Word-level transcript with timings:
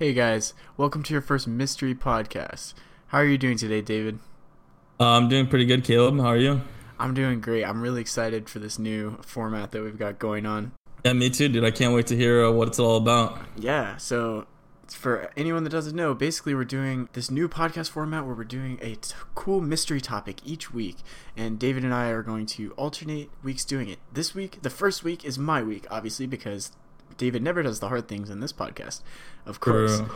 Hey 0.00 0.14
guys, 0.14 0.54
welcome 0.78 1.02
to 1.02 1.12
your 1.12 1.20
first 1.20 1.46
mystery 1.46 1.94
podcast. 1.94 2.72
How 3.08 3.18
are 3.18 3.26
you 3.26 3.36
doing 3.36 3.58
today, 3.58 3.82
David? 3.82 4.18
Uh, 4.98 5.08
I'm 5.08 5.28
doing 5.28 5.46
pretty 5.46 5.66
good, 5.66 5.84
Caleb. 5.84 6.18
How 6.18 6.28
are 6.28 6.38
you? 6.38 6.62
I'm 6.98 7.12
doing 7.12 7.42
great. 7.42 7.64
I'm 7.64 7.82
really 7.82 8.00
excited 8.00 8.48
for 8.48 8.60
this 8.60 8.78
new 8.78 9.18
format 9.20 9.72
that 9.72 9.82
we've 9.82 9.98
got 9.98 10.18
going 10.18 10.46
on. 10.46 10.72
Yeah, 11.04 11.12
me 11.12 11.28
too, 11.28 11.50
dude. 11.50 11.66
I 11.66 11.70
can't 11.70 11.92
wait 11.92 12.06
to 12.06 12.16
hear 12.16 12.46
uh, 12.46 12.50
what 12.50 12.66
it's 12.68 12.78
all 12.78 12.96
about. 12.96 13.40
Yeah, 13.58 13.98
so 13.98 14.46
for 14.88 15.30
anyone 15.36 15.64
that 15.64 15.70
doesn't 15.70 15.94
know, 15.94 16.14
basically 16.14 16.54
we're 16.54 16.64
doing 16.64 17.10
this 17.12 17.30
new 17.30 17.46
podcast 17.46 17.90
format 17.90 18.24
where 18.24 18.34
we're 18.34 18.44
doing 18.44 18.78
a 18.80 18.94
t- 18.94 19.14
cool 19.34 19.60
mystery 19.60 20.00
topic 20.00 20.38
each 20.46 20.72
week, 20.72 20.96
and 21.36 21.58
David 21.58 21.84
and 21.84 21.92
I 21.92 22.08
are 22.08 22.22
going 22.22 22.46
to 22.46 22.72
alternate 22.78 23.28
weeks 23.42 23.66
doing 23.66 23.90
it. 23.90 23.98
This 24.10 24.34
week, 24.34 24.62
the 24.62 24.70
first 24.70 25.04
week 25.04 25.26
is 25.26 25.38
my 25.38 25.62
week, 25.62 25.86
obviously 25.90 26.26
because 26.26 26.72
David 27.16 27.42
never 27.42 27.62
does 27.62 27.80
the 27.80 27.88
hard 27.88 28.08
things 28.08 28.30
in 28.30 28.40
this 28.40 28.52
podcast, 28.52 29.02
of 29.46 29.60
course. 29.60 29.98
True. 29.98 30.08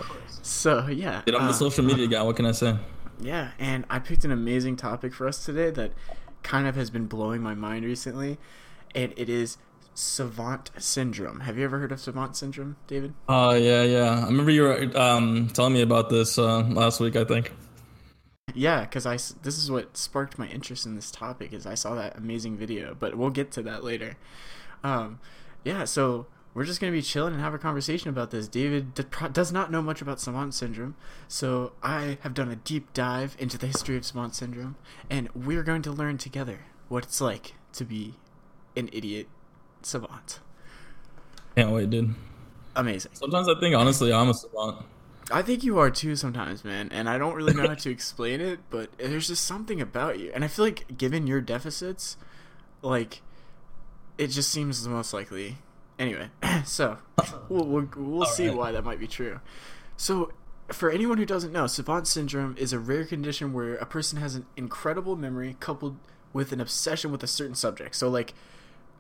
So 0.43 0.87
yeah, 0.87 1.23
Dude, 1.27 1.35
I'm 1.35 1.43
uh, 1.45 1.47
the 1.49 1.53
social 1.55 1.85
media 1.85 2.07
guy. 2.07 2.23
What 2.23 2.37
can 2.37 2.47
I 2.47 2.53
say? 2.53 2.77
Yeah, 3.21 3.53
and 3.59 3.85
I 3.91 3.99
picked 3.99 4.25
an 4.25 4.33
amazing 4.33 4.77
topic 4.77 5.15
for 5.15 5.29
us 5.29 5.45
today 5.45 5.71
that 5.71 5.93
kind 6.43 6.67
of 6.67 6.75
has 6.77 6.91
been 6.91 7.07
blowing 7.07 7.43
my 7.43 7.55
mind 7.55 7.85
recently, 7.85 8.39
and 8.95 9.13
it 9.17 9.29
is 9.29 9.57
savant 9.95 10.71
syndrome. 10.79 11.41
Have 11.41 11.57
you 11.57 11.65
ever 11.65 11.79
heard 11.79 11.93
of 11.93 12.01
savant 12.01 12.37
syndrome, 12.37 12.77
David? 12.87 13.15
Oh 13.29 13.53
yeah, 13.55 13.83
yeah. 13.83 14.21
I 14.23 14.27
remember 14.27 14.51
you 14.51 14.63
were 14.63 14.99
um, 14.99 15.49
telling 15.49 15.73
me 15.75 15.83
about 15.83 16.11
this 16.11 16.39
uh, 16.39 16.63
last 16.63 17.01
week. 17.01 17.17
I 17.17 17.25
think. 17.25 17.53
Yeah, 18.55 18.83
because 18.83 19.07
I 19.07 19.15
s- 19.15 19.35
this 19.43 19.59
is 19.59 19.71
what 19.71 19.97
sparked 19.97 20.39
my 20.39 20.47
interest 20.49 20.87
in 20.87 20.95
this 20.95 21.11
topic 21.11 21.53
is 21.53 21.67
I 21.67 21.75
saw 21.75 21.95
that 21.95 22.17
amazing 22.17 22.57
video, 22.57 22.95
but 22.99 23.17
we'll 23.17 23.31
get 23.31 23.51
to 23.53 23.63
that 23.63 23.83
later. 23.83 24.17
Um, 24.85 25.19
yeah, 25.65 25.85
so 25.85 26.27
we're 26.55 26.65
just 26.65 26.81
gonna 26.81 26.93
be 26.93 27.03
chilling 27.03 27.35
and 27.35 27.43
have 27.43 27.53
a 27.53 27.59
conversation 27.59 28.09
about 28.09 28.31
this. 28.31 28.49
David 28.49 28.95
does 29.33 29.53
not 29.53 29.71
know 29.71 29.83
much 29.83 30.01
about 30.01 30.21
savant 30.21 30.55
syndrome, 30.55 30.95
so 31.29 31.73
I 31.83 32.19
have 32.23 32.33
done 32.33 32.49
a 32.49 32.57
deep 32.57 32.93
dive 32.95 33.37
into 33.39 33.59
the 33.59 33.67
history 33.67 33.97
of 33.97 34.05
savant 34.05 34.35
syndrome, 34.35 34.77
and 35.11 35.29
we're 35.35 35.65
going 35.65 35.83
to 35.83 35.93
learn 35.93 36.17
together 36.17 36.61
what 36.89 37.05
it's 37.05 37.21
like 37.21 37.55
to 37.73 37.85
be 37.85 38.15
an 38.77 38.89
idiot 38.93 39.27
savant. 39.83 40.41
Can't 41.57 41.71
wait, 41.71 41.91
dude. 41.91 42.15
Amazing. 42.77 43.13
Sometimes 43.15 43.49
I 43.49 43.59
think 43.59 43.75
honestly 43.75 44.13
I'm 44.13 44.29
a 44.29 44.35
savant. 44.35 44.87
I 45.31 45.43
think 45.43 45.65
you 45.65 45.79
are 45.79 45.91
too 45.91 46.17
sometimes, 46.17 46.65
man, 46.65 46.91
and 46.93 47.09
I 47.09 47.17
don't 47.19 47.35
really 47.35 47.55
know 47.55 47.67
how 47.67 47.75
to 47.75 47.91
explain 47.91 48.41
it, 48.41 48.61
but 48.71 48.91
there's 48.99 49.27
just 49.27 49.45
something 49.45 49.81
about 49.81 50.19
you. 50.19 50.31
And 50.35 50.45
I 50.45 50.49
feel 50.49 50.65
like 50.65 50.99
given 50.99 51.27
your 51.27 51.41
deficits, 51.41 52.17
like 52.83 53.23
it 54.19 54.29
just 54.29 54.51
seems 54.51 54.85
the 54.85 54.91
most 54.91 55.13
likely. 55.15 55.59
Anyway, 55.99 56.29
so 56.65 56.99
we'll 57.49 57.67
we'll, 57.67 57.89
we'll 57.97 58.27
see 58.27 58.49
Alright. 58.49 58.59
why 58.59 58.73
that 58.73 58.85
might 58.85 58.99
be 58.99 59.07
true. 59.07 59.41
So, 59.97 60.33
for 60.69 60.91
anyone 60.91 61.19
who 61.19 61.27
doesn't 61.27 61.53
know, 61.53 61.67
savant 61.67 62.07
syndrome 62.07 62.57
is 62.59 62.73
a 62.73 62.79
rare 62.79 63.05
condition 63.05 63.53
where 63.53 63.75
a 63.77 63.87
person 63.87 64.19
has 64.19 64.35
an 64.35 64.47
incredible 64.57 65.15
memory 65.17 65.57
coupled 65.61 65.97
with 66.33 66.53
an 66.53 66.61
obsession 66.61 67.13
with 67.13 67.23
a 67.23 67.29
certain 67.29 67.55
subject. 67.55 67.95
So, 67.95 68.09
like, 68.09 68.35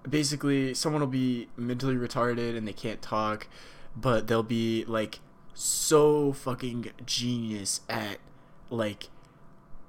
basically, 0.08 0.74
someone 0.74 1.00
will 1.00 1.08
be 1.08 1.48
mentally 1.56 1.96
retarded 1.96 2.56
and 2.56 2.66
they 2.66 2.72
can't 2.72 3.02
talk, 3.02 3.48
but 3.96 4.28
they'll 4.28 4.42
be 4.42 4.84
like 4.86 5.20
so 5.54 6.32
fucking 6.32 6.90
genius 7.06 7.80
at 7.88 8.18
like 8.70 9.08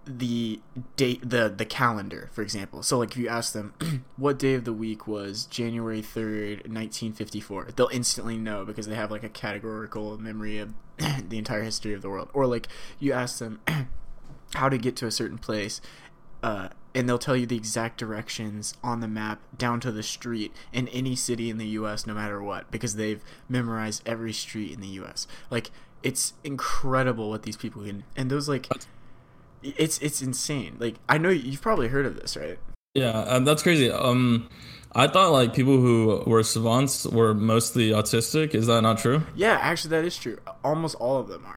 the 0.05 0.59
date 0.95 1.27
the 1.27 1.53
the 1.55 1.65
calendar 1.65 2.29
for 2.31 2.41
example. 2.41 2.83
So 2.83 2.99
like 2.99 3.11
if 3.11 3.17
you 3.17 3.27
ask 3.27 3.53
them 3.53 3.73
what 4.17 4.37
day 4.39 4.53
of 4.53 4.63
the 4.63 4.73
week 4.73 5.07
was 5.07 5.45
january 5.45 6.01
3rd 6.01 6.67
1954 6.67 7.69
they'll 7.75 7.89
instantly 7.91 8.37
know 8.37 8.65
because 8.65 8.87
they 8.87 8.95
have 8.95 9.11
like 9.11 9.23
a 9.23 9.29
categorical 9.29 10.17
memory 10.17 10.59
of 10.59 10.73
the 11.29 11.37
entire 11.37 11.63
history 11.63 11.93
of 11.93 12.01
the 12.01 12.09
world. 12.09 12.29
Or 12.33 12.45
like 12.45 12.67
you 12.99 13.13
ask 13.13 13.39
them 13.39 13.59
how 14.53 14.69
to 14.69 14.77
get 14.77 14.95
to 14.97 15.07
a 15.07 15.11
certain 15.11 15.37
place 15.37 15.81
uh, 16.43 16.69
and 16.93 17.09
they'll 17.09 17.17
tell 17.17 17.35
you 17.35 17.45
the 17.45 17.57
exact 17.57 17.97
directions 17.97 18.75
on 18.83 18.99
the 18.99 19.07
map 19.07 19.41
down 19.57 19.79
to 19.81 19.91
the 19.91 20.03
street 20.03 20.53
in 20.71 20.87
any 20.89 21.15
city 21.15 21.49
in 21.49 21.57
the 21.57 21.67
US 21.67 22.05
no 22.05 22.13
matter 22.13 22.41
what 22.41 22.71
because 22.71 22.95
they've 22.95 23.21
memorized 23.49 24.01
every 24.05 24.31
street 24.31 24.71
in 24.71 24.79
the 24.79 24.87
US 24.87 25.27
like 25.49 25.71
it's 26.03 26.33
incredible 26.43 27.29
what 27.29 27.43
these 27.43 27.57
people 27.57 27.83
can 27.83 28.03
and 28.15 28.29
those 28.29 28.47
like 28.47 28.67
it's 29.77 29.97
it's 29.99 30.21
insane 30.21 30.75
like 30.79 30.95
I 31.09 31.17
know 31.17 31.29
you've 31.29 31.61
probably 31.61 31.87
heard 31.87 32.05
of 32.05 32.15
this 32.19 32.37
right 32.37 32.59
Yeah, 32.93 33.09
um, 33.11 33.43
that's 33.45 33.63
crazy. 33.63 33.89
Um, 33.91 34.49
I 34.93 35.07
thought 35.07 35.31
like 35.31 35.53
people 35.53 35.77
who 35.81 36.23
were 36.25 36.43
savants 36.43 37.05
were 37.05 37.33
mostly 37.33 37.89
autistic. 37.89 38.55
Is 38.55 38.67
that 38.67 38.81
not 38.81 38.97
true? 38.99 39.23
yeah 39.35 39.57
actually 39.61 39.89
that 39.91 40.05
is 40.05 40.17
true 40.17 40.37
almost 40.63 40.95
all 40.95 41.17
of 41.17 41.27
them 41.27 41.45
are 41.45 41.55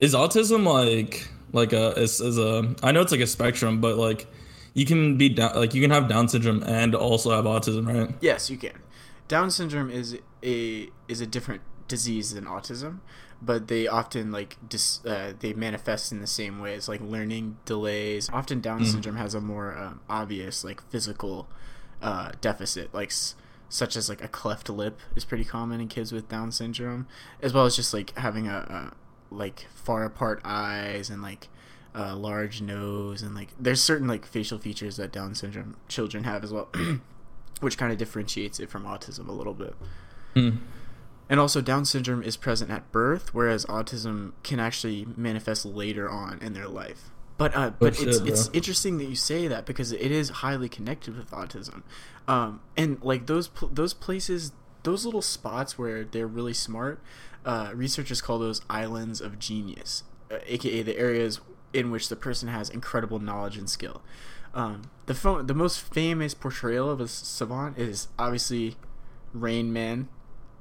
Is 0.00 0.14
autism 0.14 0.64
like 0.66 1.28
like 1.52 1.72
a 1.72 1.92
is, 1.98 2.20
is 2.20 2.38
a 2.38 2.74
I 2.82 2.92
know 2.92 3.00
it's 3.00 3.12
like 3.12 3.20
a 3.20 3.26
spectrum, 3.26 3.80
but 3.80 3.96
like 3.96 4.26
you 4.74 4.84
can 4.84 5.16
be 5.16 5.30
down 5.30 5.54
like 5.56 5.74
you 5.74 5.80
can 5.80 5.90
have 5.90 6.06
Down 6.08 6.28
syndrome 6.28 6.62
and 6.64 6.94
also 6.94 7.30
have 7.30 7.44
autism, 7.46 7.86
right? 7.86 8.14
Yes, 8.20 8.50
you 8.50 8.58
can. 8.58 8.78
Down 9.26 9.50
syndrome 9.50 9.90
is 9.90 10.18
a 10.44 10.90
is 11.08 11.20
a 11.20 11.26
different 11.26 11.62
disease 11.88 12.34
than 12.34 12.44
autism, 12.44 13.00
but 13.42 13.68
they 13.68 13.86
often 13.86 14.32
like 14.32 14.56
dis, 14.68 15.04
uh, 15.04 15.32
they 15.38 15.52
manifest 15.52 16.12
in 16.12 16.20
the 16.20 16.26
same 16.26 16.58
ways, 16.60 16.88
like 16.88 17.00
learning 17.00 17.58
delays. 17.64 18.28
Often 18.32 18.60
Down 18.60 18.84
syndrome 18.84 19.16
has 19.16 19.34
a 19.34 19.40
more 19.40 19.76
um, 19.76 20.00
obvious 20.08 20.64
like 20.64 20.82
physical 20.90 21.48
uh, 22.02 22.32
deficit, 22.40 22.92
like 22.94 23.08
s- 23.10 23.34
such 23.68 23.96
as 23.96 24.08
like 24.08 24.22
a 24.22 24.28
cleft 24.28 24.68
lip 24.68 25.00
is 25.14 25.24
pretty 25.24 25.44
common 25.44 25.80
in 25.80 25.88
kids 25.88 26.12
with 26.12 26.28
Down 26.28 26.50
syndrome, 26.52 27.06
as 27.42 27.52
well 27.52 27.66
as 27.66 27.76
just 27.76 27.92
like 27.92 28.16
having 28.18 28.46
a, 28.48 28.92
a 29.30 29.34
like 29.34 29.66
far 29.74 30.04
apart 30.04 30.40
eyes 30.44 31.10
and 31.10 31.20
like 31.22 31.48
a 31.94 32.14
large 32.14 32.60
nose 32.60 33.22
and 33.22 33.34
like 33.34 33.48
there's 33.58 33.80
certain 33.80 34.06
like 34.06 34.26
facial 34.26 34.58
features 34.58 34.96
that 34.96 35.10
Down 35.12 35.34
syndrome 35.34 35.76
children 35.88 36.24
have 36.24 36.44
as 36.44 36.52
well. 36.52 36.68
which 37.60 37.78
kind 37.78 37.90
of 37.90 37.96
differentiates 37.96 38.60
it 38.60 38.68
from 38.68 38.84
autism 38.84 39.28
a 39.28 39.32
little 39.32 39.54
bit. 39.54 39.74
Hmm. 40.34 40.50
And 41.28 41.40
also, 41.40 41.60
Down 41.60 41.84
syndrome 41.84 42.22
is 42.22 42.36
present 42.36 42.70
at 42.70 42.90
birth, 42.92 43.34
whereas 43.34 43.66
autism 43.66 44.32
can 44.42 44.60
actually 44.60 45.06
manifest 45.16 45.64
later 45.64 46.08
on 46.08 46.38
in 46.40 46.52
their 46.52 46.68
life. 46.68 47.10
But 47.36 47.54
uh, 47.54 47.70
but 47.78 47.96
shit, 47.96 48.08
it's 48.08 48.18
bro. 48.18 48.28
it's 48.28 48.50
interesting 48.52 48.98
that 48.98 49.06
you 49.06 49.16
say 49.16 49.46
that 49.48 49.66
because 49.66 49.92
it 49.92 50.10
is 50.10 50.30
highly 50.30 50.68
connected 50.68 51.16
with 51.16 51.30
autism, 51.32 51.82
um, 52.26 52.60
and 52.76 53.02
like 53.02 53.26
those 53.26 53.48
pl- 53.48 53.68
those 53.68 53.92
places, 53.92 54.52
those 54.84 55.04
little 55.04 55.20
spots 55.20 55.76
where 55.76 56.04
they're 56.04 56.26
really 56.26 56.54
smart, 56.54 57.00
uh, 57.44 57.72
researchers 57.74 58.22
call 58.22 58.38
those 58.38 58.62
islands 58.70 59.20
of 59.20 59.38
genius, 59.38 60.04
uh, 60.30 60.38
aka 60.46 60.82
the 60.82 60.96
areas 60.96 61.40
in 61.74 61.90
which 61.90 62.08
the 62.08 62.16
person 62.16 62.48
has 62.48 62.70
incredible 62.70 63.18
knowledge 63.18 63.58
and 63.58 63.68
skill. 63.68 64.00
Um, 64.54 64.82
the 65.04 65.14
fo- 65.14 65.42
the 65.42 65.54
most 65.54 65.80
famous 65.80 66.32
portrayal 66.32 66.88
of 66.88 67.00
a 67.00 67.08
savant 67.08 67.76
is 67.78 68.08
obviously 68.18 68.76
Rain 69.34 69.72
Man. 69.72 70.08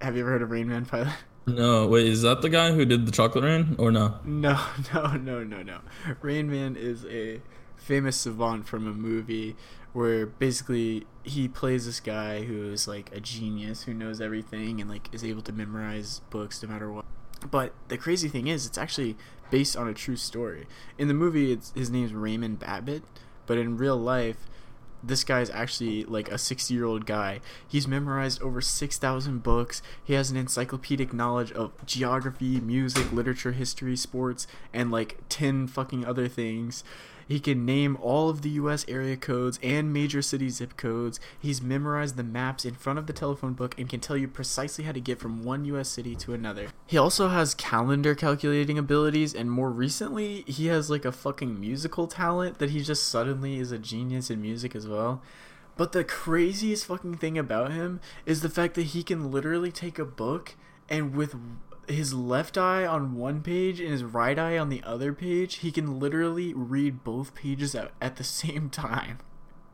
Have 0.02 0.16
you 0.16 0.22
ever 0.22 0.32
heard 0.32 0.42
of 0.42 0.52
Rain 0.52 0.68
Man 0.68 0.86
pilot? 0.86 1.14
No, 1.48 1.86
wait, 1.86 2.08
is 2.08 2.24
that 2.24 2.42
the 2.42 2.50
guy 2.50 2.72
who 2.72 2.86
did 2.86 3.06
the 3.06 3.12
chocolate 3.12 3.44
rain 3.44 3.76
or 3.78 3.92
no? 3.92 4.16
No, 4.26 4.60
no, 4.96 5.16
no, 5.16 5.44
no, 5.44 5.62
no. 5.62 5.82
Rain 6.20 6.50
Man 6.50 6.76
is 6.76 7.06
a 7.06 7.40
famous 7.78 8.18
savant 8.18 8.66
from 8.68 8.88
a 8.88 8.94
movie 8.94 9.56
where 9.94 10.26
basically 10.26 11.06
he 11.22 11.48
plays 11.48 11.86
this 11.86 12.00
guy 12.00 12.46
who 12.46 12.72
is 12.72 12.88
like 12.88 13.16
a 13.16 13.20
genius 13.20 13.84
who 13.84 13.94
knows 13.94 14.20
everything 14.20 14.82
and 14.82 14.90
like 14.90 15.08
is 15.14 15.24
able 15.24 15.44
to 15.44 15.52
memorize 15.52 16.22
books 16.32 16.64
no 16.64 16.70
matter 16.70 16.92
what. 16.92 17.06
But 17.50 17.74
the 17.90 17.98
crazy 17.98 18.28
thing 18.28 18.48
is, 18.48 18.66
it's 18.66 18.80
actually 18.80 19.16
based 19.52 19.78
on 19.78 19.88
a 19.88 19.94
true 19.94 20.16
story. 20.16 20.66
In 20.98 21.08
the 21.08 21.14
movie, 21.14 21.52
it's, 21.52 21.72
his 21.76 21.92
name's 21.92 22.12
Raymond 22.12 22.58
Babbitt, 22.58 23.04
but 23.46 23.60
in 23.60 23.78
real 23.78 23.98
life, 23.98 24.48
this 25.06 25.24
guy's 25.24 25.50
actually 25.50 26.04
like 26.04 26.30
a 26.32 26.38
60 26.38 26.74
year 26.74 26.86
old 26.86 27.06
guy. 27.06 27.42
He's 27.68 27.88
memorized 27.88 28.42
over 28.42 28.62
6,000 28.62 29.44
books. 29.44 29.82
He 30.04 30.14
has 30.14 30.32
an 30.32 30.38
encyclopedic 30.38 31.14
knowledge 31.14 31.52
of 31.52 31.74
geography, 31.86 32.60
music, 32.60 33.12
literature, 33.12 33.52
history, 33.52 33.96
sports, 33.96 34.48
and 34.74 34.92
like 34.92 35.18
10 35.30 35.68
fucking 35.68 36.06
other 36.06 36.28
things. 36.28 36.84
He 37.28 37.40
can 37.40 37.66
name 37.66 37.98
all 38.02 38.30
of 38.30 38.42
the 38.42 38.50
US 38.52 38.86
area 38.88 39.18
codes 39.18 39.60
and 39.64 39.92
major 39.92 40.22
city 40.22 40.50
zip 40.50 40.78
codes. 40.78 41.20
He's 41.40 41.62
memorized 41.62 42.18
the 42.18 42.24
maps 42.24 42.66
in 42.66 42.76
front 42.76 43.00
of 43.00 43.08
the 43.08 43.14
telephone 43.14 43.54
book 43.54 43.78
and 43.78 43.90
can 43.90 44.00
tell 44.00 44.18
you 44.18 44.28
precisely 44.28 44.84
how 44.84 44.92
to 44.92 45.00
get 45.00 45.20
from 45.20 45.44
one 45.44 45.66
US 45.66 45.90
city 45.90 46.16
to 46.18 46.34
another. 46.34 46.68
He 46.86 46.98
also 46.98 47.30
has 47.30 47.54
calendar 47.56 48.16
calculating 48.16 48.78
abilities, 48.78 49.34
and 49.34 49.50
more 49.50 49.72
recently, 49.72 50.44
he 50.48 50.68
has 50.68 50.90
like 50.90 51.06
a 51.06 51.12
fucking 51.12 51.60
musical 51.60 52.08
talent 52.08 52.60
that 52.60 52.70
he 52.70 52.82
just 52.82 53.08
suddenly 53.08 53.58
is 53.58 53.72
a 53.72 53.80
genius 53.80 54.30
in 54.30 54.42
music 54.42 54.76
as 54.76 54.88
well. 54.88 55.22
But 55.78 55.92
the 55.92 56.04
craziest 56.04 56.86
fucking 56.86 57.18
thing 57.18 57.38
about 57.38 57.72
him 57.72 58.00
is 58.26 58.42
the 58.42 58.50
fact 58.50 58.76
that 58.76 58.88
he 58.88 59.04
can 59.04 59.32
literally 59.32 59.72
take 59.72 60.00
a 60.00 60.06
book 60.06 60.56
and 60.88 61.16
with 61.16 61.36
his 61.88 62.14
left 62.14 62.58
eye 62.58 62.86
on 62.86 63.16
one 63.16 63.42
page 63.42 63.80
and 63.80 63.90
his 63.90 64.04
right 64.04 64.38
eye 64.38 64.58
on 64.58 64.70
the 64.70 64.84
other 64.84 65.14
page, 65.14 65.56
he 65.58 65.72
can 65.72 66.00
literally 66.00 66.54
read 66.54 67.04
both 67.04 67.36
pages 67.36 67.76
out 67.76 67.92
at 68.02 68.16
the 68.18 68.24
same 68.24 68.70
time. 68.70 69.20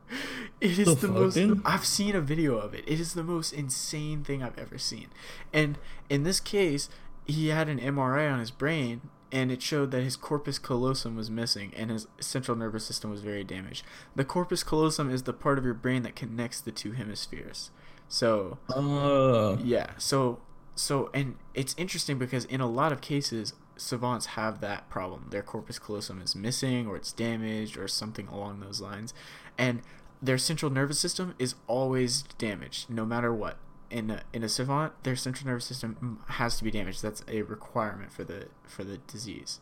It 0.60 0.78
is 0.78 0.86
The 0.86 1.08
the, 1.08 1.08
most. 1.08 1.38
I've 1.64 1.84
seen 1.84 2.14
a 2.14 2.20
video 2.20 2.56
of 2.56 2.72
it. 2.72 2.84
It 2.86 3.00
is 3.00 3.14
the 3.14 3.24
most 3.24 3.52
insane 3.52 4.22
thing 4.22 4.44
I've 4.44 4.56
ever 4.56 4.78
seen. 4.78 5.08
And 5.52 5.76
in 6.08 6.22
this 6.22 6.38
case, 6.38 6.88
he 7.26 7.48
had 7.48 7.68
an 7.68 7.80
MRI 7.80 8.32
on 8.32 8.38
his 8.38 8.52
brain 8.52 9.00
and 9.32 9.50
it 9.50 9.62
showed 9.62 9.90
that 9.90 10.02
his 10.02 10.14
corpus 10.14 10.58
callosum 10.58 11.16
was 11.16 11.30
missing 11.30 11.72
and 11.74 11.90
his 11.90 12.06
central 12.20 12.56
nervous 12.56 12.84
system 12.84 13.10
was 13.10 13.22
very 13.22 13.42
damaged. 13.42 13.84
The 14.14 14.24
corpus 14.24 14.62
callosum 14.62 15.10
is 15.10 15.22
the 15.22 15.32
part 15.32 15.58
of 15.58 15.64
your 15.64 15.74
brain 15.74 16.02
that 16.02 16.14
connects 16.14 16.60
the 16.60 16.70
two 16.70 16.92
hemispheres. 16.92 17.70
So, 18.08 18.58
uh, 18.68 19.56
yeah, 19.64 19.92
so 19.96 20.38
so 20.74 21.10
and 21.12 21.36
it's 21.54 21.74
interesting 21.78 22.18
because 22.18 22.44
in 22.46 22.60
a 22.60 22.66
lot 22.66 22.92
of 22.92 23.00
cases 23.00 23.54
savants 23.76 24.26
have 24.26 24.60
that 24.60 24.88
problem. 24.88 25.26
Their 25.30 25.42
corpus 25.42 25.78
callosum 25.78 26.20
is 26.22 26.36
missing 26.36 26.86
or 26.86 26.96
it's 26.96 27.12
damaged 27.12 27.76
or 27.76 27.88
something 27.88 28.28
along 28.28 28.60
those 28.60 28.80
lines. 28.80 29.12
And 29.58 29.82
their 30.20 30.38
central 30.38 30.70
nervous 30.70 30.98
system 30.98 31.34
is 31.38 31.54
always 31.66 32.22
damaged 32.38 32.88
no 32.88 33.04
matter 33.04 33.34
what 33.34 33.56
in 33.92 34.10
a, 34.10 34.22
in 34.32 34.42
a 34.42 34.48
savant, 34.48 34.92
their 35.02 35.14
central 35.14 35.46
nervous 35.46 35.66
system 35.66 36.20
has 36.28 36.56
to 36.56 36.64
be 36.64 36.70
damaged. 36.70 37.02
That's 37.02 37.22
a 37.28 37.42
requirement 37.42 38.10
for 38.12 38.24
the 38.24 38.46
for 38.66 38.84
the 38.84 38.96
disease. 38.96 39.60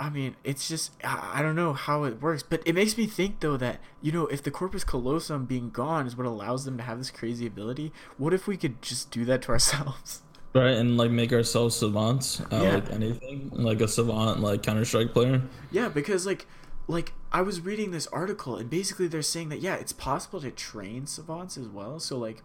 I 0.00 0.08
mean, 0.08 0.34
it's 0.42 0.66
just 0.66 0.92
I 1.04 1.42
don't 1.42 1.54
know 1.54 1.74
how 1.74 2.04
it 2.04 2.22
works, 2.22 2.42
but 2.42 2.62
it 2.64 2.74
makes 2.74 2.96
me 2.96 3.06
think 3.06 3.40
though 3.40 3.58
that 3.58 3.80
you 4.00 4.10
know 4.12 4.26
if 4.28 4.42
the 4.42 4.50
corpus 4.50 4.82
callosum 4.82 5.44
being 5.44 5.68
gone 5.68 6.06
is 6.06 6.16
what 6.16 6.26
allows 6.26 6.64
them 6.64 6.78
to 6.78 6.82
have 6.82 6.96
this 6.98 7.10
crazy 7.10 7.46
ability, 7.46 7.92
what 8.16 8.32
if 8.32 8.46
we 8.46 8.56
could 8.56 8.80
just 8.80 9.10
do 9.10 9.24
that 9.26 9.42
to 9.42 9.50
ourselves? 9.50 10.22
Right, 10.52 10.72
and 10.74 10.96
like 10.96 11.12
make 11.12 11.32
ourselves 11.32 11.76
savants 11.76 12.40
at 12.40 12.50
Yeah. 12.50 12.74
like 12.74 12.90
anything, 12.90 13.50
like 13.52 13.80
a 13.80 13.86
savant, 13.86 14.40
like 14.40 14.64
Counter 14.64 14.84
Strike 14.84 15.12
player. 15.12 15.42
Yeah, 15.70 15.88
because 15.88 16.26
like 16.26 16.46
like 16.88 17.12
I 17.30 17.42
was 17.42 17.60
reading 17.60 17.92
this 17.92 18.08
article 18.08 18.56
and 18.56 18.68
basically 18.68 19.06
they're 19.06 19.22
saying 19.22 19.50
that 19.50 19.60
yeah, 19.60 19.76
it's 19.76 19.92
possible 19.92 20.40
to 20.40 20.50
train 20.50 21.06
savants 21.06 21.56
as 21.56 21.68
well. 21.68 22.00
So 22.00 22.18
like 22.18 22.42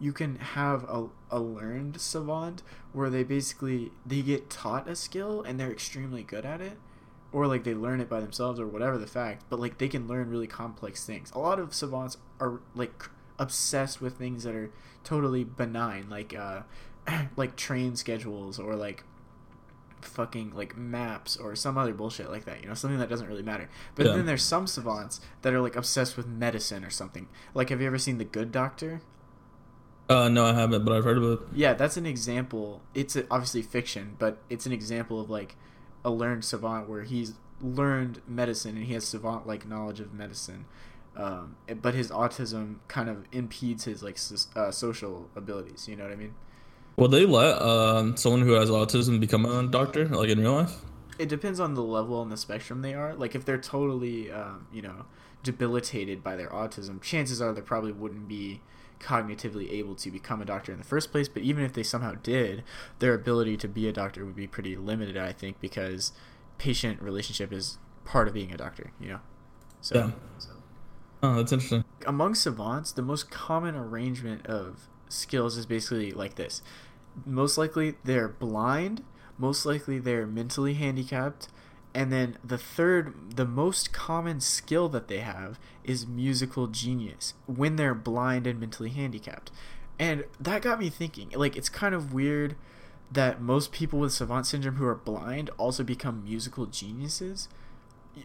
you 0.00 0.12
can 0.12 0.36
have 0.36 0.84
a, 0.84 1.06
a 1.30 1.38
learned 1.40 2.00
savant 2.00 2.62
where 2.92 3.10
they 3.10 3.22
basically 3.22 3.92
they 4.04 4.22
get 4.22 4.50
taught 4.50 4.88
a 4.88 4.96
skill 4.96 5.42
and 5.42 5.58
they're 5.58 5.70
extremely 5.72 6.22
good 6.22 6.44
at 6.44 6.60
it 6.60 6.78
or 7.32 7.46
like 7.46 7.64
they 7.64 7.74
learn 7.74 8.00
it 8.00 8.08
by 8.08 8.20
themselves 8.20 8.58
or 8.60 8.66
whatever 8.66 8.98
the 8.98 9.06
fact 9.06 9.44
but 9.48 9.58
like 9.60 9.78
they 9.78 9.88
can 9.88 10.06
learn 10.08 10.28
really 10.30 10.46
complex 10.48 11.04
things. 11.06 11.30
A 11.32 11.38
lot 11.38 11.58
of 11.58 11.72
savants 11.74 12.16
are 12.40 12.60
like 12.74 13.08
obsessed 13.38 14.00
with 14.00 14.16
things 14.16 14.44
that 14.44 14.54
are 14.54 14.70
totally 15.04 15.44
benign 15.44 16.08
like 16.08 16.34
uh 16.34 16.62
like 17.36 17.54
train 17.56 17.94
schedules 17.96 18.58
or 18.58 18.74
like 18.76 19.04
fucking 20.00 20.52
like 20.54 20.76
maps 20.76 21.36
or 21.36 21.56
some 21.56 21.78
other 21.78 21.94
bullshit 21.94 22.30
like 22.30 22.44
that 22.44 22.60
you 22.62 22.68
know 22.68 22.74
something 22.74 22.98
that 22.98 23.08
doesn't 23.08 23.26
really 23.28 23.42
matter. 23.42 23.68
But 23.94 24.06
Yeah. 24.06 24.12
then 24.16 24.26
there's 24.26 24.42
some 24.42 24.66
savants 24.66 25.20
that 25.42 25.54
are 25.54 25.60
like 25.60 25.76
obsessed 25.76 26.16
with 26.16 26.26
medicine 26.26 26.84
or 26.84 26.90
something. 26.90 27.28
Like 27.54 27.70
have 27.70 27.80
you 27.80 27.86
ever 27.86 27.98
seen 27.98 28.18
the 28.18 28.24
good 28.24 28.52
doctor 28.52 29.00
Uh, 30.08 30.28
no, 30.28 30.44
I 30.44 30.52
haven't, 30.52 30.84
but 30.84 30.94
I've 30.94 31.04
heard 31.04 31.16
of 31.16 31.24
it. 31.24 31.38
yeah, 31.54 31.72
that's 31.74 31.96
an 31.96 32.06
example. 32.06 32.82
It's 32.94 33.16
obviously 33.30 33.62
fiction, 33.62 34.16
but 34.18 34.38
it's 34.50 34.66
an 34.66 34.72
example 34.72 35.20
of 35.20 35.30
like 35.30 35.56
a 36.04 36.10
learned 36.10 36.44
savant 36.44 36.88
where 36.88 37.02
he's 37.02 37.34
learned 37.60 38.20
medicine 38.26 38.76
and 38.76 38.84
he 38.84 38.92
has 38.94 39.06
savant 39.06 39.46
like 39.46 39.66
knowledge 39.66 40.00
of 40.00 40.12
medicine. 40.12 40.66
Um, 41.16 41.56
but 41.80 41.94
his 41.94 42.10
autism 42.10 42.76
kind 42.88 43.08
of 43.08 43.24
impedes 43.32 43.84
his 43.84 44.02
like 44.02 44.18
uh, 44.56 44.70
social 44.70 45.30
abilities. 45.36 45.88
You 45.88 45.96
know 45.96 46.04
what 46.04 46.12
I 46.12 46.16
mean? 46.16 46.34
Will 46.96 47.08
they 47.08 47.24
let 47.24 47.60
um 47.60 48.16
someone 48.16 48.42
who 48.42 48.52
has 48.52 48.70
autism 48.70 49.20
become 49.20 49.46
a 49.46 49.66
doctor, 49.66 50.06
like 50.06 50.28
in 50.28 50.40
real 50.40 50.52
life? 50.52 50.76
It 51.18 51.28
depends 51.28 51.60
on 51.60 51.74
the 51.74 51.82
level 51.82 52.16
on 52.18 52.28
the 52.28 52.36
spectrum 52.36 52.82
they 52.82 52.94
are. 52.94 53.14
Like 53.14 53.34
if 53.34 53.44
they're 53.44 53.58
totally, 53.58 54.30
um, 54.30 54.66
you 54.72 54.82
know, 54.82 55.06
debilitated 55.44 56.24
by 56.24 56.34
their 56.36 56.48
autism, 56.48 57.00
chances 57.00 57.40
are 57.40 57.52
they 57.52 57.60
probably 57.60 57.92
wouldn't 57.92 58.26
be 58.28 58.60
cognitively 59.04 59.70
able 59.70 59.94
to 59.96 60.10
become 60.10 60.40
a 60.40 60.44
doctor 60.44 60.72
in 60.72 60.78
the 60.78 60.84
first 60.84 61.12
place. 61.12 61.28
But 61.28 61.42
even 61.42 61.64
if 61.64 61.74
they 61.74 61.82
somehow 61.82 62.14
did, 62.22 62.64
their 62.98 63.14
ability 63.14 63.56
to 63.58 63.68
be 63.68 63.86
a 63.88 63.92
doctor 63.92 64.24
would 64.24 64.36
be 64.36 64.46
pretty 64.46 64.76
limited, 64.76 65.16
I 65.16 65.32
think, 65.32 65.60
because 65.60 66.12
patient 66.58 67.02
relationship 67.02 67.52
is 67.52 67.78
part 68.04 68.28
of 68.28 68.34
being 68.34 68.52
a 68.52 68.56
doctor. 68.56 68.92
You 69.00 69.08
know. 69.08 69.20
So. 69.80 69.94
Yeah. 69.96 70.10
Oh, 71.22 71.36
that's 71.36 71.52
interesting. 71.52 71.84
among 72.06 72.34
savants, 72.34 72.92
the 72.92 73.02
most 73.02 73.30
common 73.30 73.74
arrangement 73.74 74.46
of 74.46 74.88
skills 75.08 75.56
is 75.56 75.66
basically 75.66 76.12
like 76.12 76.34
this. 76.34 76.62
Most 77.24 77.56
likely 77.56 77.94
they're 78.04 78.28
blind, 78.28 79.02
most 79.38 79.64
likely 79.64 79.98
they're 79.98 80.26
mentally 80.26 80.74
handicapped, 80.74 81.48
and 81.94 82.12
then 82.12 82.38
the 82.44 82.58
third, 82.58 83.36
the 83.36 83.46
most 83.46 83.92
common 83.92 84.40
skill 84.40 84.88
that 84.90 85.08
they 85.08 85.20
have 85.20 85.58
is 85.84 86.06
musical 86.06 86.66
genius 86.66 87.34
when 87.46 87.76
they're 87.76 87.94
blind 87.94 88.46
and 88.46 88.58
mentally 88.58 88.90
handicapped. 88.90 89.50
And 89.98 90.24
that 90.40 90.62
got 90.62 90.80
me 90.80 90.90
thinking, 90.90 91.30
like, 91.36 91.56
it's 91.56 91.68
kind 91.68 91.94
of 91.94 92.12
weird 92.12 92.56
that 93.12 93.40
most 93.40 93.70
people 93.70 94.00
with 94.00 94.12
savant 94.12 94.46
syndrome 94.46 94.76
who 94.76 94.86
are 94.86 94.94
blind 94.94 95.50
also 95.56 95.84
become 95.84 96.24
musical 96.24 96.66
geniuses 96.66 97.48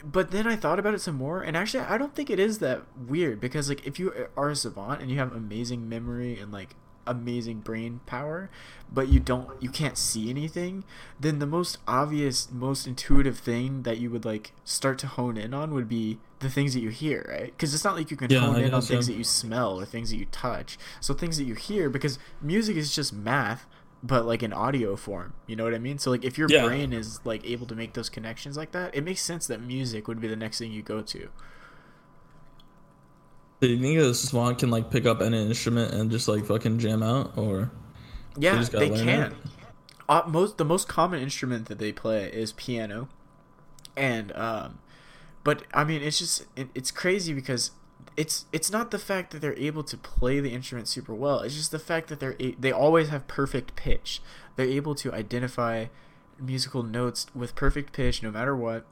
but 0.04 0.32
then 0.32 0.48
I 0.48 0.56
thought 0.56 0.80
about 0.80 0.94
it 0.94 1.02
some 1.02 1.16
more, 1.16 1.42
and 1.42 1.58
actually, 1.58 1.84
I 1.84 1.98
don't 1.98 2.14
think 2.14 2.30
it 2.30 2.40
is 2.40 2.60
that 2.60 2.84
weird 2.96 3.40
because, 3.40 3.70
like, 3.70 3.86
if 3.86 4.00
you 4.00 4.28
are 4.38 4.50
a 4.50 4.56
savant 4.56 5.02
and 5.02 5.10
you 5.10 5.18
have 5.18 5.34
amazing 5.34 5.90
memory 5.90 6.40
and 6.40 6.52
like 6.52 6.76
amazing 7.10 7.60
brain 7.60 8.02
power, 8.06 8.50
but 8.92 9.10
you 9.10 9.20
don't, 9.20 9.50
you 9.62 9.70
can't 9.70 9.98
see 9.98 10.30
anything, 10.30 10.84
then 11.20 11.40
the 11.40 11.46
most 11.46 11.78
obvious, 11.88 12.50
most 12.52 12.88
intuitive 12.88 13.38
thing 13.40 13.84
that 13.84 13.98
you 13.98 14.10
would 14.10 14.26
like 14.26 14.54
start 14.64 14.98
to 15.00 15.08
hone 15.08 15.38
in 15.38 15.54
on 15.54 15.74
would 15.74 15.90
be 15.90 16.20
the 16.40 16.50
things 16.50 16.74
that 16.74 16.82
you 16.82 16.90
hear, 16.90 17.26
right? 17.30 17.52
Because 17.52 17.74
it's 17.74 17.84
not 17.84 17.96
like 17.96 18.12
you 18.12 18.18
can 18.18 18.32
Yeah, 18.32 18.40
hone 18.40 18.56
I 18.56 18.62
in 18.62 18.74
on 18.74 18.82
things 18.82 19.08
yeah. 19.08 19.14
that 19.14 19.18
you 19.18 19.24
smell 19.24 19.80
or 19.80 19.86
things 19.86 20.10
that 20.12 20.18
you 20.18 20.26
touch. 20.26 20.78
So 21.02 21.14
things 21.14 21.38
that 21.38 21.44
you 21.46 21.56
hear, 21.56 21.90
because 21.90 22.20
music 22.42 22.78
is 22.78 22.94
just 22.96 23.14
math. 23.14 23.66
But 24.02 24.26
like 24.26 24.44
in 24.44 24.54
audio 24.54 24.96
form, 24.96 25.34
you 25.46 25.58
know 25.58 25.66
what 25.66 25.74
I 25.74 25.78
mean. 25.78 25.98
So 25.98 26.10
like 26.10 26.24
if 26.24 26.38
your 26.38 26.48
Yeah. 26.48 26.62
brain 26.62 26.94
is 26.94 27.20
like 27.26 27.46
able 27.46 27.68
to 27.68 27.76
make 27.76 27.94
those 27.96 28.10
connections 28.10 28.56
like 28.56 28.72
that, 28.72 28.96
it 28.96 29.04
makes 29.04 29.22
sense 29.22 29.46
that 29.48 29.62
music 29.62 30.08
would 30.08 30.22
be 30.22 30.28
the 30.30 30.38
next 30.38 30.60
thing 30.60 30.72
you 30.72 30.82
go 30.82 31.02
to. 31.02 31.28
Do 33.62 33.68
you 33.68 33.78
think 33.78 34.00
a 34.00 34.14
savant 34.14 34.60
can 34.60 34.70
like 34.70 34.90
pick 34.90 35.06
up 35.06 35.22
any 35.22 35.42
instrument 35.42 35.94
and 35.94 36.10
just 36.10 36.28
like 36.28 36.46
fucking 36.46 36.80
jam 36.80 37.04
out, 37.04 37.38
or 37.38 37.72
Yeah, 38.38 38.56
just 38.58 38.72
they 38.72 38.90
can. 38.90 39.36
Uh, 40.08 40.24
most 40.28 40.58
the 40.58 40.66
most 40.66 40.88
common 40.88 41.22
instrument 41.22 41.68
that 41.68 41.78
they 41.78 41.92
play 41.92 42.32
is 42.32 42.54
piano, 42.54 43.10
and 43.98 44.32
um, 44.36 44.80
but 45.44 45.64
I 45.74 45.84
mean 45.84 46.02
it's 46.02 46.20
just 46.20 46.46
it, 46.56 46.70
it's 46.74 46.90
crazy 46.90 47.34
because 47.34 47.72
it's 48.16 48.46
it's 48.52 48.72
not 48.72 48.92
the 48.92 49.00
fact 49.00 49.32
that 49.32 49.42
they're 49.42 49.58
able 49.58 49.84
to 49.84 49.98
play 49.98 50.40
the 50.40 50.54
instrument 50.54 50.88
super 50.88 51.14
well. 51.14 51.40
It's 51.40 51.56
just 51.56 51.72
the 51.72 51.80
fact 51.80 52.08
that 52.08 52.20
they're 52.20 52.36
they 52.58 52.72
always 52.72 53.10
have 53.10 53.28
perfect 53.28 53.76
pitch. 53.76 54.22
They're 54.56 54.68
able 54.68 54.96
to 54.96 55.14
identify 55.14 55.86
musical 56.40 56.84
notes 56.84 57.28
with 57.36 57.56
perfect 57.56 57.94
pitch 57.94 58.24
no 58.24 58.32
matter 58.32 58.56
what. 58.56 58.86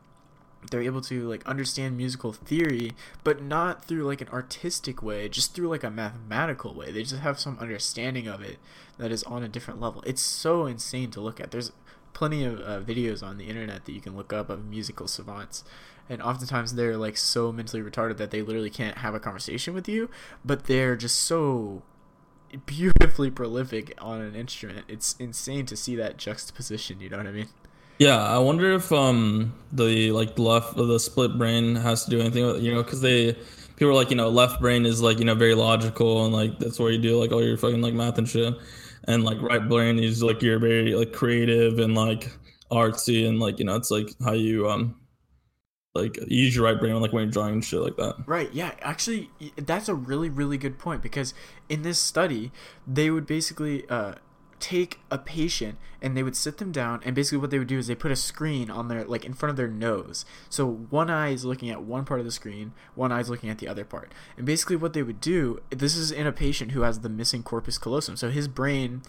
They're 0.70 0.82
able 0.82 1.02
to 1.02 1.28
like 1.30 1.46
understand 1.46 1.96
musical 1.96 2.34
theory, 2.34 2.92
but 3.24 3.42
not 3.42 3.86
through 3.86 4.04
like 4.04 4.22
an 4.22 4.30
artistic 4.30 5.02
way, 5.02 5.30
just 5.30 5.54
through 5.54 5.70
like 5.70 5.84
a 5.84 5.90
mathematical 5.90 6.74
way. 6.74 6.92
They 6.92 7.04
just 7.04 7.22
have 7.22 7.40
some 7.40 7.58
understanding 7.60 8.28
of 8.28 8.42
it 8.42 8.58
that 8.98 9.12
is 9.12 9.24
on 9.24 9.44
a 9.44 9.48
different 9.48 9.80
level. 9.80 10.04
It's 10.06 10.22
so 10.22 10.66
insane 10.66 11.12
to 11.12 11.22
look 11.22 11.40
at. 11.40 11.52
There's 11.52 11.72
plenty 12.14 12.44
of 12.44 12.60
uh, 12.60 12.82
videos 12.82 13.22
on 13.22 13.38
the 13.38 13.46
internet 13.46 13.86
that 13.86 13.92
you 13.92 14.02
can 14.02 14.18
look 14.18 14.34
up 14.34 14.50
of 14.50 14.66
musical 14.66 15.08
savants, 15.08 15.64
and 16.10 16.22
oftentimes 16.22 16.74
they're 16.74 16.98
like 16.98 17.18
so 17.18 17.52
mentally 17.52 17.84
retarded 17.84 18.18
that 18.18 18.32
they 18.32 18.42
literally 18.42 18.72
can't 18.72 18.98
have 18.98 19.14
a 19.14 19.20
conversation 19.20 19.74
with 19.74 19.88
you, 19.88 20.10
but 20.44 20.66
they're 20.66 20.96
just 20.96 21.20
so 21.20 21.84
beautifully 22.66 23.30
prolific 23.30 23.94
on 24.00 24.22
an 24.22 24.36
instrument. 24.36 24.86
It's 24.88 25.16
insane 25.20 25.66
to 25.68 25.76
see 25.76 25.96
that 25.96 26.18
juxtaposition. 26.18 27.00
You 27.00 27.10
know 27.10 27.18
what 27.18 27.28
I 27.28 27.32
mean? 27.32 27.50
Yeah, 28.00 28.18
I 28.22 28.38
wonder 28.38 28.74
if 28.74 28.92
um 28.92 29.54
the 29.72 30.12
like 30.12 30.38
left 30.38 30.76
the 30.76 31.00
split 31.00 31.38
brain 31.38 31.76
has 31.76 32.06
to 32.06 32.12
do 32.12 32.20
anything 32.20 32.46
with 32.46 32.62
you 32.62 32.74
know 32.74 32.84
because 32.84 33.02
they 33.02 33.34
people 33.76 33.90
are 33.90 33.94
like 33.94 34.10
you 34.10 34.16
know 34.16 34.30
left 34.30 34.62
brain 34.62 34.86
is 34.86 35.02
like 35.02 35.20
you 35.20 35.26
know 35.26 35.36
very 35.36 35.56
logical 35.56 36.26
and 36.26 36.34
like 36.34 36.60
that's 36.60 36.80
where 36.80 36.92
you 36.92 37.00
do 37.00 37.20
like 37.20 37.32
all 37.32 37.44
your 37.44 37.58
fucking 37.58 37.82
like 37.82 37.94
math 37.94 38.18
and 38.18 38.30
shit, 38.30 38.54
and 39.06 39.24
like 39.24 39.42
right 39.42 39.68
brain 39.68 40.00
is 40.00 40.22
like 40.22 40.42
you're 40.42 40.60
very 40.60 40.94
like 40.94 41.12
creative 41.12 41.80
and 41.80 41.96
like 41.96 42.32
artsy 42.72 43.28
and 43.28 43.40
like 43.40 43.60
you 43.60 43.66
know 43.66 43.76
it's 43.76 43.90
like 43.90 44.10
how 44.24 44.34
you 44.34 44.70
um 44.70 44.96
like 45.98 46.18
use 46.28 46.56
your 46.56 46.66
right 46.66 46.80
brain 46.80 47.00
like 47.02 47.12
when 47.12 47.24
you're 47.24 47.32
drawing 47.32 47.56
and 47.56 47.66
shit 47.66 47.82
like 47.82 47.98
that. 47.98 48.16
Right. 48.26 48.54
Yeah. 48.54 48.72
Actually, 48.82 49.30
that's 49.58 49.90
a 49.90 49.96
really, 49.96 50.30
really 50.30 50.58
good 50.58 50.78
point 50.78 51.02
because 51.02 51.34
in 51.68 51.82
this 51.82 52.00
study, 52.00 52.52
they 52.86 53.10
would 53.10 53.26
basically 53.26 53.88
uh, 53.90 54.14
take 54.60 55.00
a 55.12 55.18
patient 55.18 55.78
and 56.02 56.16
they 56.16 56.24
would 56.24 56.36
sit 56.36 56.58
them 56.58 56.72
down, 56.72 57.02
and 57.04 57.16
basically 57.16 57.40
what 57.40 57.50
they 57.50 57.60
would 57.60 57.68
do 57.68 57.80
is 57.80 57.88
they 57.88 57.96
put 57.96 58.12
a 58.12 58.16
screen 58.16 58.70
on 58.70 58.88
their 58.88 59.04
like 59.06 59.26
in 59.26 59.34
front 59.34 59.52
of 59.52 59.58
their 59.58 59.68
nose. 59.68 60.26
So 60.50 60.68
one 60.68 61.10
eye 61.10 61.30
is 61.30 61.46
looking 61.46 61.70
at 61.70 61.84
one 61.84 62.06
part 62.06 62.20
of 62.20 62.26
the 62.26 62.32
screen, 62.32 62.74
one 62.96 63.12
eye 63.12 63.20
is 63.20 63.30
looking 63.30 63.50
at 63.50 63.58
the 63.58 63.68
other 63.68 63.86
part, 63.86 64.12
and 64.38 64.46
basically 64.46 64.76
what 64.76 64.94
they 64.94 65.04
would 65.04 65.22
do. 65.22 65.62
This 65.70 65.96
is 65.96 66.12
in 66.12 66.28
a 66.28 66.32
patient 66.32 66.72
who 66.72 66.82
has 66.82 67.00
the 67.00 67.10
missing 67.10 67.44
corpus 67.44 67.78
callosum, 67.78 68.16
so 68.16 68.30
his 68.30 68.48
brain 68.48 69.02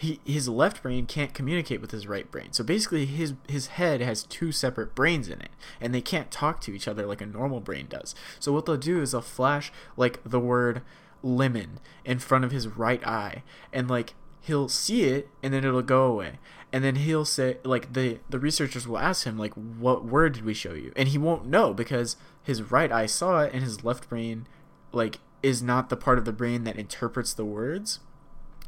he 0.00 0.18
his 0.24 0.48
left 0.48 0.82
brain 0.82 1.04
can't 1.04 1.34
communicate 1.34 1.82
with 1.82 1.90
his 1.90 2.06
right 2.06 2.30
brain. 2.30 2.52
So 2.52 2.64
basically 2.64 3.04
his 3.04 3.34
his 3.48 3.66
head 3.66 4.00
has 4.00 4.22
two 4.22 4.50
separate 4.50 4.94
brains 4.94 5.28
in 5.28 5.42
it 5.42 5.50
and 5.78 5.94
they 5.94 6.00
can't 6.00 6.30
talk 6.30 6.62
to 6.62 6.74
each 6.74 6.88
other 6.88 7.04
like 7.04 7.20
a 7.20 7.26
normal 7.26 7.60
brain 7.60 7.86
does. 7.86 8.14
So 8.38 8.50
what 8.50 8.64
they'll 8.64 8.78
do 8.78 9.02
is 9.02 9.12
they'll 9.12 9.20
flash 9.20 9.70
like 9.98 10.20
the 10.24 10.40
word 10.40 10.80
lemon 11.22 11.80
in 12.02 12.18
front 12.18 12.46
of 12.46 12.50
his 12.50 12.66
right 12.66 13.06
eye 13.06 13.42
and 13.74 13.90
like 13.90 14.14
he'll 14.42 14.68
see 14.68 15.04
it 15.04 15.28
and 15.42 15.52
then 15.52 15.64
it'll 15.64 15.82
go 15.82 16.04
away. 16.04 16.38
and 16.72 16.84
then 16.84 16.96
he'll 16.96 17.24
say 17.24 17.58
like 17.64 17.92
the 17.92 18.18
the 18.28 18.38
researchers 18.38 18.86
will 18.86 18.98
ask 18.98 19.26
him 19.26 19.36
like 19.36 19.52
what 19.54 20.04
word 20.04 20.34
did 20.34 20.44
we 20.44 20.54
show 20.54 20.72
you? 20.72 20.92
And 20.96 21.08
he 21.08 21.18
won't 21.18 21.46
know 21.46 21.74
because 21.74 22.16
his 22.42 22.70
right 22.70 22.92
eye 22.92 23.06
saw 23.06 23.40
it 23.42 23.52
and 23.52 23.62
his 23.62 23.84
left 23.84 24.08
brain 24.08 24.46
like 24.92 25.18
is 25.42 25.62
not 25.62 25.88
the 25.88 25.96
part 25.96 26.18
of 26.18 26.24
the 26.24 26.32
brain 26.32 26.64
that 26.64 26.76
interprets 26.76 27.32
the 27.32 27.44
words. 27.44 28.00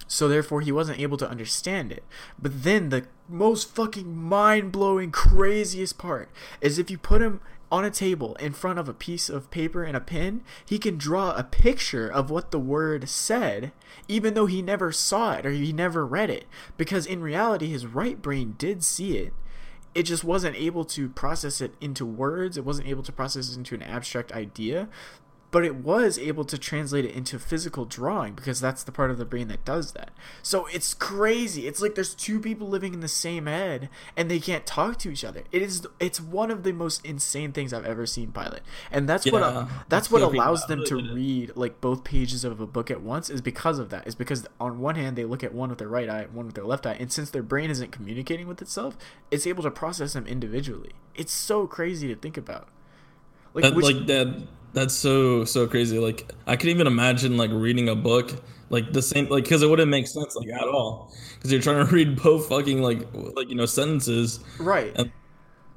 So 0.08 0.28
therefore 0.28 0.60
he 0.60 0.72
wasn't 0.72 0.98
able 0.98 1.16
to 1.18 1.28
understand 1.28 1.92
it. 1.92 2.04
But 2.38 2.64
then 2.64 2.88
the 2.88 3.06
most 3.28 3.74
fucking 3.74 4.14
mind-blowing 4.14 5.10
craziest 5.10 5.96
part 5.96 6.28
is 6.60 6.78
if 6.78 6.90
you 6.90 6.98
put 6.98 7.22
him 7.22 7.40
on 7.72 7.86
a 7.86 7.90
table 7.90 8.34
in 8.34 8.52
front 8.52 8.78
of 8.78 8.86
a 8.86 8.94
piece 8.94 9.30
of 9.30 9.50
paper 9.50 9.82
and 9.82 9.96
a 9.96 10.00
pen, 10.00 10.42
he 10.66 10.78
can 10.78 10.98
draw 10.98 11.32
a 11.32 11.42
picture 11.42 12.06
of 12.06 12.30
what 12.30 12.50
the 12.50 12.58
word 12.58 13.08
said, 13.08 13.72
even 14.06 14.34
though 14.34 14.44
he 14.44 14.60
never 14.60 14.92
saw 14.92 15.32
it 15.32 15.46
or 15.46 15.50
he 15.50 15.72
never 15.72 16.06
read 16.06 16.28
it. 16.28 16.44
Because 16.76 17.06
in 17.06 17.22
reality, 17.22 17.68
his 17.68 17.86
right 17.86 18.20
brain 18.20 18.56
did 18.58 18.84
see 18.84 19.16
it. 19.16 19.32
It 19.94 20.02
just 20.02 20.22
wasn't 20.22 20.56
able 20.56 20.84
to 20.86 21.08
process 21.08 21.62
it 21.62 21.74
into 21.80 22.04
words, 22.04 22.58
it 22.58 22.64
wasn't 22.64 22.88
able 22.88 23.02
to 23.04 23.12
process 23.12 23.50
it 23.50 23.56
into 23.56 23.74
an 23.74 23.82
abstract 23.82 24.32
idea 24.32 24.88
but 25.52 25.66
it 25.66 25.76
was 25.76 26.18
able 26.18 26.46
to 26.46 26.56
translate 26.56 27.04
it 27.04 27.14
into 27.14 27.38
physical 27.38 27.84
drawing 27.84 28.32
because 28.32 28.58
that's 28.58 28.82
the 28.82 28.90
part 28.90 29.10
of 29.10 29.18
the 29.18 29.24
brain 29.26 29.48
that 29.48 29.62
does 29.66 29.92
that. 29.92 30.10
So 30.42 30.66
it's 30.72 30.94
crazy. 30.94 31.68
It's 31.68 31.82
like 31.82 31.94
there's 31.94 32.14
two 32.14 32.40
people 32.40 32.68
living 32.68 32.94
in 32.94 33.00
the 33.00 33.06
same 33.06 33.44
head 33.44 33.90
and 34.16 34.30
they 34.30 34.40
can't 34.40 34.64
talk 34.64 34.98
to 35.00 35.12
each 35.12 35.22
other. 35.22 35.44
It 35.52 35.60
is 35.60 35.86
it's 36.00 36.20
one 36.20 36.50
of 36.50 36.62
the 36.62 36.72
most 36.72 37.04
insane 37.04 37.52
things 37.52 37.74
I've 37.74 37.84
ever 37.84 38.06
seen 38.06 38.32
pilot. 38.32 38.62
And 38.90 39.06
that's 39.06 39.26
yeah, 39.26 39.32
what 39.32 39.42
uh, 39.42 39.66
that's 39.90 40.10
what 40.10 40.22
allows 40.22 40.66
them 40.66 40.84
to 40.86 40.96
read 40.96 41.52
like 41.54 41.82
both 41.82 42.02
pages 42.02 42.46
of 42.46 42.58
a 42.62 42.66
book 42.66 42.90
at 42.90 43.02
once 43.02 43.28
is 43.28 43.42
because 43.42 43.78
of 43.78 43.90
that. 43.90 44.06
Is 44.06 44.14
because 44.14 44.46
on 44.58 44.80
one 44.80 44.94
hand 44.94 45.16
they 45.16 45.26
look 45.26 45.44
at 45.44 45.52
one 45.52 45.68
with 45.68 45.78
their 45.78 45.88
right 45.88 46.08
eye, 46.08 46.28
one 46.32 46.46
with 46.46 46.54
their 46.54 46.64
left 46.64 46.86
eye, 46.86 46.96
and 46.98 47.12
since 47.12 47.28
their 47.28 47.42
brain 47.42 47.70
isn't 47.70 47.92
communicating 47.92 48.48
with 48.48 48.62
itself, 48.62 48.96
it's 49.30 49.46
able 49.46 49.62
to 49.64 49.70
process 49.70 50.14
them 50.14 50.26
individually. 50.26 50.92
It's 51.14 51.32
so 51.32 51.66
crazy 51.66 52.08
to 52.08 52.16
think 52.16 52.38
about. 52.38 52.68
Like, 53.52 53.64
that, 53.64 53.74
which, 53.74 53.84
like 53.84 54.06
that 54.06 54.46
that's 54.72 54.94
so 54.94 55.44
so 55.44 55.66
crazy. 55.66 55.98
Like 55.98 56.30
I 56.46 56.56
could 56.56 56.70
even 56.70 56.86
imagine 56.86 57.36
like 57.36 57.50
reading 57.52 57.88
a 57.88 57.94
book 57.94 58.32
like 58.70 58.92
the 58.92 59.02
same 59.02 59.28
like 59.28 59.44
because 59.44 59.62
it 59.62 59.68
wouldn't 59.68 59.90
make 59.90 60.06
sense 60.06 60.34
like 60.34 60.48
at 60.48 60.66
all 60.66 61.12
because 61.36 61.52
you're 61.52 61.60
trying 61.60 61.86
to 61.86 61.92
read 61.94 62.20
both 62.22 62.48
fucking 62.48 62.82
like 62.82 63.06
like 63.36 63.48
you 63.48 63.54
know 63.54 63.66
sentences 63.66 64.40
right. 64.58 64.92
And 64.96 65.12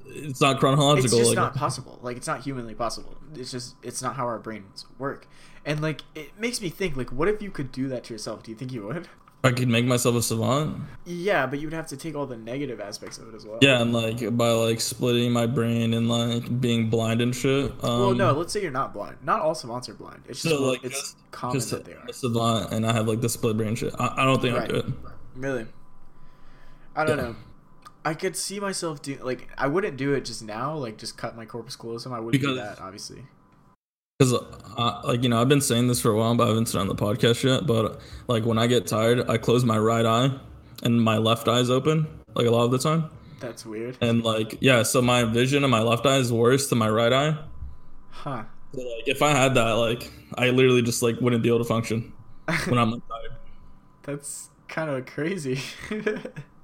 it's 0.08 0.40
not 0.40 0.60
chronological. 0.60 1.06
It's 1.06 1.14
just 1.14 1.30
like, 1.30 1.36
not 1.36 1.56
possible. 1.56 2.00
Like 2.02 2.16
it's 2.16 2.28
not 2.28 2.42
humanly 2.42 2.74
possible. 2.74 3.18
It's 3.36 3.52
just 3.52 3.76
it's 3.84 4.02
not 4.02 4.16
how 4.16 4.26
our 4.26 4.40
brains 4.40 4.86
work. 4.98 5.28
And 5.66 5.82
like 5.82 6.02
it 6.16 6.40
makes 6.40 6.62
me 6.62 6.70
think 6.70 6.96
like 6.96 7.12
what 7.12 7.28
if 7.28 7.42
you 7.42 7.52
could 7.52 7.72
do 7.72 7.90
that 7.90 8.06
to 8.06 8.14
yourself? 8.14 8.44
Do 8.44 8.52
you 8.52 8.58
think 8.58 8.72
you 8.72 8.84
would? 8.88 9.10
I 9.46 9.52
could 9.52 9.68
make 9.68 9.86
myself 9.86 10.16
a 10.16 10.22
savant. 10.24 10.82
Yeah, 11.06 11.46
but 11.46 11.60
you'd 11.60 11.74
have 11.74 11.88
to 11.88 11.98
take 11.98 12.16
all 12.16 12.26
the 12.26 12.38
negative 12.38 12.82
aspects 12.82 13.20
of 13.20 13.28
it 13.30 13.36
as 13.36 13.46
well. 13.46 13.60
Yeah, 13.62 13.82
and 13.82 13.94
like 13.94 14.36
by 14.36 14.50
like 14.50 14.82
splitting 14.82 15.32
my 15.32 15.46
brain 15.46 15.94
and 15.94 16.10
like 16.10 16.60
being 16.60 16.90
blind 16.90 17.22
and 17.22 17.36
shit. 17.36 17.72
Um, 17.84 18.00
well, 18.00 18.14
no, 18.16 18.32
let's 18.32 18.52
say 18.54 18.64
you're 18.64 18.72
not 18.72 18.94
blind. 18.94 19.18
Not 19.24 19.42
all 19.42 19.54
savants 19.54 19.88
are 19.88 19.94
blind. 19.94 20.24
It's 20.28 20.42
just 20.42 20.56
so, 20.56 20.64
like 20.64 20.84
it's 20.84 21.00
just, 21.00 21.32
common 21.32 21.58
just 21.58 21.70
that 21.70 21.86
they 21.86 21.94
are. 21.94 22.06
A 22.10 22.14
savant, 22.14 22.74
and 22.74 22.88
I 22.88 22.94
have 22.94 23.08
like 23.08 23.22
the 23.22 23.30
split 23.30 23.56
brain 23.56 23.76
shit. 23.76 23.94
I, 24.00 24.16
I 24.18 24.26
don't 24.26 24.42
think 24.42 24.58
right. 24.58 24.70
Do 24.70 24.76
it. 24.78 24.86
Really? 25.36 25.68
I 26.96 27.06
don't 27.06 27.18
yeah. 27.18 27.24
know. 27.24 27.36
I 28.04 28.14
could 28.14 28.36
see 28.36 28.60
myself 28.60 29.02
doing 29.02 29.20
like 29.22 29.48
I 29.58 29.68
wouldn't 29.68 29.98
do 29.98 30.14
it 30.14 30.26
just 30.26 30.44
now, 30.44 30.76
like 30.76 30.98
just 30.98 31.18
cut 31.18 31.36
my 31.36 31.46
corpus 31.46 31.76
callosum. 31.76 32.14
I 32.14 32.20
wouldn't 32.20 32.42
because, 32.42 32.58
do 32.58 32.62
that, 32.64 32.80
obviously. 32.82 33.26
Because, 34.18 34.34
uh, 34.78 35.02
like, 35.04 35.24
you 35.24 35.30
know, 35.30 35.42
I've 35.42 35.50
been 35.50 35.60
saying 35.60 35.88
this 35.88 36.00
for 36.00 36.12
a 36.12 36.18
while, 36.18 36.36
but 36.36 36.46
I 36.46 36.48
haven't 36.48 36.68
said 36.68 36.80
on 36.80 36.88
the 36.88 36.96
podcast 36.96 37.44
yet. 37.44 37.68
But, 37.68 38.00
like, 38.28 38.46
when 38.46 38.58
I 38.58 38.68
get 38.68 38.88
tired, 38.88 39.30
I 39.30 39.38
close 39.38 39.66
my 39.66 39.78
right 39.78 40.06
eye 40.06 40.32
and 40.84 41.02
my 41.02 41.18
left 41.18 41.50
eye 41.50 41.60
is 41.60 41.70
open, 41.70 42.08
like, 42.34 42.48
a 42.48 42.52
lot 42.52 42.64
of 42.64 42.72
the 42.72 42.78
time. 42.78 43.10
That's 43.42 43.66
weird. 43.66 43.98
And, 44.00 44.24
like, 44.24 44.58
yeah, 44.62 44.84
so 44.84 45.02
my 45.02 45.26
vision 45.26 45.66
in 45.66 45.70
my 45.70 45.82
left 45.82 46.06
eye 46.06 46.16
is 46.16 46.32
worse 46.32 46.70
than 46.70 46.80
my 46.80 46.90
right 46.90 47.12
eye. 47.12 47.38
Huh. 48.10 48.44
So, 48.74 48.82
like, 48.82 49.08
if 49.08 49.22
I 49.22 49.32
had 49.32 49.54
that, 49.56 49.72
like, 49.72 50.10
I 50.38 50.50
literally 50.50 50.82
just, 50.82 51.04
like, 51.04 51.20
wouldn't 51.20 51.44
be 51.44 51.50
able 51.50 51.60
to 51.60 51.66
function 51.66 52.14
when 52.68 52.80
I'm 52.80 52.92
like, 52.92 53.02
tired. 53.10 53.38
That's 54.04 54.50
kind 54.70 54.90
of 54.90 55.06
crazy. 55.06 55.60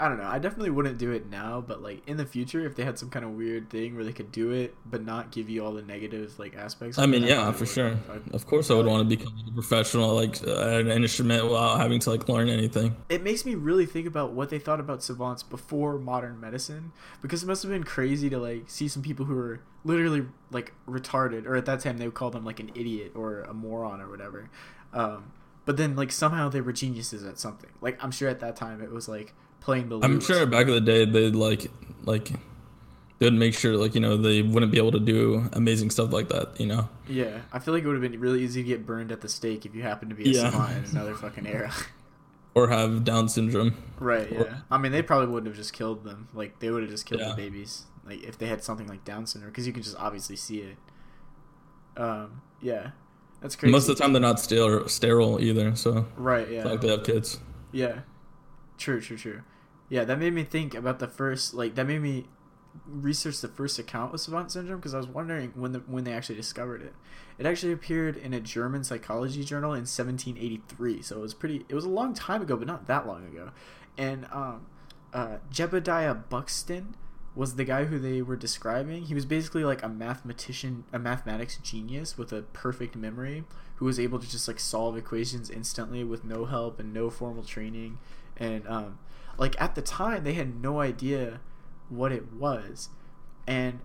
I 0.00 0.08
don't 0.08 0.16
know. 0.16 0.26
I 0.26 0.38
definitely 0.38 0.70
wouldn't 0.70 0.96
do 0.96 1.10
it 1.12 1.28
now, 1.28 1.60
but 1.60 1.82
like 1.82 2.02
in 2.08 2.16
the 2.16 2.24
future, 2.24 2.64
if 2.64 2.74
they 2.74 2.84
had 2.84 2.98
some 2.98 3.10
kind 3.10 3.22
of 3.22 3.32
weird 3.32 3.68
thing 3.68 3.94
where 3.94 4.02
they 4.02 4.14
could 4.14 4.32
do 4.32 4.50
it 4.50 4.74
but 4.86 5.04
not 5.04 5.30
give 5.30 5.50
you 5.50 5.62
all 5.62 5.72
the 5.72 5.82
negative 5.82 6.38
like 6.38 6.56
aspects. 6.56 6.98
I 6.98 7.04
mean, 7.04 7.22
yeah, 7.22 7.52
for 7.52 7.66
sure. 7.66 7.98
Of 8.32 8.46
course, 8.46 8.70
I 8.70 8.74
would 8.74 8.86
want 8.86 9.08
to 9.08 9.16
become 9.16 9.34
a 9.46 9.52
professional, 9.52 10.14
like 10.14 10.42
uh, 10.46 10.78
an 10.78 10.88
instrument, 10.88 11.44
without 11.44 11.78
having 11.78 12.00
to 12.00 12.10
like 12.10 12.26
learn 12.30 12.48
anything. 12.48 12.96
It 13.10 13.22
makes 13.22 13.44
me 13.44 13.54
really 13.54 13.84
think 13.84 14.06
about 14.06 14.32
what 14.32 14.48
they 14.48 14.58
thought 14.58 14.80
about 14.80 15.02
savants 15.02 15.42
before 15.42 15.98
modern 15.98 16.40
medicine, 16.40 16.92
because 17.20 17.42
it 17.42 17.46
must 17.46 17.62
have 17.62 17.70
been 17.70 17.84
crazy 17.84 18.30
to 18.30 18.38
like 18.38 18.70
see 18.70 18.88
some 18.88 19.02
people 19.02 19.26
who 19.26 19.34
were 19.34 19.60
literally 19.84 20.24
like 20.50 20.72
retarded, 20.88 21.44
or 21.44 21.56
at 21.56 21.66
that 21.66 21.80
time 21.80 21.98
they 21.98 22.06
would 22.06 22.14
call 22.14 22.30
them 22.30 22.44
like 22.46 22.58
an 22.58 22.70
idiot 22.74 23.12
or 23.14 23.42
a 23.42 23.52
moron 23.52 24.00
or 24.00 24.08
whatever. 24.08 24.48
Um, 24.94 25.32
but 25.66 25.76
then 25.76 25.94
like 25.94 26.10
somehow 26.10 26.48
they 26.48 26.62
were 26.62 26.72
geniuses 26.72 27.22
at 27.22 27.38
something. 27.38 27.70
Like 27.82 28.02
I'm 28.02 28.10
sure 28.10 28.30
at 28.30 28.40
that 28.40 28.56
time 28.56 28.80
it 28.80 28.90
was 28.90 29.06
like 29.06 29.34
playing 29.60 29.88
the. 29.88 30.00
I'm 30.00 30.20
sure 30.20 30.46
back 30.46 30.66
in 30.66 30.72
the 30.72 30.80
day 30.80 31.04
they'd 31.04 31.34
like 31.34 31.70
like 32.04 32.30
they'd 33.18 33.32
make 33.32 33.54
sure 33.54 33.76
like 33.76 33.94
you 33.94 34.00
know 34.00 34.16
they 34.16 34.42
wouldn't 34.42 34.72
be 34.72 34.78
able 34.78 34.92
to 34.92 35.00
do 35.00 35.48
amazing 35.52 35.90
stuff 35.90 36.12
like 36.12 36.28
that. 36.28 36.58
You 36.58 36.66
know. 36.66 36.88
Yeah, 37.08 37.40
I 37.52 37.58
feel 37.58 37.72
like 37.72 37.84
it 37.84 37.86
would 37.86 38.02
have 38.02 38.10
been 38.10 38.20
really 38.20 38.42
easy 38.42 38.62
to 38.62 38.68
get 38.68 38.84
burned 38.84 39.12
at 39.12 39.20
the 39.20 39.28
stake 39.28 39.64
if 39.64 39.74
you 39.74 39.82
happened 39.82 40.10
to 40.10 40.16
be 40.16 40.24
a 40.24 40.32
yeah. 40.32 40.50
savant 40.50 40.88
in 40.88 40.96
another 40.96 41.14
fucking 41.14 41.46
era. 41.46 41.72
or 42.54 42.68
have 42.68 43.04
Down 43.04 43.28
syndrome. 43.28 43.74
Right. 43.98 44.30
Yeah. 44.30 44.58
I 44.70 44.78
mean, 44.78 44.92
they 44.92 45.02
probably 45.02 45.28
wouldn't 45.28 45.46
have 45.48 45.56
just 45.56 45.72
killed 45.72 46.04
them. 46.04 46.28
Like 46.34 46.58
they 46.58 46.70
would 46.70 46.82
have 46.82 46.90
just 46.90 47.06
killed 47.06 47.20
yeah. 47.20 47.30
the 47.30 47.36
babies. 47.36 47.84
Like 48.04 48.22
if 48.24 48.38
they 48.38 48.46
had 48.46 48.64
something 48.64 48.86
like 48.86 49.04
Down 49.04 49.26
syndrome, 49.26 49.52
because 49.52 49.66
you 49.66 49.72
can 49.72 49.82
just 49.82 49.96
obviously 49.96 50.36
see 50.36 50.60
it. 50.60 50.76
Um. 51.96 52.42
Yeah. 52.60 52.90
That's 53.40 53.56
crazy. 53.56 53.72
Most 53.72 53.88
of 53.88 53.96
the 53.96 54.02
time, 54.02 54.12
they're 54.12 54.20
not 54.20 54.38
sterile, 54.38 54.86
sterile 54.88 55.40
either. 55.40 55.74
So 55.76 56.06
right. 56.16 56.50
Yeah. 56.50 56.64
like 56.64 56.80
they 56.80 56.88
have 56.88 57.04
kids. 57.04 57.38
Yeah. 57.72 58.00
True. 58.78 59.00
True. 59.00 59.16
True. 59.16 59.42
Yeah, 59.90 60.04
that 60.04 60.18
made 60.18 60.32
me 60.32 60.44
think 60.44 60.74
about 60.74 61.00
the 61.00 61.08
first 61.08 61.52
like 61.52 61.74
that 61.74 61.86
made 61.86 62.00
me 62.00 62.26
research 62.86 63.40
the 63.40 63.48
first 63.48 63.78
account 63.78 64.14
of 64.14 64.20
savant 64.20 64.52
syndrome 64.52 64.78
because 64.78 64.94
I 64.94 64.98
was 64.98 65.08
wondering 65.08 65.52
when 65.54 65.72
the 65.72 65.80
when 65.80 66.04
they 66.04 66.12
actually 66.12 66.36
discovered 66.36 66.80
it. 66.80 66.94
It 67.38 67.44
actually 67.44 67.72
appeared 67.72 68.16
in 68.16 68.32
a 68.32 68.40
German 68.40 68.84
psychology 68.84 69.44
journal 69.44 69.72
in 69.72 69.80
1783, 69.80 71.02
so 71.02 71.16
it 71.16 71.20
was 71.20 71.34
pretty. 71.34 71.66
It 71.68 71.74
was 71.74 71.84
a 71.84 71.90
long 71.90 72.14
time 72.14 72.40
ago, 72.40 72.56
but 72.56 72.66
not 72.66 72.86
that 72.86 73.06
long 73.06 73.26
ago. 73.26 73.50
And 73.98 74.26
um, 74.30 74.66
uh, 75.12 75.38
Jebediah 75.52 76.28
Buxton 76.28 76.94
was 77.34 77.56
the 77.56 77.64
guy 77.64 77.84
who 77.84 77.98
they 77.98 78.22
were 78.22 78.36
describing. 78.36 79.04
He 79.04 79.14
was 79.14 79.24
basically 79.24 79.64
like 79.64 79.82
a 79.82 79.88
mathematician, 79.88 80.84
a 80.92 80.98
mathematics 80.98 81.58
genius 81.62 82.18
with 82.18 82.32
a 82.32 82.42
perfect 82.42 82.94
memory, 82.94 83.44
who 83.76 83.86
was 83.86 83.98
able 83.98 84.18
to 84.18 84.30
just 84.30 84.46
like 84.46 84.60
solve 84.60 84.96
equations 84.96 85.50
instantly 85.50 86.04
with 86.04 86.24
no 86.24 86.44
help 86.44 86.78
and 86.78 86.92
no 86.92 87.10
formal 87.10 87.42
training. 87.42 87.98
And 88.36 88.66
um, 88.68 88.98
like 89.40 89.60
at 89.60 89.74
the 89.74 89.82
time 89.82 90.22
they 90.22 90.34
had 90.34 90.62
no 90.62 90.80
idea 90.80 91.40
what 91.88 92.12
it 92.12 92.32
was 92.32 92.90
and 93.48 93.80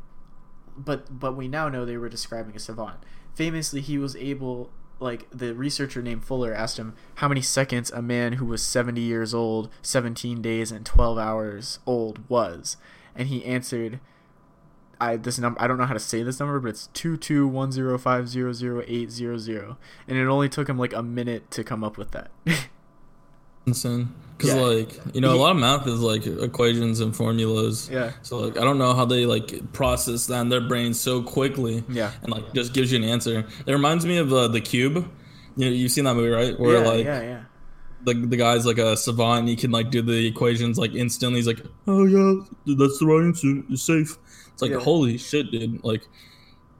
but 0.78 1.20
but 1.20 1.36
we 1.36 1.48
now 1.48 1.68
know 1.68 1.86
they 1.86 1.98
were 1.98 2.10
describing 2.10 2.56
a 2.56 2.60
savant 2.60 3.00
famously 3.34 3.82
he 3.82 3.98
was 3.98 4.16
able 4.18 4.70
like 5.00 5.28
the 5.32 5.54
researcher 5.54 6.02
named 6.02 6.24
Fuller 6.24 6.54
asked 6.54 6.78
him 6.78 6.94
how 7.16 7.28
many 7.28 7.42
seconds 7.42 7.92
a 7.92 8.02
man 8.02 8.34
who 8.34 8.46
was 8.46 8.62
70 8.62 9.02
years 9.02 9.34
old, 9.34 9.70
17 9.82 10.42
days 10.42 10.72
and 10.72 10.86
12 10.86 11.18
hours 11.18 11.80
old 11.86 12.28
was. 12.30 12.78
And 13.14 13.28
he 13.28 13.44
answered 13.46 14.00
I 15.00 15.18
this 15.18 15.38
number 15.38 15.62
I 15.62 15.68
don't 15.68 15.78
know 15.78 15.86
how 15.86 15.94
to 15.94 16.00
say 16.00 16.24
this 16.24 16.40
number, 16.40 16.60
but 16.60 16.70
it's 16.70 16.88
two 16.88 17.18
two 17.18 17.48
one 17.48 17.72
zero 17.72 17.98
five 17.98 18.30
zero 18.30 18.54
zero 18.54 18.82
eight 18.88 19.12
zero 19.12 19.38
zero, 19.38 19.78
and 20.08 20.18
it 20.18 20.26
only 20.26 20.48
took 20.48 20.70
him 20.70 20.80
like 20.80 20.94
a 20.94 21.04
minute 21.04 21.52
to 21.52 21.66
come 21.66 21.84
up 21.84 21.98
with 21.98 22.12
that. 22.12 22.32
because 23.66 24.54
yeah. 24.54 24.56
like 24.56 25.16
you 25.16 25.22
know 25.22 25.34
a 25.34 25.38
lot 25.38 25.52
of 25.52 25.58
math 25.58 25.88
is 25.88 26.00
like 26.00 26.26
equations 26.28 27.00
and 27.00 27.16
formulas. 27.16 27.90
Yeah. 27.92 28.12
So 28.22 28.38
like 28.38 28.58
i 28.58 28.64
don't 28.64 28.78
know 28.78 28.94
how 28.94 29.06
they 29.06 29.26
like 29.26 29.74
process 29.74 30.28
that 30.28 30.42
in 30.42 30.50
their 30.50 30.62
brain 30.62 30.94
so 30.94 31.22
quickly 31.22 31.84
yeah. 31.90 32.12
and 32.22 32.32
like 32.32 32.54
just 32.54 32.74
gives 32.74 32.92
you 32.92 33.00
an 33.00 33.04
answer. 33.04 33.46
It 33.66 33.72
reminds 33.72 34.06
me 34.06 34.18
of 34.18 34.32
uh, 34.32 34.48
the 34.48 34.62
cube. 34.62 34.96
You 35.58 35.66
know 35.66 35.72
you've 35.72 35.92
seen 35.92 36.04
that 36.04 36.16
movie 36.16 36.30
right? 36.30 36.60
Where 36.60 36.78
yeah, 36.78 36.90
like 36.90 37.06
yeah 37.06 37.22
yeah. 37.22 37.44
the, 38.04 38.14
the 38.14 38.38
guy's 38.38 38.66
like 38.66 38.78
a 38.78 38.98
savant 38.98 39.48
he 39.48 39.56
can 39.56 39.72
like 39.72 39.90
do 39.90 40.02
the 40.02 40.28
equations 40.28 40.78
like 40.78 40.94
instantly. 40.94 41.40
He's 41.40 41.48
like 41.48 41.62
oh 41.88 42.06
yeah 42.06 42.44
that's 42.66 43.00
the 43.00 43.06
right 43.06 43.26
answer. 43.26 43.64
It's 43.70 43.84
safe. 43.84 44.18
It's 44.54 44.62
like 44.62 44.72
yeah. 44.72 44.80
holy 44.80 45.18
shit 45.18 45.52
dude. 45.52 45.84
Like 45.84 46.04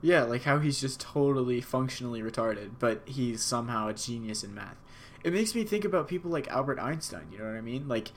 yeah 0.02 0.22
like 0.22 0.42
how 0.42 0.58
he's 0.58 0.80
just 0.80 1.00
totally 1.00 1.60
functionally 1.60 2.20
retarded 2.20 2.70
but 2.78 3.02
he's 3.06 3.42
somehow 3.42 3.88
a 3.88 3.94
genius 3.94 4.44
in 4.44 4.54
math 4.54 4.76
it 5.24 5.32
makes 5.32 5.54
me 5.54 5.64
think 5.64 5.84
about 5.84 6.08
people 6.08 6.30
like 6.30 6.48
Albert 6.48 6.78
Einstein. 6.78 7.26
You 7.32 7.38
know 7.38 7.44
what 7.44 7.56
I 7.56 7.60
mean? 7.60 7.88
Like 7.88 8.12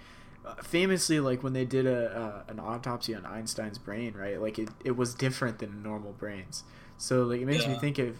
uh, 0.45 0.55
famously, 0.55 1.19
like 1.19 1.43
when 1.43 1.53
they 1.53 1.65
did 1.65 1.85
a 1.85 2.45
uh, 2.47 2.51
an 2.51 2.59
autopsy 2.59 3.15
on 3.15 3.25
Einstein's 3.25 3.77
brain, 3.77 4.13
right? 4.13 4.41
Like 4.41 4.59
it, 4.59 4.69
it 4.83 4.95
was 4.95 5.13
different 5.13 5.59
than 5.59 5.83
normal 5.83 6.13
brains. 6.13 6.63
So 6.97 7.23
like 7.23 7.41
it 7.41 7.45
makes 7.45 7.63
yeah. 7.63 7.73
me 7.73 7.79
think 7.79 7.99
of 7.99 8.17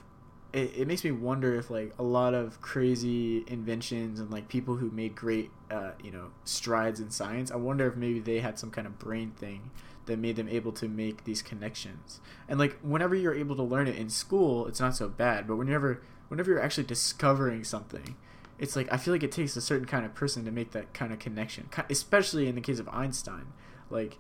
it, 0.54 0.72
it 0.76 0.88
makes 0.88 1.04
me 1.04 1.12
wonder 1.12 1.56
if 1.56 1.70
like 1.70 1.94
a 2.00 2.04
lot 2.04 2.34
of 2.34 2.60
crazy 2.62 3.44
inventions 3.48 4.20
and 4.20 4.32
like 4.32 4.48
people 4.48 4.76
who 4.76 4.90
made 4.90 5.16
great 5.16 5.52
uh, 5.70 5.92
you 6.04 6.12
know 6.12 6.32
strides 6.44 7.00
in 7.00 7.12
science 7.12 7.52
i 7.52 7.56
wonder 7.56 7.88
if 7.88 7.96
maybe 7.96 8.20
they 8.20 8.40
had 8.40 8.58
some 8.58 8.72
kind 8.72 8.88
of 8.88 8.98
brain 8.98 9.32
thing 9.32 9.70
that 10.08 10.18
made 10.18 10.36
them 10.36 10.50
able 10.50 10.72
to 10.72 10.88
make 10.88 11.24
these 11.24 11.42
connections 11.42 12.20
and 12.48 12.60
like 12.60 12.78
whenever 12.82 13.14
you're 13.14 13.36
able 13.36 13.56
to 13.56 13.62
learn 13.62 13.88
it 13.88 13.96
in 13.96 14.10
school 14.10 14.66
it's 14.68 14.80
not 14.80 14.96
so 14.96 15.08
bad 15.08 15.48
but 15.48 15.56
whenever 15.56 16.02
whenever 16.30 16.52
you're 16.52 16.62
actually 16.62 16.84
discovering 16.84 17.64
something 17.64 18.16
it's 18.60 18.76
like 18.76 18.92
i 18.92 18.98
feel 18.98 19.14
like 19.14 19.24
it 19.24 19.32
takes 19.32 19.56
a 19.56 19.62
certain 19.62 19.86
kind 19.86 20.06
of 20.06 20.14
person 20.14 20.46
to 20.46 20.52
make 20.52 20.72
that 20.72 20.94
kind 20.94 21.12
of 21.12 21.20
connection 21.20 21.70
especially 21.90 22.48
in 22.48 22.56
the 22.56 22.62
case 22.62 22.80
of 22.80 22.88
einstein. 22.90 23.48
Like 23.90 24.18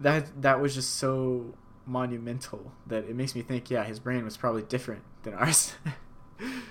that 0.00 0.42
that 0.42 0.60
was 0.60 0.74
just 0.74 0.96
so 0.96 1.54
monumental 1.84 2.72
that 2.86 3.04
it 3.04 3.16
makes 3.16 3.34
me 3.34 3.42
think 3.42 3.70
yeah 3.70 3.84
his 3.84 3.98
brain 3.98 4.24
was 4.24 4.36
probably 4.36 4.62
different 4.62 5.02
than 5.22 5.34
ours. 5.34 5.74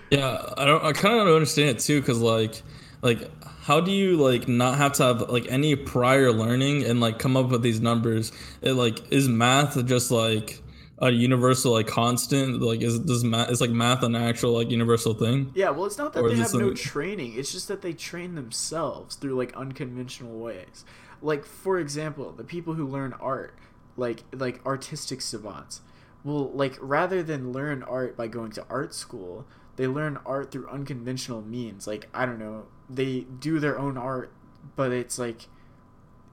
Yeah 0.09 0.43
i 0.57 0.65
don't 0.65 0.83
i 0.83 0.91
kind 0.91 1.15
of 1.15 1.27
don't 1.27 1.35
understand 1.35 1.69
it 1.69 1.79
too 1.79 2.01
because 2.01 2.19
like 2.19 2.61
like 3.01 3.31
how 3.61 3.79
do 3.79 3.91
you 3.91 4.17
like 4.17 4.47
not 4.47 4.77
have 4.77 4.93
to 4.93 5.03
have 5.03 5.29
like 5.29 5.45
any 5.49 5.75
prior 5.75 6.31
learning 6.31 6.83
and 6.83 6.99
like 6.99 7.19
come 7.19 7.37
up 7.37 7.49
with 7.49 7.61
these 7.61 7.79
numbers? 7.79 8.31
It 8.61 8.73
like 8.73 9.11
is 9.11 9.27
math 9.27 9.83
just 9.85 10.11
like 10.11 10.61
a 11.01 11.09
universal 11.09 11.73
like 11.73 11.87
constant 11.87 12.61
like 12.61 12.81
is 12.81 12.99
does 12.99 13.23
math 13.23 13.49
is 13.49 13.59
like 13.59 13.71
math 13.71 14.03
an 14.03 14.15
actual 14.15 14.53
like 14.53 14.69
universal 14.69 15.13
thing? 15.13 15.51
Yeah 15.55 15.71
well 15.71 15.85
it's 15.85 15.97
not 15.97 16.13
that 16.13 16.21
or 16.21 16.29
they 16.29 16.35
have 16.35 16.53
no 16.53 16.73
training 16.73 17.33
it's 17.35 17.51
just 17.51 17.67
that 17.67 17.81
they 17.81 17.93
train 17.93 18.35
themselves 18.35 19.15
through 19.15 19.35
like 19.35 19.53
unconventional 19.55 20.39
ways. 20.39 20.85
Like 21.21 21.43
for 21.43 21.79
example 21.79 22.31
the 22.31 22.43
people 22.43 22.75
who 22.75 22.87
learn 22.87 23.13
art 23.13 23.55
like 23.97 24.23
like 24.31 24.63
artistic 24.65 25.21
savants 25.21 25.81
will 26.23 26.51
like 26.51 26.77
rather 26.79 27.23
than 27.23 27.51
learn 27.51 27.81
art 27.83 28.15
by 28.15 28.27
going 28.27 28.51
to 28.51 28.65
art 28.69 28.93
school 28.93 29.47
they 29.77 29.87
learn 29.87 30.19
art 30.25 30.51
through 30.51 30.67
unconventional 30.69 31.41
means. 31.41 31.87
Like 31.87 32.09
i 32.13 32.27
don't 32.27 32.39
know 32.39 32.65
they 32.87 33.21
do 33.21 33.59
their 33.59 33.79
own 33.79 33.97
art 33.97 34.31
but 34.75 34.91
it's 34.91 35.17
like 35.17 35.47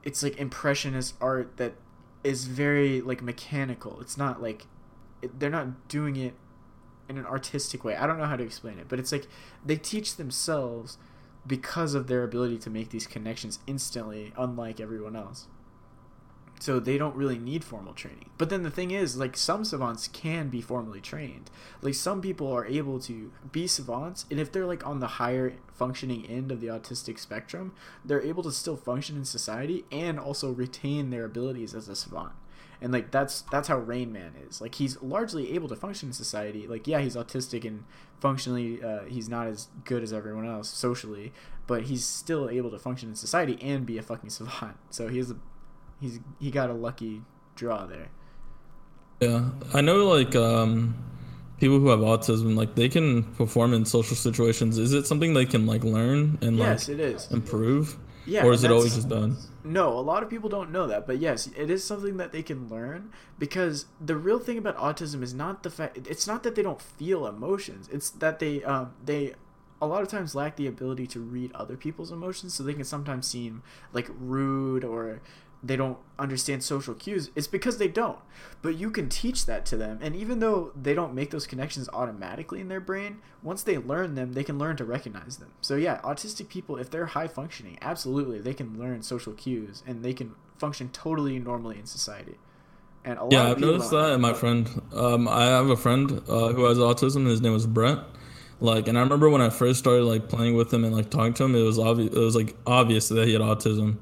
it's 0.03 0.21
like 0.21 0.37
impressionist 0.37 1.15
art 1.19 1.57
that 1.57 1.73
is 2.23 2.45
very 2.45 3.01
like 3.01 3.21
mechanical. 3.21 3.99
It's 4.01 4.17
not 4.17 4.41
like 4.41 4.65
it, 5.21 5.39
they're 5.39 5.49
not 5.49 5.87
doing 5.87 6.15
it 6.15 6.33
in 7.07 7.17
an 7.17 7.25
artistic 7.25 7.83
way. 7.83 7.95
I 7.95 8.05
don't 8.07 8.17
know 8.17 8.25
how 8.25 8.35
to 8.35 8.43
explain 8.43 8.79
it 8.79 8.87
but 8.87 8.99
it's 8.99 9.11
like 9.11 9.27
they 9.65 9.75
teach 9.75 10.15
themselves 10.15 10.97
because 11.47 11.93
of 11.93 12.07
their 12.07 12.23
ability 12.23 12.57
to 12.59 12.69
make 12.69 12.89
these 12.89 13.07
connections 13.07 13.59
instantly 13.65 14.33
unlike 14.37 14.79
everyone 14.79 15.15
else 15.15 15.47
so 16.59 16.79
they 16.79 16.97
don't 16.97 17.15
really 17.15 17.39
need 17.39 17.63
formal 17.63 17.93
training. 17.93 18.29
But 18.37 18.49
then 18.49 18.63
the 18.63 18.69
thing 18.69 18.91
is, 18.91 19.17
like 19.17 19.37
some 19.37 19.63
savants 19.63 20.09
can 20.09 20.49
be 20.49 20.61
formally 20.61 20.99
trained. 20.99 21.49
Like 21.81 21.95
some 21.95 22.21
people 22.21 22.51
are 22.51 22.65
able 22.65 22.99
to 23.01 23.31
be 23.51 23.65
savants, 23.65 24.25
and 24.29 24.39
if 24.39 24.51
they're 24.51 24.65
like 24.65 24.85
on 24.85 24.99
the 24.99 25.07
higher 25.07 25.53
functioning 25.73 26.25
end 26.27 26.51
of 26.51 26.59
the 26.59 26.67
autistic 26.67 27.17
spectrum, 27.17 27.73
they're 28.03 28.21
able 28.21 28.43
to 28.43 28.51
still 28.51 28.75
function 28.75 29.15
in 29.15 29.25
society 29.25 29.85
and 29.91 30.19
also 30.19 30.51
retain 30.51 31.09
their 31.09 31.25
abilities 31.25 31.73
as 31.73 31.87
a 31.87 31.95
savant. 31.95 32.33
And 32.81 32.93
like 32.93 33.11
that's 33.11 33.41
that's 33.41 33.67
how 33.67 33.77
Rain 33.77 34.11
Man 34.11 34.33
is. 34.47 34.61
Like 34.61 34.75
he's 34.75 35.01
largely 35.01 35.53
able 35.53 35.69
to 35.69 35.75
function 35.75 36.09
in 36.09 36.13
society. 36.13 36.67
Like 36.67 36.87
yeah, 36.87 36.99
he's 36.99 37.15
autistic 37.15 37.65
and 37.65 37.85
functionally 38.19 38.83
uh, 38.83 39.03
he's 39.05 39.29
not 39.29 39.47
as 39.47 39.67
good 39.85 40.03
as 40.03 40.13
everyone 40.13 40.47
else 40.47 40.69
socially, 40.69 41.33
but 41.67 41.83
he's 41.83 42.05
still 42.05 42.49
able 42.49 42.71
to 42.71 42.79
function 42.79 43.09
in 43.09 43.15
society 43.15 43.57
and 43.61 43.85
be 43.85 43.97
a 43.97 44.01
fucking 44.01 44.29
savant. 44.29 44.77
So 44.89 45.07
he 45.07 45.17
has 45.17 45.31
a 45.31 45.37
he's 45.99 46.19
he 46.39 46.51
got 46.51 46.69
a 46.69 46.73
lucky 46.73 47.21
draw 47.55 47.85
there. 47.85 48.09
Yeah, 49.19 49.49
I 49.73 49.81
know 49.81 50.07
like 50.07 50.35
um, 50.35 50.95
people 51.59 51.79
who 51.79 51.89
have 51.89 51.99
autism, 51.99 52.55
like 52.55 52.75
they 52.75 52.89
can 52.89 53.23
perform 53.35 53.73
in 53.73 53.85
social 53.85 54.15
situations. 54.15 54.77
Is 54.77 54.93
it 54.93 55.05
something 55.05 55.33
they 55.33 55.45
can 55.45 55.65
like 55.65 55.83
learn 55.83 56.37
and 56.41 56.57
yes, 56.57 56.87
like 56.87 56.97
it 56.97 57.01
is 57.01 57.31
improve? 57.31 57.97
Yeah, 58.25 58.45
or 58.45 58.53
is 58.53 58.63
it 58.63 58.71
always 58.71 58.95
just 58.95 59.09
done? 59.09 59.37
No, 59.63 59.89
a 59.97 60.01
lot 60.01 60.23
of 60.23 60.29
people 60.29 60.49
don't 60.49 60.71
know 60.71 60.87
that, 60.87 61.07
but 61.07 61.17
yes, 61.17 61.47
it 61.57 61.69
is 61.69 61.83
something 61.83 62.17
that 62.17 62.31
they 62.31 62.43
can 62.43 62.69
learn 62.69 63.11
because 63.39 63.85
the 63.99 64.15
real 64.15 64.39
thing 64.39 64.57
about 64.57 64.77
autism 64.77 65.23
is 65.23 65.33
not 65.33 65.63
the 65.63 65.69
fact. 65.69 65.97
It's 66.07 66.27
not 66.27 66.43
that 66.43 66.55
they 66.55 66.61
don't 66.61 66.81
feel 66.81 67.25
emotions. 67.25 67.89
It's 67.91 68.09
that 68.11 68.39
they 68.39 68.63
um, 68.63 68.93
they 69.03 69.33
a 69.81 69.87
lot 69.87 70.01
of 70.01 70.09
times 70.09 70.35
lack 70.35 70.57
the 70.57 70.67
ability 70.67 71.07
to 71.07 71.19
read 71.19 71.51
other 71.53 71.75
people's 71.75 72.11
emotions, 72.11 72.53
so 72.53 72.63
they 72.63 72.73
can 72.73 72.83
sometimes 72.83 73.27
seem 73.27 73.63
like 73.93 74.07
rude 74.19 74.83
or 74.83 75.21
they 75.61 75.75
don't 75.75 75.97
understand 76.17 76.63
social 76.63 76.93
cues 76.93 77.31
it's 77.35 77.47
because 77.47 77.77
they 77.77 77.87
don't. 77.87 78.19
But 78.61 78.77
you 78.77 78.91
can 78.91 79.09
teach 79.09 79.45
that 79.45 79.65
to 79.67 79.77
them 79.77 79.99
and 80.01 80.15
even 80.15 80.39
though 80.39 80.71
they 80.79 80.93
don't 80.93 81.13
make 81.13 81.31
those 81.31 81.47
connections 81.47 81.89
automatically 81.91 82.61
in 82.61 82.67
their 82.67 82.79
brain 82.79 83.19
once 83.43 83.63
they 83.63 83.77
learn 83.77 84.15
them 84.15 84.33
they 84.33 84.43
can 84.43 84.57
learn 84.57 84.77
to 84.77 84.85
recognize 84.85 85.37
them. 85.37 85.51
So 85.61 85.75
yeah 85.75 85.99
autistic 86.01 86.49
people 86.49 86.77
if 86.77 86.89
they're 86.89 87.07
high 87.07 87.27
functioning 87.27 87.77
absolutely 87.81 88.39
they 88.39 88.53
can 88.53 88.79
learn 88.79 89.01
social 89.01 89.33
cues 89.33 89.83
and 89.85 90.03
they 90.03 90.13
can 90.13 90.35
function 90.57 90.89
totally 90.89 91.39
normally 91.39 91.77
in 91.77 91.85
society. 91.85 92.37
And 93.05 93.17
a 93.17 93.23
lot 93.23 93.31
yeah 93.31 93.51
i've 93.51 93.59
noticed 93.59 93.91
that 93.91 94.11
in 94.11 94.21
my 94.21 94.33
friend 94.33 94.69
um, 94.93 95.27
i 95.27 95.45
have 95.45 95.69
a 95.69 95.77
friend 95.77 96.11
uh, 96.27 96.49
who 96.49 96.65
has 96.65 96.77
autism 96.77 97.25
his 97.25 97.39
name 97.39 97.53
was 97.53 97.65
brent 97.65 98.01
like 98.59 98.89
and 98.89 98.97
i 98.97 99.01
remember 99.01 99.29
when 99.29 99.41
i 99.41 99.49
first 99.49 99.79
started 99.79 100.03
like 100.03 100.27
playing 100.27 100.53
with 100.53 100.71
him 100.73 100.83
and 100.83 100.93
like 100.93 101.09
talking 101.09 101.33
to 101.33 101.45
him 101.45 101.55
it 101.55 101.61
was 101.61 101.79
obvious 101.79 102.13
it 102.13 102.19
was 102.19 102.35
like 102.35 102.57
obvious 102.67 103.07
that 103.07 103.25
he 103.25 103.31
had 103.31 103.41
autism 103.41 103.97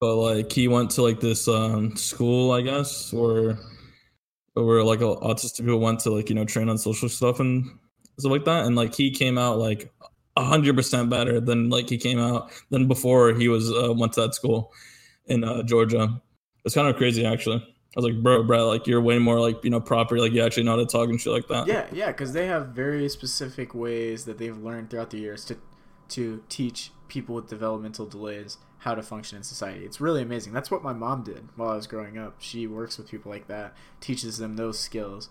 but 0.00 0.16
like 0.16 0.50
he 0.50 0.66
went 0.66 0.90
to 0.90 1.02
like 1.02 1.20
this 1.20 1.46
um 1.46 1.94
school 1.96 2.52
i 2.52 2.60
guess 2.60 3.12
where 3.12 3.58
where 4.54 4.82
like 4.82 5.00
autistic 5.00 5.58
people 5.58 5.78
went 5.78 6.00
to 6.00 6.10
like 6.10 6.28
you 6.28 6.34
know 6.34 6.44
train 6.44 6.68
on 6.68 6.78
social 6.78 7.08
stuff 7.08 7.38
and 7.38 7.66
stuff 8.18 8.32
like 8.32 8.44
that 8.44 8.66
and 8.66 8.76
like 8.76 8.94
he 8.94 9.10
came 9.10 9.38
out 9.38 9.58
like 9.58 9.92
hundred 10.38 10.74
percent 10.74 11.10
better 11.10 11.38
than 11.38 11.68
like 11.68 11.88
he 11.90 11.98
came 11.98 12.18
out 12.18 12.50
than 12.70 12.88
before 12.88 13.34
he 13.34 13.46
was 13.46 13.70
uh, 13.70 13.92
went 13.92 14.10
to 14.10 14.22
that 14.22 14.34
school 14.34 14.72
in 15.26 15.44
uh, 15.44 15.62
georgia 15.64 16.20
it's 16.64 16.74
kind 16.74 16.88
of 16.88 16.96
crazy 16.96 17.26
actually 17.26 17.62
I 17.96 18.00
was 18.00 18.04
like, 18.04 18.22
bro, 18.22 18.44
bro, 18.44 18.68
like 18.68 18.86
you're 18.86 19.00
way 19.00 19.18
more 19.18 19.40
like 19.40 19.64
you 19.64 19.70
know 19.70 19.80
proper, 19.80 20.16
like 20.20 20.30
you 20.30 20.44
actually 20.44 20.62
know 20.62 20.70
how 20.70 20.76
to 20.76 20.86
talk 20.86 21.08
and 21.08 21.20
shit 21.20 21.32
like 21.32 21.48
that. 21.48 21.66
Yeah, 21.66 21.86
yeah, 21.90 22.06
because 22.06 22.32
they 22.32 22.46
have 22.46 22.68
very 22.68 23.08
specific 23.08 23.74
ways 23.74 24.26
that 24.26 24.38
they've 24.38 24.56
learned 24.56 24.90
throughout 24.90 25.10
the 25.10 25.18
years 25.18 25.44
to 25.46 25.56
to 26.10 26.42
teach 26.48 26.92
people 27.08 27.34
with 27.34 27.48
developmental 27.48 28.06
delays 28.06 28.58
how 28.78 28.94
to 28.94 29.02
function 29.02 29.36
in 29.36 29.42
society. 29.42 29.84
It's 29.84 30.00
really 30.00 30.22
amazing. 30.22 30.52
That's 30.52 30.70
what 30.70 30.82
my 30.82 30.94
mom 30.94 31.22
did 31.22 31.48
while 31.56 31.70
I 31.70 31.76
was 31.76 31.86
growing 31.86 32.16
up. 32.16 32.36
She 32.38 32.66
works 32.66 32.96
with 32.96 33.10
people 33.10 33.30
like 33.30 33.46
that, 33.48 33.74
teaches 34.00 34.38
them 34.38 34.56
those 34.56 34.78
skills. 34.78 35.28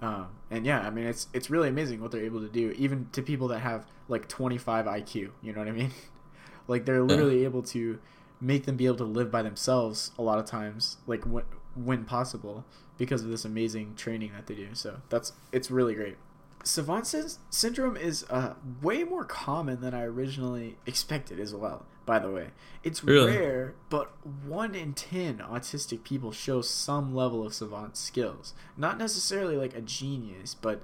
Um, 0.00 0.28
and 0.50 0.66
yeah, 0.66 0.80
I 0.80 0.90
mean, 0.90 1.06
it's 1.06 1.28
it's 1.32 1.50
really 1.50 1.68
amazing 1.68 2.00
what 2.00 2.10
they're 2.10 2.24
able 2.24 2.40
to 2.40 2.48
do, 2.48 2.74
even 2.76 3.08
to 3.12 3.22
people 3.22 3.48
that 3.48 3.60
have 3.60 3.86
like 4.08 4.28
25 4.28 4.86
IQ. 4.86 5.30
You 5.42 5.52
know 5.52 5.60
what 5.60 5.68
I 5.68 5.72
mean? 5.72 5.92
like 6.68 6.84
they're 6.84 7.02
literally 7.02 7.40
yeah. 7.40 7.46
able 7.46 7.62
to 7.64 7.98
make 8.40 8.64
them 8.64 8.76
be 8.76 8.86
able 8.86 8.96
to 8.96 9.04
live 9.04 9.30
by 9.30 9.42
themselves 9.42 10.12
a 10.18 10.22
lot 10.22 10.38
of 10.38 10.46
times, 10.46 10.98
like 11.06 11.24
when 11.24 11.44
when 11.74 12.04
possible, 12.04 12.64
because 12.98 13.22
of 13.22 13.30
this 13.30 13.44
amazing 13.44 13.94
training 13.94 14.32
that 14.32 14.46
they 14.46 14.54
do. 14.54 14.68
So 14.74 15.00
that's 15.08 15.32
it's 15.52 15.70
really 15.70 15.94
great. 15.94 16.16
Savant 16.62 17.06
syndrome 17.50 17.96
is 17.96 18.24
uh, 18.28 18.54
way 18.82 19.04
more 19.04 19.24
common 19.24 19.80
than 19.80 19.94
I 19.94 20.02
originally 20.02 20.76
expected 20.86 21.40
as 21.40 21.54
well 21.54 21.86
by 22.10 22.18
the 22.18 22.28
way. 22.28 22.48
It's 22.82 23.04
really? 23.04 23.36
rare, 23.36 23.74
but 23.88 24.10
one 24.44 24.74
in 24.74 24.94
ten 24.94 25.38
autistic 25.38 26.02
people 26.02 26.32
show 26.32 26.60
some 26.60 27.14
level 27.14 27.46
of 27.46 27.54
savant 27.54 27.96
skills. 27.96 28.52
Not 28.76 28.98
necessarily 28.98 29.56
like 29.56 29.76
a 29.76 29.80
genius, 29.80 30.52
but 30.52 30.82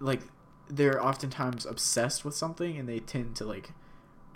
like 0.00 0.22
they're 0.66 1.04
oftentimes 1.04 1.66
obsessed 1.66 2.24
with 2.24 2.34
something 2.34 2.78
and 2.78 2.88
they 2.88 2.98
tend 2.98 3.36
to 3.36 3.44
like 3.44 3.72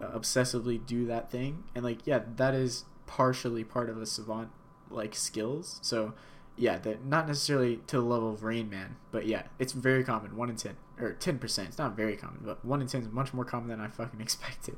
uh, 0.02 0.08
obsessively 0.08 0.84
do 0.84 1.06
that 1.06 1.30
thing. 1.30 1.64
And 1.74 1.82
like, 1.82 2.06
yeah, 2.06 2.20
that 2.36 2.52
is 2.52 2.84
partially 3.06 3.64
part 3.64 3.88
of 3.88 3.96
a 3.96 4.04
savant 4.04 4.50
like 4.90 5.14
skills. 5.14 5.78
So 5.80 6.12
yeah, 6.56 6.78
that 6.78 7.04
not 7.04 7.26
necessarily 7.26 7.76
to 7.88 7.96
the 7.96 8.02
level 8.02 8.32
of 8.32 8.42
Rain 8.42 8.68
Man, 8.68 8.96
but 9.10 9.26
yeah, 9.26 9.44
it's 9.58 9.72
very 9.72 10.04
common. 10.04 10.36
One 10.36 10.50
in 10.50 10.56
ten 10.56 10.76
or 11.00 11.12
ten 11.12 11.38
percent. 11.38 11.68
It's 11.68 11.78
not 11.78 11.96
very 11.96 12.16
common, 12.16 12.40
but 12.44 12.64
one 12.64 12.80
in 12.80 12.86
ten 12.86 13.02
is 13.02 13.08
much 13.08 13.32
more 13.32 13.44
common 13.44 13.68
than 13.68 13.80
I 13.80 13.88
fucking 13.88 14.20
expected. 14.20 14.76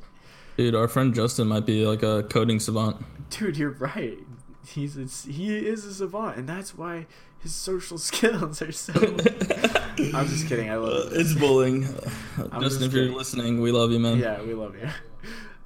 Dude, 0.56 0.74
our 0.74 0.86
friend 0.86 1.14
Justin 1.14 1.48
might 1.48 1.66
be 1.66 1.86
like 1.86 2.02
a 2.02 2.22
coding 2.24 2.60
savant. 2.60 3.04
Dude, 3.30 3.56
you're 3.56 3.70
right. 3.70 4.18
He's 4.66 4.96
a, 4.96 5.30
he 5.30 5.56
is 5.56 5.84
a 5.84 5.92
savant, 5.92 6.36
and 6.36 6.48
that's 6.48 6.76
why 6.76 7.06
his 7.40 7.54
social 7.54 7.98
skills 8.10 8.62
are 8.62 8.72
so. 8.72 8.92
I'm 10.14 10.26
just 10.26 10.48
kidding. 10.48 10.70
I 10.70 10.76
love 10.76 11.12
it. 11.12 11.20
It's 11.20 11.34
bullying. 11.34 11.82
Justin, 12.60 12.84
if 12.84 12.92
you're 12.92 13.12
listening, 13.12 13.60
we 13.60 13.72
love 13.72 13.92
you, 13.92 13.98
man. 13.98 14.18
Yeah, 14.18 14.42
we 14.42 14.54
love 14.54 14.74
you. 14.76 14.88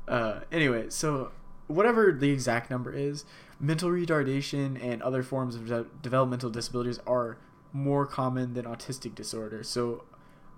Uh, 0.07 0.40
anyway, 0.51 0.87
so 0.88 1.33
whatever 1.66 2.12
the 2.12 2.31
exact 2.31 2.71
number 2.71 2.92
is, 2.92 3.25
mental 3.61 3.90
retardation 3.90 4.83
and 4.83 5.03
other 5.03 5.23
forms 5.23 5.55
of 5.55 5.66
de- 5.66 5.87
developmental 6.03 6.51
disabilities 6.51 7.01
are 7.07 7.38
more 7.73 8.07
common 8.07 8.55
than 8.55 8.64
autistic 8.64 9.14
disorder. 9.14 9.62
So, 9.62 10.05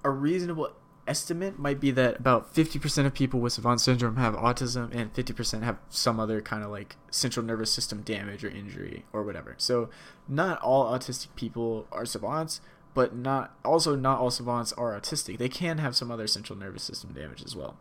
a 0.05 0.11
reasonable 0.11 0.73
estimate 1.07 1.59
might 1.59 1.81
be 1.81 1.91
that 1.91 2.21
about 2.21 2.55
50% 2.55 3.07
of 3.07 3.15
people 3.15 3.41
with 3.41 3.53
savant 3.53 3.81
syndrome 3.81 4.17
have 4.17 4.35
autism 4.35 4.95
and 4.95 5.13
50% 5.13 5.63
have 5.63 5.79
some 5.89 6.21
other 6.21 6.41
kind 6.41 6.63
of 6.63 6.71
like 6.71 6.97
central 7.11 7.45
nervous 7.45 7.73
system 7.73 8.03
damage 8.03 8.45
or 8.45 8.49
injury 8.49 9.05
or 9.13 9.23
whatever. 9.23 9.55
So, 9.59 9.91
not 10.29 10.61
all 10.61 10.87
autistic 10.97 11.29
people 11.37 11.87
are 11.91 12.07
savants, 12.07 12.61
but 12.95 13.15
not 13.15 13.57
also 13.65 13.97
not 13.97 14.21
all 14.21 14.31
savants 14.31 14.73
are 14.75 14.99
autistic. 14.99 15.39
They 15.39 15.49
can 15.49 15.79
have 15.79 15.97
some 15.97 16.11
other 16.11 16.27
central 16.27 16.59
nervous 16.59 16.83
system 16.83 17.13
damage 17.13 17.43
as 17.45 17.57
well. 17.57 17.77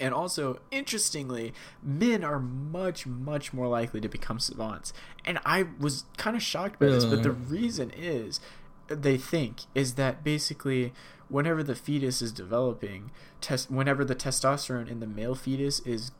And 0.00 0.12
also, 0.12 0.58
interestingly, 0.72 1.54
men 1.82 2.24
are 2.24 2.40
much, 2.40 3.06
much 3.06 3.52
more 3.52 3.68
likely 3.68 4.00
to 4.00 4.08
become 4.08 4.40
savants. 4.40 4.92
And 5.24 5.38
I 5.44 5.66
was 5.78 6.04
kind 6.16 6.36
of 6.36 6.42
shocked 6.42 6.80
by 6.80 6.86
this, 6.86 7.04
but 7.04 7.22
the 7.22 7.30
reason 7.30 7.92
is 7.96 8.40
they 8.88 9.16
think 9.16 9.62
is 9.74 9.94
that 9.94 10.24
basically 10.24 10.92
whenever 11.28 11.62
the 11.62 11.74
fetus 11.74 12.20
is 12.20 12.32
developing, 12.32 13.10
test 13.40 13.70
whenever 13.70 14.04
the 14.04 14.14
testosterone 14.14 14.90
in 14.90 15.00
the 15.00 15.06
male 15.06 15.34
fetus 15.34 15.80
is 15.80 16.10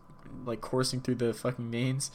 like 0.44 0.60
coursing 0.60 1.00
through 1.00 1.16
the 1.16 1.34
fucking 1.34 1.70
veins, 1.70 2.10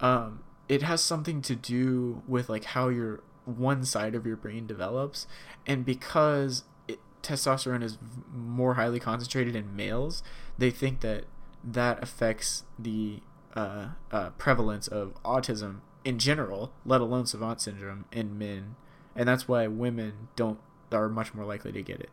um, 0.00 0.40
it 0.68 0.82
has 0.82 1.02
something 1.02 1.40
to 1.42 1.54
do 1.54 2.22
with 2.26 2.48
like 2.48 2.64
how 2.64 2.88
your 2.88 3.22
one 3.44 3.84
side 3.84 4.14
of 4.14 4.26
your 4.26 4.36
brain 4.36 4.66
develops, 4.66 5.26
and 5.66 5.84
because 5.84 6.64
it, 6.88 6.98
testosterone 7.22 7.82
is 7.82 7.98
more 8.32 8.74
highly 8.74 9.00
concentrated 9.00 9.54
in 9.54 9.76
males, 9.76 10.22
they 10.58 10.70
think 10.70 11.00
that 11.00 11.24
that 11.62 12.02
affects 12.02 12.64
the 12.78 13.20
uh, 13.54 13.88
uh, 14.10 14.30
prevalence 14.30 14.88
of 14.88 15.14
autism 15.22 15.80
in 16.04 16.18
general, 16.18 16.72
let 16.84 17.00
alone 17.00 17.26
savant 17.26 17.60
syndrome 17.60 18.04
in 18.12 18.38
men, 18.38 18.76
and 19.16 19.28
that's 19.28 19.48
why 19.48 19.66
women 19.66 20.28
don't 20.36 20.58
are 20.92 21.08
much 21.08 21.34
more 21.34 21.44
likely 21.44 21.72
to 21.72 21.82
get 21.82 22.00
it. 22.00 22.10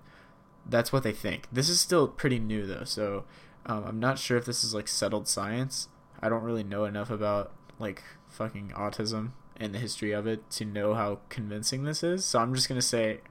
That's 0.65 0.91
what 0.91 1.03
they 1.03 1.11
think. 1.11 1.47
This 1.51 1.69
is 1.69 1.79
still 1.79 2.07
pretty 2.07 2.39
new 2.39 2.65
though, 2.65 2.83
so 2.83 3.25
um, 3.65 3.83
I'm 3.85 3.99
not 3.99 4.19
sure 4.19 4.37
if 4.37 4.45
this 4.45 4.63
is 4.63 4.73
like 4.73 4.87
settled 4.87 5.27
science. 5.27 5.89
I 6.21 6.29
don't 6.29 6.43
really 6.43 6.63
know 6.63 6.85
enough 6.85 7.09
about 7.09 7.51
like 7.79 8.03
fucking 8.27 8.69
autism 8.75 9.31
and 9.57 9.73
the 9.73 9.79
history 9.79 10.11
of 10.11 10.25
it 10.25 10.49
to 10.51 10.65
know 10.65 10.93
how 10.93 11.19
convincing 11.29 11.83
this 11.83 12.03
is. 12.03 12.25
So 12.25 12.39
I'm 12.39 12.53
just 12.53 12.69
gonna 12.69 12.81
say, 12.81 13.21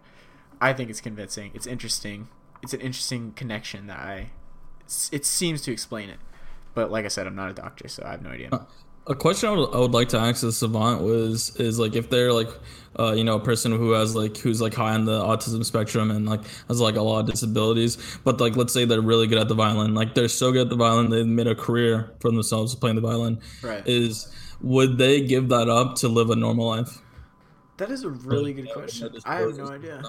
I 0.61 0.73
think 0.73 0.91
it's 0.91 1.01
convincing. 1.01 1.51
It's 1.55 1.67
interesting. 1.67 2.29
It's 2.63 2.75
an 2.75 2.81
interesting 2.81 3.33
connection 3.33 3.87
that 3.87 3.99
I. 3.99 4.31
It 5.13 5.25
seems 5.25 5.63
to 5.63 5.73
explain 5.73 6.09
it, 6.09 6.19
but 6.75 6.91
like 6.91 7.05
I 7.05 7.09
said, 7.09 7.27
I'm 7.27 7.37
not 7.37 7.51
a 7.51 7.55
doctor, 7.55 7.89
so 7.89 8.03
I 8.05 8.13
have 8.13 8.23
no 8.23 8.31
idea. 8.31 8.49
Uh, 8.51 8.65
a 9.07 9.15
question 9.15 9.49
I 9.49 9.53
would, 9.53 9.75
I 9.75 9.79
would 9.79 9.93
like 9.93 10.09
to 10.11 10.19
ask 10.19 10.43
the 10.43 10.53
savant 10.53 11.03
was 11.03 11.57
is 11.57 11.79
like 11.79 11.97
if 11.97 12.11
they're 12.11 12.33
like 12.33 12.49
uh, 12.99 13.13
you 13.13 13.25
know 13.25 13.37
a 13.37 13.41
person 13.41 13.73
who 13.73 13.93
has 13.93 14.15
like 14.15 14.37
who's 14.37 14.61
like 14.61 14.75
high 14.75 14.95
on 14.95 15.05
the 15.05 15.21
autism 15.21 15.65
spectrum 15.65 16.11
and 16.11 16.29
like 16.29 16.43
has 16.69 16.81
like 16.81 16.97
a 16.97 17.03
lot 17.03 17.21
of 17.21 17.27
disabilities 17.27 18.19
but 18.25 18.41
like 18.41 18.57
let's 18.57 18.73
say 18.73 18.85
they're 18.85 19.01
really 19.01 19.27
good 19.27 19.39
at 19.39 19.49
the 19.49 19.55
violin 19.55 19.95
like 19.95 20.15
they're 20.15 20.29
so 20.29 20.53
good 20.53 20.63
at 20.63 20.69
the 20.69 20.77
violin 20.77 21.11
they 21.11 21.23
made 21.25 21.47
a 21.47 21.55
career 21.55 22.13
for 22.21 22.31
themselves 22.31 22.75
playing 22.75 22.97
the 22.97 23.03
violin. 23.03 23.41
Right. 23.63 23.83
Is 23.87 24.33
would 24.61 24.99
they 24.99 25.23
give 25.23 25.49
that 25.49 25.69
up 25.69 25.97
to 25.97 26.09
live 26.09 26.31
a 26.31 26.37
normal 26.37 26.67
life? 26.67 26.99
That 27.79 27.91
is 27.91 28.05
a 28.05 28.11
really 28.11 28.53
good 28.53 28.71
question. 28.73 29.11
I 29.25 29.37
have 29.37 29.57
no 29.57 29.69
idea. 29.69 30.03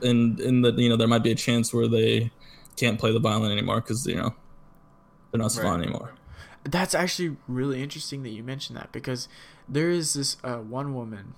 And 0.00 0.38
in 0.40 0.62
the 0.62 0.72
you 0.72 0.88
know 0.88 0.96
there 0.96 1.08
might 1.08 1.22
be 1.24 1.32
a 1.32 1.36
chance 1.36 1.74
where 1.74 1.88
they 1.88 2.30
can't 2.76 2.98
play 2.98 3.12
the 3.12 3.20
violin 3.20 3.52
anymore 3.52 3.80
because 3.80 4.06
you 4.06 4.14
know 4.14 4.34
they're 5.30 5.40
not 5.40 5.52
savant 5.52 5.78
right. 5.78 5.88
anymore 5.88 6.14
that's 6.64 6.94
actually 6.94 7.36
really 7.46 7.82
interesting 7.82 8.22
that 8.22 8.30
you 8.30 8.42
mentioned 8.42 8.76
that 8.76 8.90
because 8.90 9.28
there 9.68 9.90
is 9.90 10.14
this 10.14 10.36
uh, 10.42 10.56
one 10.56 10.94
woman 10.94 11.34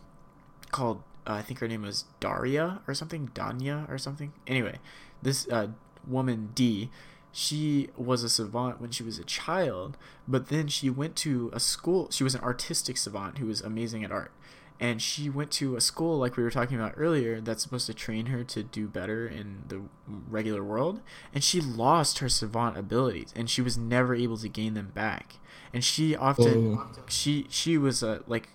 called 0.71 1.03
uh, 1.27 1.33
I 1.33 1.43
think 1.43 1.59
her 1.59 1.69
name 1.69 1.83
was 1.83 2.05
Daria 2.21 2.81
or 2.87 2.95
something, 2.95 3.31
Danya 3.35 3.91
or 3.91 3.99
something. 3.99 4.33
Anyway, 4.47 4.79
this 5.23 5.49
uh, 5.49 5.69
woman 6.07 6.51
D, 6.55 6.91
she 7.33 7.89
was 7.97 8.23
a 8.23 8.29
savant 8.29 8.81
when 8.81 8.91
she 8.91 9.03
was 9.03 9.19
a 9.19 9.25
child, 9.25 9.97
but 10.29 10.49
then 10.49 10.69
she 10.69 10.89
went 10.89 11.17
to 11.17 11.51
a 11.53 11.61
school. 11.61 12.11
She 12.11 12.23
was 12.23 12.35
an 12.35 12.43
artistic 12.43 12.97
savant 12.97 13.39
who 13.39 13.47
was 13.47 13.61
amazing 13.61 14.05
at 14.05 14.13
art, 14.13 14.33
and 14.79 15.01
she 15.01 15.31
went 15.31 15.51
to 15.53 15.77
a 15.77 15.81
school 15.81 16.19
like 16.19 16.37
we 16.37 16.43
were 16.43 16.51
talking 16.51 16.79
about 16.79 16.95
earlier 16.97 17.41
that's 17.41 17.63
supposed 17.63 17.87
to 17.87 17.95
train 17.95 18.27
her 18.27 18.45
to 18.45 18.63
do 18.63 18.89
better 18.89 19.27
in 19.27 19.65
the 19.69 19.83
regular 20.07 20.63
world. 20.63 21.01
And 21.33 21.43
she 21.43 21.61
lost 21.61 22.19
her 22.19 22.29
savant 22.29 22.77
abilities 22.77 23.33
and 23.35 23.49
she 23.49 23.63
was 23.63 23.79
never 23.79 24.15
able 24.15 24.37
to 24.39 24.49
gain 24.49 24.75
them 24.75 24.91
back. 24.95 25.37
And 25.73 25.83
she 25.83 26.15
often 26.15 26.79
oh. 26.79 26.91
she 27.09 27.47
she 27.49 27.79
was 27.79 28.03
uh, 28.03 28.21
like 28.27 28.51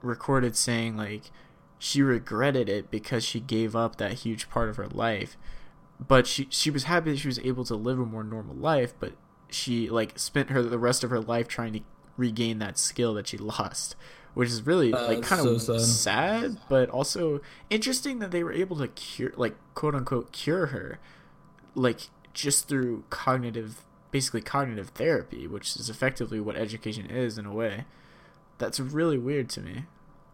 recorded 0.00 0.56
saying 0.56 0.96
like 0.96 1.30
she 1.78 2.02
regretted 2.02 2.68
it 2.68 2.90
because 2.90 3.24
she 3.24 3.40
gave 3.40 3.76
up 3.76 3.96
that 3.96 4.14
huge 4.14 4.48
part 4.48 4.70
of 4.70 4.76
her 4.76 4.88
life. 4.88 5.36
But 6.00 6.26
she 6.26 6.48
she 6.50 6.70
was 6.70 6.84
happy 6.84 7.10
that 7.10 7.18
she 7.18 7.28
was 7.28 7.40
able 7.40 7.64
to 7.66 7.76
live 7.76 7.98
a 7.98 8.06
more 8.06 8.24
normal 8.24 8.56
life 8.56 8.94
but 8.98 9.12
she 9.50 9.88
like 9.88 10.18
spent 10.18 10.50
her 10.50 10.62
the 10.62 10.78
rest 10.78 11.02
of 11.02 11.10
her 11.10 11.20
life 11.20 11.48
trying 11.48 11.72
to 11.72 11.80
regain 12.16 12.58
that 12.58 12.78
skill 12.78 13.14
that 13.14 13.28
she 13.28 13.36
lost 13.38 13.96
which 14.38 14.50
is 14.50 14.64
really 14.64 14.92
uh, 14.92 15.08
like 15.08 15.22
kind 15.22 15.44
of 15.44 15.60
so 15.60 15.78
sad. 15.78 16.42
sad, 16.42 16.58
but 16.68 16.88
also 16.90 17.40
interesting 17.70 18.20
that 18.20 18.30
they 18.30 18.44
were 18.44 18.52
able 18.52 18.76
to 18.76 18.86
cure, 18.86 19.32
like 19.36 19.56
quote 19.74 19.96
unquote, 19.96 20.30
cure 20.30 20.66
her, 20.66 21.00
like 21.74 22.02
just 22.34 22.68
through 22.68 23.02
cognitive, 23.10 23.82
basically 24.12 24.40
cognitive 24.40 24.90
therapy, 24.90 25.48
which 25.48 25.74
is 25.74 25.90
effectively 25.90 26.38
what 26.38 26.54
education 26.54 27.06
is 27.06 27.36
in 27.36 27.46
a 27.46 27.52
way. 27.52 27.84
That's 28.58 28.78
really 28.78 29.18
weird 29.18 29.48
to 29.50 29.60
me, 29.60 29.86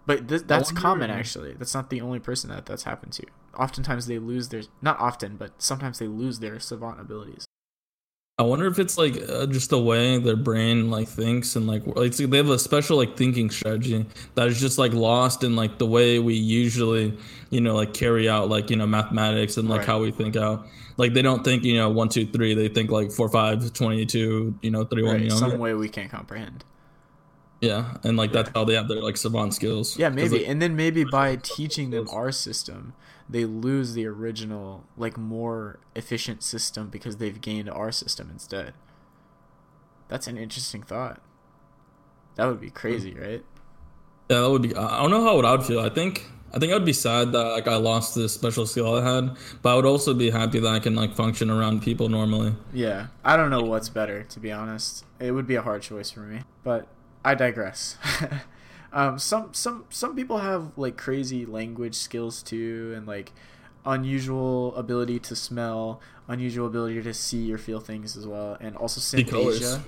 but 0.05 0.29
th- 0.29 0.43
that's 0.43 0.71
common 0.71 1.09
actually. 1.09 1.55
That's 1.55 1.73
not 1.73 1.89
the 1.89 2.03
only 2.03 2.19
person 2.19 2.51
that 2.51 2.67
that's 2.67 2.83
happened 2.83 3.15
to. 3.15 3.25
Oftentimes 3.59 4.07
they 4.07 4.19
lose 4.19 4.51
their, 4.51 4.65
not 4.83 5.01
often, 5.01 5.39
but 5.39 5.63
sometimes 5.63 5.99
they 5.99 6.09
lose 6.09 6.41
their 6.41 6.61
savant 6.61 7.01
abilities. 7.01 7.47
I 8.37 8.43
wonder 8.43 8.67
if 8.67 8.81
it's 8.81 8.99
like 8.99 9.15
uh, 9.29 9.47
just 9.47 9.71
the 9.71 9.81
way 9.81 10.19
their 10.19 10.35
brain 10.35 10.91
like 10.91 11.07
thinks 11.07 11.55
and 11.55 11.69
like 11.69 11.87
like 11.87 12.17
they 12.17 12.37
have 12.37 12.49
a 12.49 12.59
special 12.59 12.97
like 12.97 13.17
thinking 13.17 13.49
strategy 13.49 14.05
that 14.35 14.49
is 14.49 14.61
just 14.61 14.77
like 14.77 14.93
lost 14.93 15.45
in 15.45 15.55
like 15.55 15.79
the 15.79 15.87
way 15.87 16.19
we 16.19 16.35
usually 16.35 17.17
you 17.51 17.61
know 17.61 17.77
like 17.77 17.95
carry 17.95 18.29
out 18.29 18.49
like 18.49 18.71
you 18.71 18.77
know 18.77 18.89
mathematics 18.89 19.57
and 19.57 19.69
like 19.69 19.81
right. 19.81 19.87
how 19.87 20.01
we 20.01 20.11
think 20.11 20.35
out. 20.35 20.67
Like 20.97 21.15
they 21.15 21.23
don't 21.23 21.45
think 21.45 21.63
you 21.63 21.77
know 21.77 21.91
one 21.91 22.09
two 22.09 22.27
three. 22.27 22.55
They 22.55 22.67
think 22.67 22.91
like 22.91 23.13
four 23.13 23.29
five 23.29 23.73
22 23.73 24.59
you 24.63 24.71
know 24.71 24.85
31 24.85 25.13
right. 25.13 25.23
you 25.23 25.29
know 25.29 25.37
some 25.37 25.59
way 25.59 25.75
we 25.75 25.89
can't 25.89 26.11
comprehend. 26.11 26.65
Yeah. 27.61 27.99
And 28.03 28.17
like 28.17 28.33
that's 28.33 28.51
how 28.53 28.65
they 28.65 28.75
have 28.75 28.89
their 28.89 29.01
like 29.01 29.17
savant 29.17 29.55
skills. 29.55 29.97
Yeah 29.97 30.09
maybe 30.09 30.39
like, 30.39 30.49
and 30.49 30.61
then 30.61 30.75
maybe 30.75 31.05
by 31.05 31.37
teaching 31.37 31.91
them 31.91 32.09
our 32.11 32.33
system 32.33 32.95
they 33.29 33.45
lose 33.45 33.95
the 33.95 34.07
original 34.07 34.85
like 34.97 35.17
more 35.17 35.81
efficient 35.95 36.43
system 36.43 36.89
because 36.89 37.17
they've 37.17 37.41
gained 37.41 37.71
our 37.71 37.91
system 37.91 38.31
instead. 38.31 38.75
That's 40.09 40.27
an 40.27 40.37
interesting 40.37 40.83
thought. 40.83 41.21
That 42.37 42.47
would 42.47 42.61
be 42.61 42.71
crazy, 42.71 43.13
hmm. 43.13 43.21
right? 43.21 43.45
Yeah, 44.29 44.41
that 44.41 44.51
would 44.51 44.63
be. 44.63 44.75
I 44.75 45.03
don't 45.03 45.11
know 45.11 45.23
how 45.23 45.39
I 45.39 45.53
would 45.53 45.65
feel. 45.65 45.81
I 45.81 45.91
think 45.91 46.27
I 46.55 46.59
think 46.59 46.73
I'd 46.73 46.85
be 46.85 46.93
sad 46.93 47.33
that 47.33 47.45
like 47.45 47.67
I 47.67 47.77
lost 47.77 48.15
this 48.15 48.33
special 48.33 48.65
skill 48.65 48.95
I 48.95 49.03
had, 49.03 49.37
but 49.61 49.73
I 49.73 49.77
would 49.77 49.87
also 49.87 50.15
be 50.15 50.31
happy 50.31 50.61
that 50.61 50.69
I 50.69 50.79
can 50.79 50.95
like 50.95 51.15
function 51.15 51.51
around 51.51 51.83
people 51.83 52.09
normally. 52.09 52.55
Yeah, 52.73 53.09
I 53.25 53.37
don't 53.37 53.51
know 53.51 53.63
what's 53.63 53.89
better 53.89 54.23
to 54.23 54.41
be 54.41 54.53
honest. 54.53 55.05
It 55.19 55.33
would 55.33 55.47
be 55.47 55.57
a 55.57 55.63
hard 55.63 55.83
choice 55.83 56.11
for 56.11 56.21
me, 56.21 56.43
but 56.63 56.87
I 57.25 57.35
digress. 57.35 57.99
Um, 58.95 59.19
some 59.19 59.53
some 59.53 59.85
some 59.91 60.15
people 60.15 60.39
have 60.39 60.71
like 60.77 60.97
crazy 60.97 61.45
language 61.45 61.97
skills 61.97 62.43
too, 62.43 62.95
and 62.97 63.07
like 63.09 63.33
unusual 63.85 64.75
ability 64.77 65.19
to 65.19 65.37
smell, 65.37 66.01
unusual 66.29 66.69
ability 66.69 67.03
to 67.03 67.13
see 67.13 67.53
or 67.53 67.59
feel 67.59 67.81
things 67.81 68.17
as 68.17 68.27
well, 68.27 68.57
and 68.61 68.77
also 68.77 69.01
synesthesia. 69.01 69.83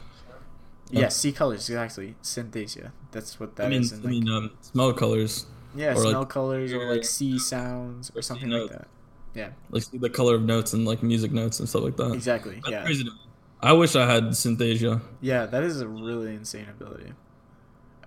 Yeah, 0.90 1.08
see 1.08 1.32
colors 1.32 1.68
exactly. 1.68 2.16
Synesthesia. 2.22 2.90
That's 3.12 3.38
what 3.38 3.56
that 3.56 3.66
I 3.66 3.68
mean, 3.68 3.82
is. 3.82 3.92
I 3.92 3.96
like, 3.96 4.04
mean, 4.04 4.28
um, 4.28 4.50
smell 4.60 4.92
colors. 4.92 5.46
Yeah, 5.74 5.94
smell 5.94 6.20
like, 6.20 6.28
colors 6.28 6.72
or 6.72 6.92
like 6.92 7.04
see 7.04 7.38
sounds 7.38 8.10
or 8.14 8.22
something 8.22 8.50
like 8.50 8.70
that. 8.70 8.88
Yeah. 9.34 9.50
Like 9.70 9.84
see 9.84 9.98
the 9.98 10.10
color 10.10 10.34
of 10.34 10.42
notes 10.42 10.72
and 10.72 10.84
like 10.84 11.02
music 11.04 11.30
notes 11.30 11.60
and 11.60 11.68
stuff 11.68 11.82
like 11.82 11.96
that. 11.96 12.12
Exactly. 12.12 12.60
That's 12.68 12.98
yeah. 13.00 13.10
I 13.60 13.72
wish 13.72 13.94
I 13.94 14.12
had 14.12 14.24
synesthesia. 14.30 15.00
Yeah, 15.20 15.46
that 15.46 15.62
is 15.62 15.80
a 15.80 15.86
really 15.86 16.34
insane 16.34 16.66
ability. 16.68 17.12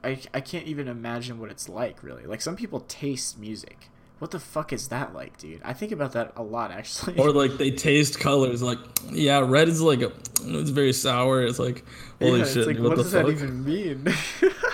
I, 0.03 0.19
I 0.33 0.41
can't 0.41 0.65
even 0.65 0.88
imagine 0.88 1.39
what 1.39 1.51
it's 1.51 1.67
like 1.67 2.03
really. 2.03 2.25
Like 2.25 2.41
some 2.41 2.55
people 2.55 2.81
taste 2.81 3.38
music. 3.38 3.89
What 4.19 4.31
the 4.31 4.39
fuck 4.39 4.73
is 4.73 4.89
that 4.89 5.13
like 5.13 5.38
dude? 5.38 5.62
I 5.63 5.73
think 5.73 5.91
about 5.91 6.13
that 6.13 6.33
a 6.35 6.43
lot 6.43 6.71
actually. 6.71 7.17
Or 7.17 7.31
like 7.31 7.57
they 7.57 7.71
taste 7.71 8.19
colors. 8.19 8.62
Like 8.62 8.79
yeah 9.12 9.39
red 9.39 9.67
is 9.67 9.81
like 9.81 10.01
a, 10.01 10.12
it's 10.41 10.69
very 10.69 10.93
sour. 10.93 11.43
It's 11.43 11.59
like 11.59 11.83
holy 12.21 12.39
yeah, 12.39 12.45
shit 12.45 12.67
like, 12.67 12.77
what, 12.79 12.89
what 12.89 12.97
does 12.97 13.13
fuck? 13.13 13.25
that 13.25 13.31
even 13.31 13.63
mean 13.63 14.07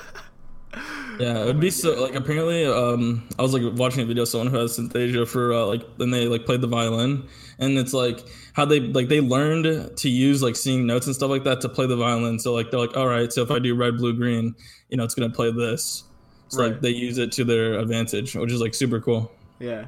yeah 1.19 1.41
it 1.41 1.45
would 1.45 1.60
be 1.60 1.69
so 1.69 2.01
like 2.01 2.15
apparently 2.15 2.65
um 2.65 3.28
i 3.38 3.41
was 3.41 3.54
like 3.54 3.63
watching 3.78 4.04
a 4.04 4.06
video 4.06 4.23
of 4.23 4.30
someone 4.30 4.47
who 4.47 4.58
has 4.58 4.78
synesthesia 4.78 5.28
for 5.28 5.54
uh, 5.54 5.65
like 5.65 5.97
then 5.97 6.12
they 6.12 6.28
like 6.28 6.45
played 6.45 6.62
the 6.62 6.67
violin. 6.67 7.28
And 7.58 7.78
it's 7.78 7.93
like 7.93 8.19
how 8.54 8.65
they 8.65 8.80
like 8.80 9.08
they 9.08 9.21
learned 9.21 9.97
to 9.97 10.10
use 10.10 10.43
like 10.43 10.56
seeing 10.56 10.86
notes 10.86 11.06
and 11.06 11.15
stuff 11.15 11.30
like 11.30 11.43
that 11.45 11.62
to 11.62 11.69
play 11.69 11.88
the 11.88 11.95
violin. 11.95 12.39
So 12.39 12.54
like 12.54 12.71
they're 12.71 12.80
like 12.80 12.95
all 12.97 13.08
right 13.08 13.32
so 13.32 13.41
if 13.41 13.51
i 13.51 13.60
do 13.60 13.75
red 13.75 13.97
blue 13.97 14.13
green 14.13 14.56
you 14.89 14.97
know 14.97 15.04
it's 15.04 15.15
gonna 15.15 15.30
play 15.30 15.51
this. 15.51 16.04
So 16.49 16.62
right. 16.62 16.71
like 16.71 16.82
they 16.82 16.89
use 16.89 17.17
it 17.17 17.32
to 17.34 17.43
their 17.43 17.80
advantage 17.80 18.36
which 18.36 18.51
is 18.51 18.62
like 18.62 18.73
super 18.73 18.99
cool. 18.99 19.32
Yeah. 19.60 19.86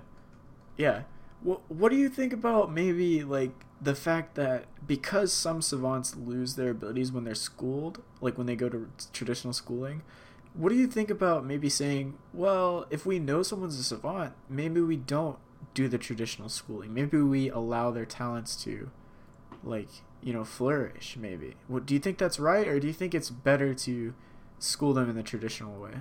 Yeah. 0.78 1.04
What, 1.44 1.70
what 1.70 1.92
do 1.92 1.98
you 1.98 2.10
think 2.10 2.34
about 2.34 2.72
maybe 2.72 3.24
like 3.24 3.52
the 3.80 3.94
fact 3.94 4.36
that 4.36 4.66
because 4.88 5.32
some 5.32 5.62
savants 5.62 6.16
lose 6.16 6.56
their 6.56 6.72
abilities 6.72 7.12
when 7.12 7.26
they're 7.26 7.36
schooled 7.36 8.02
like 8.22 8.38
when 8.38 8.48
they 8.48 8.56
go 8.56 8.70
to 8.70 8.90
traditional 9.13 9.54
schooling 9.54 10.02
what 10.58 10.70
do 10.70 10.76
you 10.76 10.88
think 10.88 11.10
about 11.10 11.46
maybe 11.46 11.70
saying, 11.70 12.17
well, 12.34 12.88
if 12.89 13.06
we 13.06 13.20
know 13.20 13.43
someone's 13.43 13.80
a 13.80 13.84
savant, 13.84 14.34
maybe 14.50 14.82
we 14.82 14.98
don't 14.98 15.38
do 15.74 15.88
the 15.88 15.98
traditional 15.98 16.50
schooling. 16.50 16.93
Maybe 16.93 17.22
we 17.22 17.50
allow 17.50 17.91
their 17.91 18.06
talents 18.06 18.56
to, 18.63 18.89
like, 19.63 19.88
you 20.22 20.34
know, 20.34 20.43
flourish. 20.43 21.15
Maybe. 21.20 21.56
What 21.67 21.86
do 21.86 21.93
you 21.93 22.00
think 22.00 22.17
that's 22.17 22.39
right, 22.39 22.67
or 22.67 22.80
do 22.80 22.88
you 22.88 22.93
think 22.93 23.13
it's 23.13 23.30
better 23.30 23.74
to 23.76 24.15
school 24.58 24.93
them 24.93 25.10
in 25.10 25.15
the 25.15 25.24
traditional 25.24 25.80
way? 25.80 25.91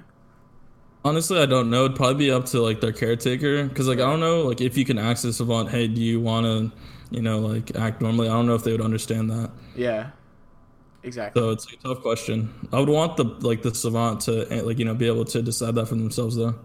Honestly, 1.05 1.39
I 1.39 1.47
don't 1.47 1.71
know. 1.71 1.85
It'd 1.85 1.97
probably 1.97 2.27
be 2.27 2.31
up 2.31 2.47
to 2.47 2.61
like 2.61 2.81
their 2.81 2.93
caretaker, 2.93 3.65
because 3.65 3.87
like 3.87 3.99
I 3.99 4.03
don't 4.03 4.21
know, 4.21 4.43
like 4.43 4.61
if 4.61 4.77
you 4.77 4.85
can 4.85 4.99
access 4.99 5.37
savant, 5.37 5.69
hey, 5.69 5.87
do 5.87 6.01
you 6.01 6.21
want 6.21 6.47
to, 6.47 6.73
you 7.11 7.23
know, 7.23 7.39
like 7.39 7.77
act 7.77 8.01
normally? 8.01 8.29
I 8.29 8.33
don't 8.33 8.47
know 8.47 8.55
if 8.55 8.65
they 8.65 8.73
would 8.73 8.81
understand 8.81 9.31
that. 9.31 9.51
Yeah. 9.77 10.11
Exactly. 11.07 11.41
So 11.41 11.51
it's 11.51 11.73
a 11.73 11.77
tough 11.77 12.03
question. 12.03 12.53
I 12.73 12.81
would 12.81 12.89
want 12.89 13.17
the 13.17 13.25
like 13.25 13.63
the 13.63 13.73
savant 13.75 14.23
to 14.23 14.47
eh, 14.53 14.63
like 14.63 14.79
you 14.79 14.85
know 14.85 14.95
be 14.95 15.07
able 15.07 15.25
to 15.27 15.41
decide 15.41 15.77
that 15.77 15.87
for 15.87 15.95
themselves 15.95 16.35
though, 16.37 16.57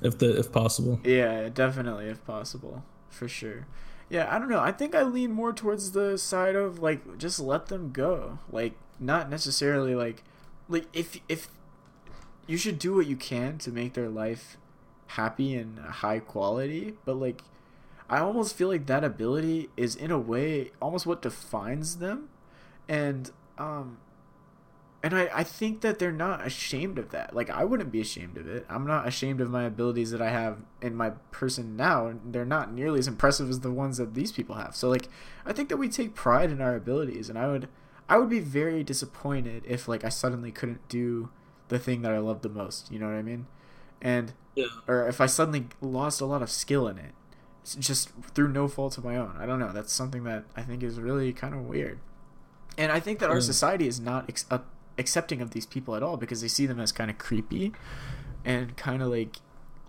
if 0.00 0.18
the 0.18 0.38
if 0.38 0.50
possible. 0.50 0.98
Yeah, 1.04 1.50
definitely, 1.50 2.06
if 2.08 2.24
possible, 2.24 2.84
for 3.10 3.28
sure. 3.28 3.66
Yeah, 4.08 4.34
I 4.34 4.38
don't 4.38 4.48
know. 4.48 4.60
I 4.60 4.72
think 4.72 4.94
I 4.94 5.02
lean 5.02 5.32
more 5.32 5.52
towards 5.52 5.92
the 5.92 6.16
side 6.16 6.56
of 6.56 6.78
like 6.78 7.18
just 7.18 7.38
let 7.38 7.66
them 7.66 7.92
go. 7.92 8.38
Like 8.50 8.72
not 8.98 9.28
necessarily 9.28 9.94
like 9.94 10.24
like 10.68 10.86
if 10.94 11.20
if 11.28 11.48
you 12.46 12.56
should 12.56 12.78
do 12.78 12.94
what 12.94 13.06
you 13.06 13.16
can 13.16 13.58
to 13.58 13.70
make 13.70 13.92
their 13.92 14.08
life 14.08 14.56
happy 15.06 15.54
and 15.54 15.78
high 15.78 16.18
quality, 16.18 16.94
but 17.04 17.16
like 17.16 17.42
I 18.08 18.20
almost 18.20 18.56
feel 18.56 18.68
like 18.68 18.86
that 18.86 19.04
ability 19.04 19.68
is 19.76 19.94
in 19.96 20.10
a 20.10 20.18
way 20.18 20.70
almost 20.80 21.04
what 21.06 21.20
defines 21.20 21.96
them. 21.96 22.30
And 22.88 23.30
um 23.62 23.98
and 25.04 25.16
I, 25.16 25.28
I 25.34 25.42
think 25.42 25.80
that 25.80 25.98
they're 25.98 26.12
not 26.12 26.46
ashamed 26.46 26.96
of 26.96 27.10
that. 27.10 27.34
Like 27.34 27.50
I 27.50 27.64
wouldn't 27.64 27.90
be 27.90 28.00
ashamed 28.00 28.36
of 28.38 28.46
it. 28.46 28.64
I'm 28.68 28.86
not 28.86 29.08
ashamed 29.08 29.40
of 29.40 29.50
my 29.50 29.64
abilities 29.64 30.12
that 30.12 30.22
I 30.22 30.30
have 30.30 30.58
in 30.80 30.94
my 30.94 31.10
person 31.32 31.76
now. 31.76 32.06
And 32.06 32.32
they're 32.32 32.44
not 32.44 32.72
nearly 32.72 33.00
as 33.00 33.08
impressive 33.08 33.50
as 33.50 33.60
the 33.60 33.72
ones 33.72 33.96
that 33.96 34.14
these 34.14 34.30
people 34.30 34.54
have. 34.54 34.76
So 34.76 34.88
like 34.88 35.08
I 35.44 35.52
think 35.52 35.70
that 35.70 35.76
we 35.76 35.88
take 35.88 36.14
pride 36.14 36.52
in 36.52 36.60
our 36.60 36.76
abilities 36.76 37.28
and 37.28 37.36
I 37.36 37.48
would 37.48 37.68
I 38.08 38.16
would 38.18 38.30
be 38.30 38.38
very 38.38 38.84
disappointed 38.84 39.64
if 39.66 39.88
like 39.88 40.04
I 40.04 40.08
suddenly 40.08 40.52
couldn't 40.52 40.88
do 40.88 41.30
the 41.66 41.80
thing 41.80 42.02
that 42.02 42.12
I 42.12 42.18
love 42.18 42.42
the 42.42 42.48
most. 42.48 42.92
You 42.92 43.00
know 43.00 43.06
what 43.06 43.16
I 43.16 43.22
mean? 43.22 43.46
And 44.00 44.34
Yeah. 44.54 44.66
or 44.86 45.08
if 45.08 45.20
I 45.20 45.26
suddenly 45.26 45.66
lost 45.80 46.20
a 46.20 46.26
lot 46.26 46.42
of 46.42 46.50
skill 46.50 46.86
in 46.86 46.98
it, 46.98 47.14
just 47.64 48.10
through 48.34 48.48
no 48.52 48.68
fault 48.68 48.98
of 48.98 49.04
my 49.04 49.16
own. 49.16 49.34
I 49.36 49.46
don't 49.46 49.58
know. 49.58 49.72
That's 49.72 49.92
something 49.92 50.22
that 50.24 50.44
I 50.56 50.62
think 50.62 50.84
is 50.84 51.00
really 51.00 51.32
kind 51.32 51.54
of 51.54 51.62
weird. 51.62 51.98
And 52.78 52.90
I 52.90 53.00
think 53.00 53.18
that 53.18 53.28
our 53.30 53.36
Yeah. 53.36 53.40
society 53.42 53.86
is 53.86 54.00
not 54.00 54.26
ex- 54.28 54.46
uh, 54.50 54.58
accepting 54.98 55.40
of 55.42 55.50
these 55.50 55.66
people 55.66 55.94
at 55.94 56.02
all 56.02 56.16
because 56.16 56.40
they 56.40 56.48
see 56.48 56.66
them 56.66 56.80
as 56.80 56.92
kind 56.92 57.10
of 57.10 57.18
creepy 57.18 57.72
and 58.44 58.76
kind 58.76 59.02
of 59.02 59.08
like 59.08 59.36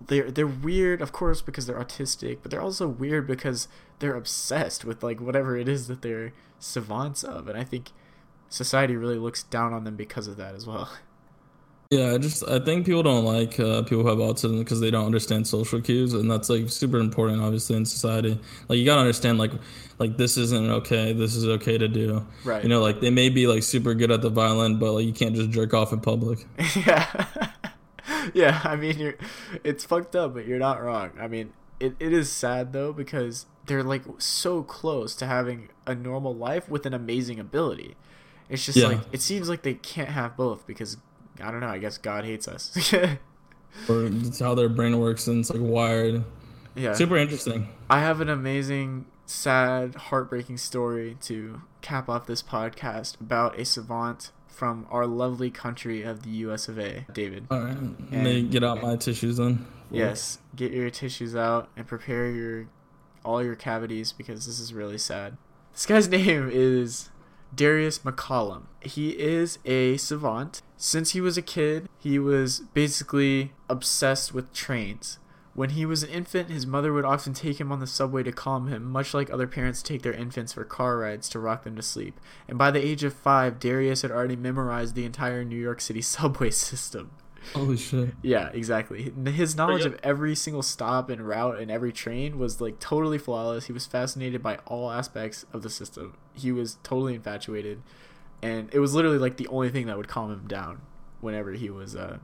they're 0.05 0.29
they're 0.31 0.45
weird, 0.47 1.01
of 1.01 1.11
course, 1.13 1.41
because 1.41 1.65
they're 1.65 1.79
autistic, 1.79 2.39
but 2.41 2.51
they're 2.51 2.61
also 2.61 2.87
weird 2.87 3.25
because 3.25 3.67
they're 3.99 4.15
obsessed 4.15 4.83
with 4.83 5.01
like 5.01 5.21
whatever 5.21 5.55
it 5.55 5.69
is 5.69 5.87
that 5.87 6.01
they're 6.01 6.33
savants 6.59 7.23
of, 7.23 7.47
and 7.47 7.57
I 7.57 7.63
think 7.63 7.91
society 8.49 8.95
really 8.97 9.17
looks 9.17 9.43
down 9.43 9.73
on 9.73 9.83
them 9.85 9.95
because 9.95 10.27
of 10.27 10.35
that 10.37 10.55
as 10.55 10.67
well. 10.67 10.89
Yeah, 11.93 12.13
I 12.13 12.17
just 12.17 12.43
I 12.47 12.59
think 12.59 12.85
people 12.85 13.03
don't 13.03 13.25
like 13.25 13.59
uh, 13.59 13.83
people 13.83 14.03
who 14.03 14.07
have 14.09 14.17
autism 14.17 14.59
because 14.59 14.79
they 14.79 14.89
don't 14.89 15.05
understand 15.05 15.47
social 15.47 15.79
cues, 15.81 16.13
and 16.13 16.29
that's 16.31 16.49
like 16.49 16.69
super 16.69 16.97
important, 16.97 17.41
obviously, 17.41 17.75
in 17.75 17.85
society. 17.85 18.39
Like 18.67 18.79
you 18.79 18.85
gotta 18.85 19.01
understand, 19.01 19.37
like 19.37 19.51
like 19.99 20.17
this 20.17 20.37
isn't 20.37 20.69
okay. 20.79 21.13
This 21.13 21.35
is 21.35 21.45
okay 21.47 21.77
to 21.77 21.87
do. 21.87 22.25
Right. 22.43 22.63
You 22.63 22.69
know, 22.69 22.81
like 22.81 22.99
they 23.01 23.09
may 23.11 23.29
be 23.29 23.47
like 23.47 23.63
super 23.63 23.93
good 23.93 24.11
at 24.11 24.21
the 24.21 24.29
violin, 24.29 24.79
but 24.79 24.93
like 24.93 25.05
you 25.05 25.13
can't 25.13 25.35
just 25.35 25.49
jerk 25.51 25.73
off 25.73 25.93
in 25.93 25.99
public. 25.99 26.39
yeah 26.87 27.25
yeah 28.33 28.61
i 28.63 28.75
mean 28.75 28.97
you're 28.99 29.15
it's 29.63 29.83
fucked 29.85 30.15
up 30.15 30.33
but 30.33 30.45
you're 30.45 30.59
not 30.59 30.81
wrong 30.83 31.11
i 31.19 31.27
mean 31.27 31.53
it, 31.79 31.95
it 31.99 32.11
is 32.13 32.29
sad 32.31 32.73
though 32.73 32.91
because 32.91 33.45
they're 33.65 33.83
like 33.83 34.01
so 34.17 34.61
close 34.63 35.15
to 35.15 35.25
having 35.25 35.69
a 35.87 35.95
normal 35.95 36.33
life 36.35 36.67
with 36.69 36.85
an 36.85 36.93
amazing 36.93 37.39
ability 37.39 37.95
it's 38.49 38.65
just 38.65 38.77
Yeah. 38.77 38.87
like 38.87 38.99
it 39.13 39.21
seems 39.21 39.47
like 39.49 39.61
they 39.63 39.73
can't 39.73 40.09
have 40.09 40.35
both 40.35 40.67
because 40.67 40.97
i 41.41 41.51
don't 41.51 41.59
know 41.61 41.67
i 41.67 41.77
guess 41.77 41.97
god 41.97 42.25
hates 42.25 42.47
us 42.47 42.93
Or 43.89 44.05
it's 44.05 44.39
how 44.39 44.53
their 44.53 44.69
brain 44.69 44.99
works 44.99 45.25
and 45.27 45.39
it's 45.39 45.49
like 45.49 45.59
wired. 45.61 46.23
yeah 46.75 46.93
Super 46.93 47.17
interesting. 47.17 47.69
i 47.89 47.99
have 47.99 48.21
an 48.21 48.29
amazing 48.29 49.05
sad 49.25 49.95
heartbreaking 49.95 50.57
story 50.57 51.17
to 51.21 51.61
cap 51.81 52.07
off 52.09 52.27
this 52.27 52.43
podcast 52.43 53.19
about 53.19 53.57
a 53.59 53.65
savant 53.65 54.31
from 54.47 54.85
our 54.91 55.07
lovely 55.07 55.49
country 55.49 56.03
of 56.03 56.21
the 56.23 56.29
us 56.31 56.67
of 56.67 56.77
a 56.77 57.05
david 57.13 57.47
All 57.49 57.61
right, 57.61 57.77
let 58.11 58.23
me 58.23 58.43
get 58.43 58.63
out 58.63 58.81
my 58.81 58.95
tissues 58.95 59.37
then. 59.37 59.65
Yes, 59.89 60.39
get 60.55 60.71
your 60.71 60.89
tissues 60.89 61.35
out 61.35 61.69
and 61.77 61.85
prepare 61.87 62.29
your 62.29 62.67
all 63.25 63.43
your 63.43 63.55
cavities 63.55 64.11
because 64.11 64.45
this 64.45 64.59
is 64.59 64.73
really 64.73 64.97
sad. 64.97 65.37
This 65.71 65.85
guy's 65.85 66.07
name 66.19 66.49
is 66.51 67.09
Darius 67.53 67.99
McCollum. 67.99 68.63
He 68.81 69.11
is 69.11 69.59
a 69.65 69.97
savant. 69.97 70.61
Since 70.77 71.11
he 71.11 71.21
was 71.21 71.37
a 71.37 71.41
kid, 71.41 71.87
he 71.99 72.19
was 72.19 72.61
basically 72.73 73.53
obsessed 73.69 74.33
with 74.33 74.53
trains. 74.53 75.19
When 75.55 75.71
he 75.71 75.85
was 75.85 76.01
an 76.01 76.09
infant, 76.09 76.49
his 76.49 76.65
mother 76.65 76.91
would 76.91 77.05
often 77.05 77.33
take 77.33 77.59
him 77.59 77.71
on 77.71 77.79
the 77.79 77.85
subway 77.85 78.23
to 78.23 78.31
calm 78.31 78.67
him, 78.67 78.83
much 78.83 79.13
like 79.13 79.31
other 79.31 79.45
parents 79.45 79.83
take 79.83 80.01
their 80.01 80.13
infants 80.13 80.53
for 80.53 80.63
car 80.63 80.97
rides 80.97 81.29
to 81.29 81.39
rock 81.39 81.63
them 81.63 81.75
to 81.75 81.83
sleep. 81.83 82.19
And 82.47 82.57
by 82.57 82.71
the 82.71 82.83
age 82.83 83.03
of 83.03 83.13
five, 83.13 83.59
Darius 83.59 84.01
had 84.01 84.09
already 84.09 84.35
memorized 84.35 84.95
the 84.95 85.05
entire 85.05 85.45
New 85.45 85.59
York 85.59 85.79
City 85.79 86.01
subway 86.15 86.49
system. 86.49 87.11
Holy 87.53 87.77
shit. 87.77 88.09
Yeah, 88.21 88.49
exactly. 88.53 89.11
His 89.25 89.55
knowledge 89.55 89.81
you- 89.83 89.91
of 89.91 89.99
every 90.03 90.35
single 90.35 90.63
stop 90.63 91.09
and 91.09 91.27
route 91.27 91.59
and 91.59 91.69
every 91.69 91.91
train 91.91 92.37
was 92.39 92.61
like 92.61 92.79
totally 92.79 93.17
flawless. 93.17 93.65
He 93.65 93.73
was 93.73 93.85
fascinated 93.85 94.41
by 94.41 94.57
all 94.65 94.91
aspects 94.91 95.45
of 95.53 95.61
the 95.61 95.69
system. 95.69 96.15
He 96.33 96.51
was 96.51 96.77
totally 96.83 97.15
infatuated, 97.15 97.81
and 98.41 98.69
it 98.73 98.79
was 98.79 98.93
literally 98.93 99.17
like 99.19 99.37
the 99.37 99.47
only 99.47 99.69
thing 99.69 99.87
that 99.87 99.97
would 99.97 100.07
calm 100.07 100.31
him 100.31 100.47
down 100.47 100.81
whenever 101.21 101.51
he 101.53 101.69
was 101.69 101.95
uh 101.95 102.17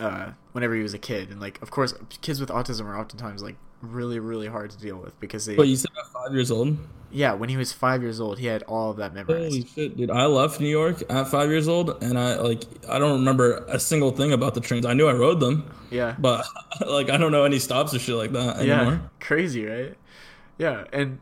uh 0.00 0.32
whenever 0.52 0.74
he 0.74 0.82
was 0.82 0.94
a 0.94 0.98
kid. 0.98 1.30
And 1.30 1.40
like, 1.40 1.60
of 1.62 1.70
course, 1.70 1.94
kids 2.20 2.40
with 2.40 2.48
autism 2.48 2.86
are 2.86 2.98
oftentimes 2.98 3.42
like 3.42 3.56
really 3.82 4.18
really 4.18 4.46
hard 4.46 4.70
to 4.70 4.78
deal 4.78 4.96
with 4.96 5.18
because 5.20 5.44
they 5.44 5.56
But 5.56 5.68
you 5.68 5.76
said 5.76 5.90
five 6.14 6.32
years 6.32 6.50
old. 6.50 6.78
yeah 7.10 7.32
when 7.34 7.48
he 7.50 7.56
was 7.56 7.72
five 7.72 8.00
years 8.00 8.20
old 8.20 8.38
he 8.38 8.46
had 8.46 8.62
all 8.64 8.90
of 8.92 8.96
that 8.98 9.12
memorized. 9.12 9.52
Holy 9.52 9.66
shit, 9.66 9.96
dude! 9.96 10.10
I 10.10 10.26
left 10.26 10.60
New 10.60 10.68
York 10.68 11.02
at 11.10 11.28
five 11.28 11.50
years 11.50 11.68
old, 11.68 12.02
and 12.02 12.18
I 12.18 12.36
like 12.36 12.62
I 12.88 12.98
don't 12.98 13.18
remember 13.20 13.64
a 13.68 13.78
single 13.80 14.12
thing 14.12 14.32
about 14.32 14.54
the 14.54 14.60
trains. 14.60 14.86
I 14.86 14.94
knew 14.94 15.08
I 15.08 15.12
rode 15.12 15.40
them, 15.40 15.68
Yeah. 15.90 16.14
but 16.18 16.46
like 16.86 17.10
I 17.10 17.16
don't 17.18 17.32
know 17.32 17.44
any 17.44 17.58
stops 17.58 17.92
or 17.92 17.98
shit 17.98 18.14
like 18.16 18.32
that 18.32 18.58
anymore. 18.58 18.92
yeah 18.94 18.98
crazy 19.20 19.64
right 19.66 19.94
yeah 20.58 20.84
and 20.92 21.18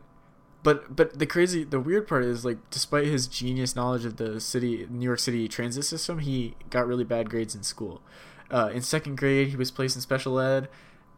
but 0.63 0.95
but 0.95 1.17
the 1.17 1.25
crazy 1.25 1.63
the 1.63 1.79
weird 1.79 2.07
part 2.07 2.23
is 2.23 2.45
like 2.45 2.57
despite 2.69 3.05
his 3.05 3.25
genius 3.27 3.75
knowledge 3.75 4.05
of 4.05 4.17
the 4.17 4.39
city 4.39 4.85
new 4.89 5.05
york 5.05 5.17
city 5.19 5.47
transit 5.47 5.83
system 5.85 6.19
he 6.19 6.53
got 6.69 6.85
really 6.85 7.03
bad 7.03 7.29
grades 7.29 7.55
in 7.55 7.63
school 7.63 8.01
uh, 8.51 8.69
in 8.73 8.81
second 8.81 9.17
grade 9.17 9.47
he 9.47 9.55
was 9.55 9.71
placed 9.71 9.95
in 9.95 10.01
special 10.01 10.39
ed 10.39 10.67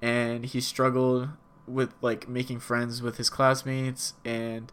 and 0.04 0.46
he 0.46 0.60
struggled 0.60 1.30
with 1.66 1.94
like 2.02 2.28
making 2.28 2.60
friends 2.60 3.02
with 3.02 3.18
his 3.18 3.30
classmates 3.30 4.14
and 4.26 4.72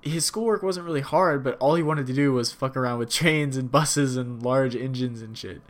his 0.00 0.24
schoolwork 0.24 0.62
wasn't 0.62 0.84
really 0.84 1.02
hard 1.02 1.44
but 1.44 1.56
all 1.58 1.74
he 1.74 1.82
wanted 1.82 2.06
to 2.06 2.12
do 2.14 2.32
was 2.32 2.50
fuck 2.50 2.76
around 2.76 2.98
with 2.98 3.10
trains 3.20 3.56
and 3.56 3.70
buses 3.70 4.16
and 4.16 4.42
large 4.42 4.74
engines 4.74 5.20
and 5.20 5.36
shit 5.36 5.60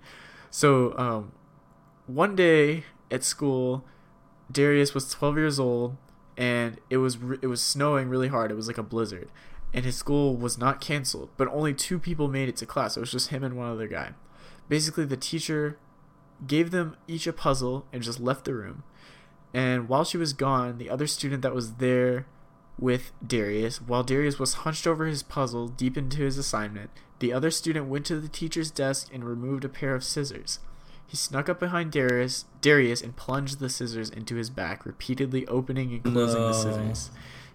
so 0.51 0.97
um, 0.97 1.33
one 2.07 2.37
day 2.37 2.85
at 3.11 3.25
school 3.25 3.85
Darius 4.51 4.95
was 4.95 5.11
12 5.11 5.37
years 5.37 5.59
old 5.59 5.97
and 6.37 6.81
it 6.91 6.99
was 6.99 7.19
re- 7.19 7.39
it 7.43 7.47
was 7.47 7.63
snowing 7.63 8.09
really 8.09 8.29
hard. 8.29 8.51
It 8.51 8.55
was 8.55 8.67
like 8.67 8.79
a 8.79 8.83
blizzard. 8.83 9.29
And 9.73 9.85
his 9.85 9.97
school 9.97 10.37
was 10.37 10.57
not 10.57 10.81
canceled, 10.81 11.31
but 11.37 11.49
only 11.49 11.75
two 11.75 11.99
people 11.99 12.29
made 12.29 12.49
it 12.49 12.57
to 12.57 12.67
class. 12.67 12.97
It 12.97 13.01
was 13.01 13.11
just 13.11 13.29
him 13.29 13.43
and 13.43 13.57
one 13.57 13.71
other 13.71 13.89
guy. 13.89 14.13
Basically 14.69 15.05
the 15.05 15.17
teacher 15.17 15.79
gave 16.47 16.71
them 16.71 16.97
each 17.07 17.27
a 17.27 17.33
puzzle 17.33 17.87
and 17.93 18.03
just 18.03 18.21
left 18.21 18.45
the 18.45 18.55
room. 18.55 18.83
And 19.53 19.89
while 19.89 20.05
she 20.05 20.17
was 20.17 20.33
gone, 20.33 20.79
the 20.79 20.91
other 20.91 21.07
student 21.07 21.43
that 21.43 21.55
was 21.55 21.75
there 21.75 22.27
with 22.79 23.13
Darius, 23.25 23.81
while 23.81 24.03
Darius 24.03 24.39
was 24.39 24.55
hunched 24.55 24.87
over 24.87 25.07
his 25.07 25.23
puzzle 25.23 25.69
deep 25.69 25.97
into 25.97 26.23
his 26.23 26.39
assignment, 26.39 26.91
the 27.21 27.33
other 27.33 27.51
student 27.51 27.87
went 27.87 28.05
to 28.07 28.21
the 28.21 28.29
teacher's 28.29 28.71
desk 28.71 29.09
and 29.13 29.25
removed 29.25 29.65
a 29.65 29.69
pair 29.69 29.95
of 29.95 30.03
scissors. 30.03 30.59
He 31.07 31.17
snuck 31.17 31.49
up 31.49 31.61
behind 31.61 31.93
Darius, 31.93 32.47
Darius 32.61 33.01
and 33.01 33.15
plunged 33.15 33.61
the 33.61 33.69
scissors 33.69 34.11
into 34.11 34.35
his 34.35 34.51
back, 34.51 34.85
repeatedly 34.85 35.47
opening 35.47 35.93
and 35.93 36.03
closing 36.03 36.41
the 36.41 36.53
scissors. 36.53 37.11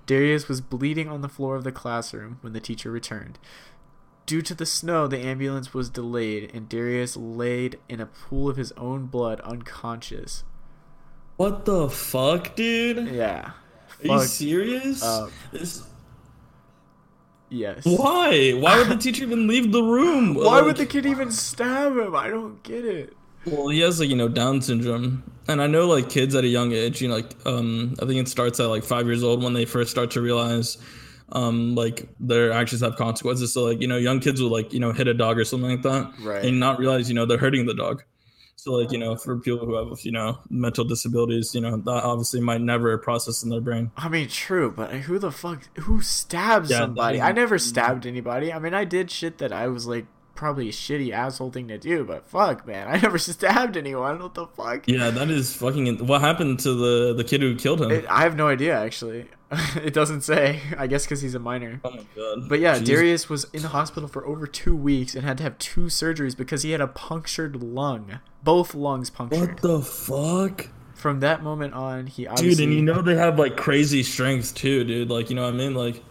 Darius 0.05 0.47
was 0.47 0.61
bleeding 0.61 1.09
on 1.09 1.21
the 1.21 1.29
floor 1.29 1.55
of 1.55 1.63
the 1.63 1.71
classroom 1.71 2.37
when 2.41 2.53
the 2.53 2.61
teacher 2.61 2.89
returned. 2.89 3.37
Due 4.29 4.43
to 4.43 4.53
the 4.53 4.65
snow, 4.67 5.07
the 5.07 5.17
ambulance 5.17 5.73
was 5.73 5.89
delayed, 5.89 6.51
and 6.53 6.69
Darius 6.69 7.17
laid 7.17 7.79
in 7.89 7.99
a 7.99 8.05
pool 8.05 8.47
of 8.47 8.57
his 8.57 8.71
own 8.73 9.07
blood, 9.07 9.39
unconscious. 9.41 10.43
What 11.37 11.65
the 11.65 11.89
fuck, 11.89 12.55
dude? 12.55 13.07
Yeah. 13.07 13.53
Are 14.07 14.17
you 14.17 14.19
serious? 14.21 15.01
up. 15.01 15.31
This- 15.51 15.81
Yes. 17.49 17.83
why? 17.85 18.51
Why 18.51 18.77
would 18.77 18.89
the 18.89 18.97
teacher 19.01 19.23
even 19.23 19.47
leave 19.47 19.71
the 19.71 19.81
room? 19.81 20.35
Why 20.35 20.61
would 20.61 20.77
the 20.77 20.85
kid 20.85 21.07
even 21.07 21.31
stab 21.31 21.97
him? 21.97 22.15
I 22.15 22.29
don't 22.29 22.61
get 22.61 22.85
it. 22.85 23.17
Well, 23.47 23.69
he 23.69 23.79
has 23.79 23.99
like 23.99 24.09
you 24.09 24.15
know 24.15 24.27
Down 24.27 24.61
syndrome, 24.61 25.23
and 25.47 25.59
I 25.59 25.65
know 25.65 25.87
like 25.87 26.07
kids 26.07 26.35
at 26.35 26.43
a 26.43 26.47
young 26.47 26.71
age, 26.71 27.01
you 27.01 27.07
know, 27.07 27.15
like 27.15 27.35
um, 27.47 27.95
I 27.99 28.05
think 28.05 28.19
it 28.19 28.27
starts 28.27 28.59
at 28.59 28.67
like 28.67 28.83
five 28.83 29.07
years 29.07 29.23
old 29.23 29.41
when 29.41 29.53
they 29.53 29.65
first 29.65 29.89
start 29.89 30.11
to 30.11 30.21
realize, 30.21 30.77
um, 31.31 31.75
like 31.75 32.07
their 32.19 32.51
actions 32.51 32.81
have 32.81 32.95
consequences. 32.95 33.53
So 33.53 33.63
like 33.63 33.81
you 33.81 33.87
know, 33.87 33.97
young 33.97 34.19
kids 34.19 34.41
will 34.41 34.49
like 34.51 34.73
you 34.73 34.79
know 34.79 34.91
hit 34.91 35.07
a 35.07 35.13
dog 35.13 35.37
or 35.39 35.45
something 35.45 35.69
like 35.69 35.81
that, 35.83 36.11
Right. 36.21 36.45
and 36.45 36.59
not 36.59 36.79
realize 36.79 37.09
you 37.09 37.15
know 37.15 37.25
they're 37.25 37.37
hurting 37.37 37.65
the 37.65 37.73
dog. 37.73 38.03
So 38.55 38.73
like 38.73 38.91
you 38.91 38.97
know, 38.97 39.15
for 39.15 39.37
people 39.39 39.65
who 39.65 39.75
have 39.75 39.99
you 40.01 40.11
know 40.11 40.37
mental 40.49 40.83
disabilities, 40.83 41.55
you 41.55 41.61
know 41.61 41.77
that 41.77 42.03
obviously 42.03 42.41
might 42.41 42.59
never 42.61 42.97
process 42.97 43.41
in 43.43 43.49
their 43.49 43.61
brain. 43.61 43.91
I 43.95 44.09
mean, 44.09 44.27
true, 44.27 44.69
but 44.75 44.91
who 44.91 45.17
the 45.17 45.31
fuck 45.31 45.63
who 45.79 46.01
stabs 46.01 46.69
Yeah, 46.69 46.79
somebody? 46.79 47.21
I 47.21 47.31
never 47.31 47.57
stabbed 47.57 48.05
anybody. 48.05 48.51
I 48.51 48.59
mean, 48.59 48.73
I 48.73 48.83
did 48.83 49.11
shit 49.11 49.37
that 49.37 49.53
I 49.53 49.67
was 49.67 49.87
like 49.87 50.07
probably 50.39 50.69
a 50.69 50.71
shitty 50.71 51.11
asshole 51.11 51.51
thing 51.51 51.67
to 51.67 51.77
do, 51.77 52.05
but 52.05 52.25
fuck, 52.25 52.65
man, 52.65 52.87
I 52.87 52.97
never 53.01 53.17
stabbed 53.17 53.75
anyone. 53.75 54.19
What 54.19 54.33
the 54.33 54.47
fuck? 54.47 54.87
Yeah, 54.87 55.09
that 55.09 55.29
is 55.29 55.53
fucking. 55.53 56.07
What 56.07 56.21
happened 56.21 56.59
to 56.61 56.73
the 56.73 57.13
the 57.13 57.25
kid 57.25 57.41
who 57.41 57.55
killed 57.55 57.81
him? 57.81 57.91
It, 57.91 58.05
I 58.09 58.21
have 58.21 58.35
no 58.35 58.47
idea 58.47 58.79
actually. 58.79 59.27
it 59.75 59.93
doesn't 59.93 60.21
say. 60.21 60.61
I 60.77 60.87
guess 60.87 61.03
because 61.05 61.21
he's 61.21 61.35
a 61.35 61.39
minor. 61.39 61.81
oh 61.83 61.91
my 61.91 62.05
god. 62.15 62.47
But 62.47 62.59
yeah, 62.59 62.77
Jeez. 62.77 62.85
Darius 62.85 63.29
was 63.29 63.45
in 63.51 63.63
the 63.63 63.69
hospital 63.69 64.07
for 64.07 64.25
over 64.25 64.47
two 64.47 64.75
weeks 64.75 65.13
and 65.13 65.25
had 65.25 65.37
to 65.39 65.43
have 65.43 65.57
two 65.57 65.85
surgeries 65.85 66.37
because 66.37 66.63
he 66.63 66.71
had 66.71 66.81
a 66.81 66.87
punctured 66.87 67.61
lung, 67.61 68.19
both 68.41 68.73
lungs 68.73 69.09
punctured. 69.09 69.61
What 69.61 69.61
the 69.61 69.81
fuck? 69.81 70.69
From 70.93 71.21
that 71.21 71.43
moment 71.43 71.73
on, 71.73 72.07
he 72.07 72.27
obviously. 72.27 72.55
Dude, 72.55 72.63
and 72.65 72.73
you 72.73 72.81
know 72.81 73.01
they 73.01 73.15
have 73.15 73.37
like 73.37 73.55
crazy 73.57 74.03
strength 74.03 74.53
too, 74.55 74.83
dude. 74.83 75.09
Like, 75.09 75.29
you 75.29 75.35
know 75.35 75.43
what 75.43 75.53
I 75.53 75.57
mean? 75.57 75.73
Like, 75.73 76.03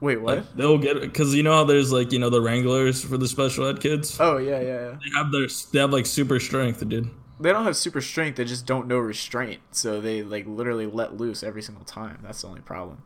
Wait, 0.00 0.20
what? 0.20 0.36
like 0.36 0.54
they'll 0.54 0.78
get 0.78 1.00
because 1.00 1.34
you 1.34 1.42
know 1.42 1.52
how 1.52 1.64
there's 1.64 1.90
like 1.92 2.12
you 2.12 2.18
know 2.18 2.30
the 2.30 2.40
wranglers 2.40 3.02
for 3.04 3.16
the 3.18 3.26
special 3.26 3.66
ed 3.66 3.80
kids. 3.80 4.16
Oh 4.20 4.36
yeah, 4.36 4.60
yeah, 4.60 4.66
yeah. 4.66 4.90
They 5.02 5.10
have 5.16 5.32
their 5.32 5.48
they 5.72 5.80
have 5.80 5.92
like 5.92 6.06
super 6.06 6.38
strength, 6.38 6.86
dude. 6.88 7.10
They 7.40 7.52
don't 7.52 7.64
have 7.64 7.76
super 7.76 8.00
strength. 8.00 8.36
They 8.36 8.44
just 8.44 8.66
don't 8.66 8.86
know 8.88 8.98
restraint. 8.98 9.60
So 9.72 10.00
they 10.00 10.22
like 10.22 10.46
literally 10.46 10.86
let 10.86 11.16
loose 11.16 11.42
every 11.42 11.62
single 11.62 11.84
time. 11.84 12.18
That's 12.22 12.42
the 12.42 12.48
only 12.48 12.60
problem. 12.60 13.02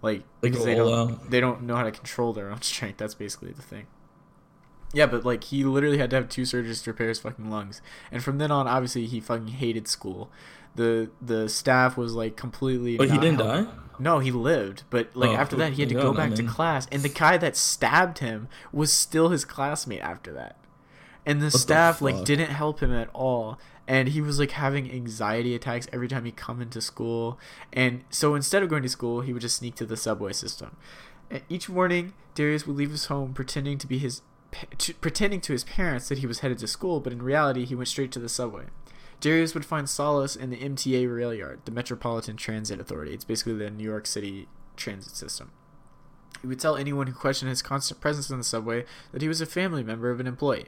Like 0.00 0.22
They 0.40 0.50
because 0.50 0.64
they 0.64 0.74
don't 0.74 1.10
out. 1.12 1.30
they 1.30 1.40
don't 1.40 1.62
know 1.62 1.76
how 1.76 1.84
to 1.84 1.92
control 1.92 2.32
their 2.32 2.50
own 2.50 2.62
strength. 2.62 2.96
That's 2.98 3.14
basically 3.14 3.52
the 3.52 3.62
thing. 3.62 3.86
Yeah, 4.94 5.06
but 5.06 5.24
like 5.24 5.44
he 5.44 5.64
literally 5.64 5.98
had 5.98 6.10
to 6.10 6.16
have 6.16 6.28
two 6.28 6.42
surgeries 6.42 6.82
to 6.84 6.90
repair 6.90 7.08
his 7.08 7.18
fucking 7.18 7.50
lungs, 7.50 7.80
and 8.10 8.22
from 8.22 8.38
then 8.38 8.50
on, 8.50 8.66
obviously 8.68 9.06
he 9.06 9.20
fucking 9.20 9.48
hated 9.48 9.88
school. 9.88 10.30
The 10.74 11.10
the 11.20 11.48
staff 11.48 11.96
was 11.96 12.14
like 12.14 12.36
completely. 12.36 12.96
But 12.96 13.10
he 13.10 13.18
didn't 13.18 13.40
help- 13.40 13.66
die. 13.66 13.72
No, 14.02 14.18
he 14.18 14.30
lived, 14.32 14.82
but 14.90 15.14
like 15.14 15.30
Oh, 15.30 15.34
after 15.34 15.56
that, 15.56 15.74
he 15.74 15.82
had 15.82 15.88
to 15.88 15.94
go 15.94 16.12
back 16.12 16.34
to 16.34 16.42
class, 16.42 16.86
and 16.90 17.02
the 17.02 17.08
guy 17.08 17.36
that 17.38 17.56
stabbed 17.56 18.18
him 18.18 18.48
was 18.72 18.92
still 18.92 19.28
his 19.28 19.44
classmate 19.44 20.00
after 20.00 20.32
that. 20.32 20.56
And 21.24 21.40
the 21.40 21.46
the 21.46 21.58
staff 21.58 22.02
like 22.02 22.24
didn't 22.24 22.50
help 22.50 22.80
him 22.80 22.92
at 22.92 23.08
all, 23.14 23.58
and 23.86 24.08
he 24.08 24.20
was 24.20 24.40
like 24.40 24.52
having 24.52 24.90
anxiety 24.90 25.54
attacks 25.54 25.86
every 25.92 26.08
time 26.08 26.24
he 26.24 26.32
come 26.32 26.60
into 26.60 26.80
school. 26.80 27.38
And 27.72 28.02
so 28.10 28.34
instead 28.34 28.62
of 28.64 28.68
going 28.68 28.82
to 28.82 28.88
school, 28.88 29.20
he 29.20 29.32
would 29.32 29.42
just 29.42 29.56
sneak 29.56 29.76
to 29.76 29.86
the 29.86 29.96
subway 29.96 30.32
system. 30.32 30.76
And 31.30 31.42
each 31.48 31.68
morning, 31.68 32.14
Darius 32.34 32.66
would 32.66 32.76
leave 32.76 32.90
his 32.90 33.06
home 33.06 33.34
pretending 33.34 33.78
to 33.78 33.86
be 33.86 33.98
his 33.98 34.22
pretending 35.00 35.40
to 35.42 35.52
his 35.52 35.64
parents 35.64 36.08
that 36.08 36.18
he 36.18 36.26
was 36.26 36.40
headed 36.40 36.58
to 36.58 36.66
school, 36.66 37.00
but 37.00 37.12
in 37.12 37.22
reality, 37.22 37.64
he 37.64 37.74
went 37.74 37.88
straight 37.88 38.12
to 38.12 38.18
the 38.18 38.28
subway. 38.28 38.64
Darius 39.22 39.54
would 39.54 39.64
find 39.64 39.88
solace 39.88 40.34
in 40.34 40.50
the 40.50 40.56
MTA 40.56 41.14
rail 41.14 41.32
yard, 41.32 41.60
the 41.64 41.70
Metropolitan 41.70 42.36
Transit 42.36 42.80
Authority. 42.80 43.14
It's 43.14 43.24
basically 43.24 43.54
the 43.54 43.70
New 43.70 43.84
York 43.84 44.04
City 44.04 44.48
transit 44.76 45.14
system. 45.14 45.52
He 46.40 46.48
would 46.48 46.58
tell 46.58 46.76
anyone 46.76 47.06
who 47.06 47.14
questioned 47.14 47.48
his 47.48 47.62
constant 47.62 48.00
presence 48.00 48.30
in 48.30 48.38
the 48.38 48.44
subway 48.44 48.84
that 49.12 49.22
he 49.22 49.28
was 49.28 49.40
a 49.40 49.46
family 49.46 49.84
member 49.84 50.10
of 50.10 50.18
an 50.18 50.26
employee. 50.26 50.66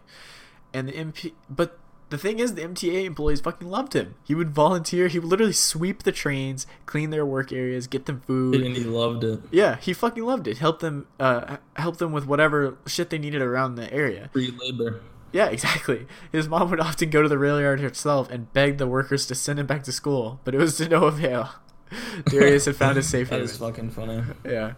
And 0.72 0.88
the 0.88 0.92
MP 0.92 1.32
but 1.50 1.80
the 2.10 2.18
thing 2.18 2.38
is 2.38 2.54
the 2.54 2.62
MTA 2.62 3.06
employees 3.06 3.40
fucking 3.40 3.68
loved 3.68 3.92
him. 3.92 4.14
He 4.22 4.36
would 4.36 4.50
volunteer, 4.50 5.08
he 5.08 5.18
would 5.18 5.28
literally 5.28 5.52
sweep 5.52 6.04
the 6.04 6.12
trains, 6.12 6.64
clean 6.86 7.10
their 7.10 7.26
work 7.26 7.50
areas, 7.50 7.88
get 7.88 8.06
them 8.06 8.22
food. 8.24 8.62
And 8.62 8.76
he 8.76 8.84
loved 8.84 9.24
it. 9.24 9.40
Yeah, 9.50 9.78
he 9.78 9.92
fucking 9.92 10.22
loved 10.22 10.46
it. 10.46 10.58
Help 10.58 10.78
them 10.78 11.08
uh 11.18 11.56
help 11.74 11.96
them 11.96 12.12
with 12.12 12.24
whatever 12.24 12.78
shit 12.86 13.10
they 13.10 13.18
needed 13.18 13.42
around 13.42 13.74
the 13.74 13.92
area. 13.92 14.30
Free 14.32 14.54
labor. 14.56 15.00
Yeah, 15.34 15.48
exactly. 15.48 16.06
His 16.30 16.48
mom 16.48 16.70
would 16.70 16.78
often 16.78 17.10
go 17.10 17.20
to 17.20 17.28
the 17.28 17.38
rail 17.38 17.60
yard 17.60 17.80
herself 17.80 18.30
and 18.30 18.52
beg 18.52 18.78
the 18.78 18.86
workers 18.86 19.26
to 19.26 19.34
send 19.34 19.58
him 19.58 19.66
back 19.66 19.82
to 19.82 19.90
school, 19.92 20.38
but 20.44 20.54
it 20.54 20.58
was 20.58 20.76
to 20.76 20.88
no 20.88 21.04
avail. 21.06 21.50
Darius 22.26 22.66
had 22.66 22.76
found 22.76 22.96
a 22.98 23.02
safe 23.14 23.30
That 23.30 23.40
haven. 23.40 23.50
is 23.50 23.56
fucking 23.56 23.90
funny. 23.90 24.22
Yeah. 24.44 24.74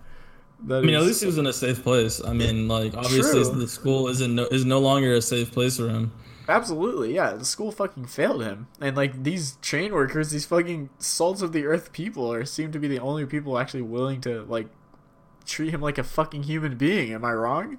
That 0.65 0.79
I 0.79 0.81
mean, 0.81 0.95
at 0.95 1.03
least 1.03 1.21
he 1.21 1.27
was 1.27 1.37
in 1.37 1.47
a 1.47 1.53
safe 1.53 1.83
place. 1.83 2.25
I 2.25 2.33
mean, 2.33 2.69
like 2.69 2.95
obviously 2.97 3.43
True. 3.45 3.55
the 3.61 3.69
school 3.69 4.09
isn't 4.09 4.35
no, 4.35 4.45
is 4.47 4.65
no 4.65 4.79
longer 4.79 5.13
a 5.13 5.21
safe 5.21 5.53
place 5.53 5.77
for 5.77 5.91
him. 5.91 6.13
Absolutely, 6.49 7.15
yeah. 7.15 7.33
The 7.35 7.45
school 7.45 7.71
fucking 7.71 8.07
failed 8.07 8.43
him, 8.43 8.69
and 8.81 8.97
like 8.97 9.25
these 9.25 9.59
train 9.61 9.93
workers, 9.93 10.31
these 10.31 10.47
fucking 10.47 10.89
salts 10.99 11.43
of 11.43 11.53
the 11.53 11.67
earth 11.67 11.93
people, 11.93 12.33
are 12.33 12.47
seem 12.47 12.73
to 12.73 12.79
be 12.79 12.89
the 12.89 13.01
only 13.01 13.27
people 13.27 13.59
actually 13.59 13.83
willing 13.83 14.23
to 14.23 14.45
like 14.45 14.69
treat 15.45 15.75
him 15.75 15.83
like 15.83 15.99
a 15.99 16.05
fucking 16.05 16.45
human 16.45 16.79
being. 16.79 17.13
Am 17.13 17.25
I 17.25 17.33
wrong? 17.33 17.77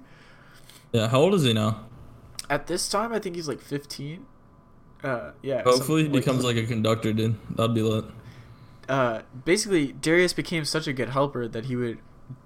Yeah, 0.92 1.08
how 1.08 1.18
old 1.22 1.34
is 1.34 1.42
he 1.42 1.52
now? 1.52 1.80
At 2.50 2.66
this 2.66 2.88
time, 2.88 3.12
I 3.12 3.18
think 3.18 3.36
he's 3.36 3.48
like 3.48 3.60
fifteen. 3.60 4.26
Uh, 5.02 5.32
yeah. 5.42 5.62
Hopefully, 5.62 6.02
he 6.02 6.06
some- 6.06 6.12
like, 6.14 6.24
becomes 6.24 6.44
like 6.44 6.56
a 6.56 6.66
conductor, 6.66 7.12
dude. 7.12 7.36
That'd 7.56 7.74
be 7.74 7.82
lit. 7.82 8.04
uh, 8.88 9.20
basically 9.44 9.92
Darius 9.92 10.32
became 10.32 10.64
such 10.64 10.86
a 10.86 10.92
good 10.92 11.10
helper 11.10 11.46
that 11.46 11.66
he 11.66 11.76
would 11.76 11.98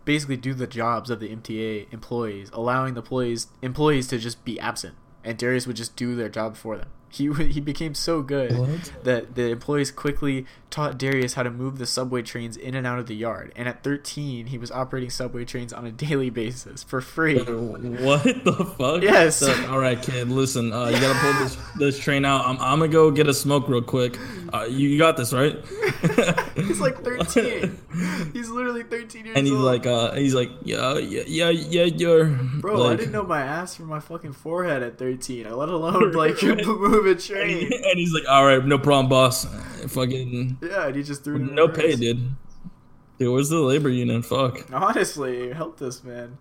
basically 0.05 0.37
do 0.37 0.55
the 0.55 0.67
jobs 0.67 1.09
of 1.09 1.21
the 1.21 1.29
MTA 1.29 1.87
employees, 1.93 2.51
allowing 2.53 2.95
the 2.95 3.01
employees 3.01 3.47
employees 3.63 4.09
to 4.09 4.19
just 4.19 4.45
be 4.45 4.59
absent, 4.61 4.95
and 5.25 5.39
Darius 5.39 5.67
would 5.67 5.77
just 5.77 5.95
do 5.97 6.15
their 6.17 6.29
job 6.29 6.57
for 6.57 6.77
them. 6.77 6.89
He 7.13 7.31
he 7.33 7.61
became 7.61 7.95
so 7.95 8.23
good 8.23 8.57
What? 8.59 8.93
that 9.05 9.35
the 9.35 9.51
employees 9.51 9.91
quickly 9.91 10.47
taught 10.71 10.97
Darius 10.97 11.35
how 11.35 11.43
to 11.43 11.51
move 11.51 11.77
the 11.77 11.85
subway 11.85 12.23
trains 12.23 12.57
in 12.57 12.75
and 12.75 12.87
out 12.87 12.99
of 12.99 13.07
the 13.07 13.15
yard. 13.15 13.53
And 13.55 13.69
at 13.69 13.85
13, 13.85 14.47
he 14.47 14.57
was 14.57 14.71
operating 14.71 15.11
subway 15.11 15.45
trains 15.45 15.75
on 15.75 15.85
a 15.85 15.91
daily 15.93 16.31
basis 16.31 16.83
for 16.83 17.03
free. 17.03 17.39
What 17.39 18.23
the 18.25 18.75
fuck? 18.79 19.03
Yes. 19.03 19.37
So, 19.37 19.53
all 19.71 19.79
right, 19.79 20.01
kid. 20.01 20.29
Listen, 20.31 20.73
uh, 20.73 20.87
you 20.87 20.99
gotta 20.99 21.19
pull 21.19 21.33
this 21.45 21.57
this 21.77 21.99
train 21.99 22.25
out. 22.25 22.47
I'm, 22.47 22.59
I'm 22.59 22.79
gonna 22.79 22.89
go 22.91 23.11
get 23.11 23.29
a 23.29 23.35
smoke 23.35 23.69
real 23.69 23.83
quick. 23.83 24.19
Uh, 24.53 24.65
you, 24.65 24.89
you 24.89 24.99
got 24.99 25.17
this, 25.19 25.33
right? 25.35 25.57
he's 26.73 26.81
like 26.81 27.03
13. 27.05 27.79
He's 28.33 28.49
literally 28.49 28.83
13 28.83 29.25
years 29.27 29.37
old. 29.37 29.37
and 29.39 29.47
he's 29.47 29.55
old. 29.57 29.65
like, 29.65 29.87
uh, 29.87 30.13
he's 30.15 30.35
like, 30.35 30.51
yeah, 30.65 30.99
yeah, 30.99 31.23
yeah, 31.27 31.51
yeah, 31.51 31.85
you're. 31.85 32.27
Bro, 32.27 32.87
I 32.87 32.97
didn't 32.97 33.13
know 33.13 33.23
my 33.23 33.41
ass 33.41 33.75
from 33.77 33.87
my 33.87 34.01
fucking 34.01 34.33
forehead 34.33 34.83
at 34.83 34.99
13. 34.99 35.45
Let 35.55 35.69
alone 35.69 36.13
like 36.13 36.43
move 36.43 37.07
a 37.07 37.11
And, 37.11 37.21
train. 37.21 37.71
and 37.73 37.99
he's 37.99 38.13
like, 38.13 38.25
all 38.29 38.45
right, 38.47 38.65
no 38.65 38.79
problem, 38.79 39.09
boss. 39.09 39.47
Fucking 39.89 40.59
Yeah, 40.63 40.87
and 40.87 40.97
he 40.97 41.03
just 41.03 41.25
threw 41.25 41.39
no 41.39 41.69
pay, 41.69 41.97
dude. 41.97 42.31
Dude, 43.19 43.33
where's 43.33 43.49
the 43.51 43.59
labor 43.61 43.89
union? 43.89 44.23
Fuck. 44.23 44.73
Honestly, 44.73 45.53
help 45.53 45.79
this 45.79 46.03
man. 46.03 46.39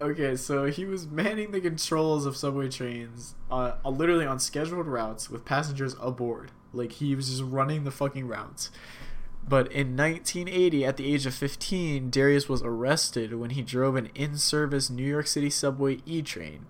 Okay, 0.00 0.36
so 0.36 0.64
he 0.66 0.84
was 0.84 1.06
manning 1.06 1.50
the 1.52 1.60
controls 1.60 2.26
of 2.26 2.36
subway 2.36 2.68
trains, 2.68 3.34
uh, 3.50 3.72
uh, 3.84 3.88
literally 3.90 4.26
on 4.26 4.38
scheduled 4.38 4.86
routes 4.86 5.30
with 5.30 5.44
passengers 5.44 5.94
aboard. 6.00 6.50
Like 6.72 6.92
he 6.92 7.14
was 7.14 7.30
just 7.30 7.42
running 7.42 7.84
the 7.84 7.90
fucking 7.92 8.26
routes. 8.26 8.70
But 9.46 9.70
in 9.70 9.96
1980, 9.96 10.84
at 10.84 10.96
the 10.96 11.12
age 11.12 11.26
of 11.26 11.34
15, 11.34 12.10
Darius 12.10 12.48
was 12.48 12.62
arrested 12.62 13.34
when 13.34 13.50
he 13.50 13.62
drove 13.62 13.94
an 13.94 14.08
in-service 14.14 14.88
New 14.88 15.04
York 15.04 15.26
City 15.26 15.50
subway 15.50 15.98
E-train. 16.06 16.66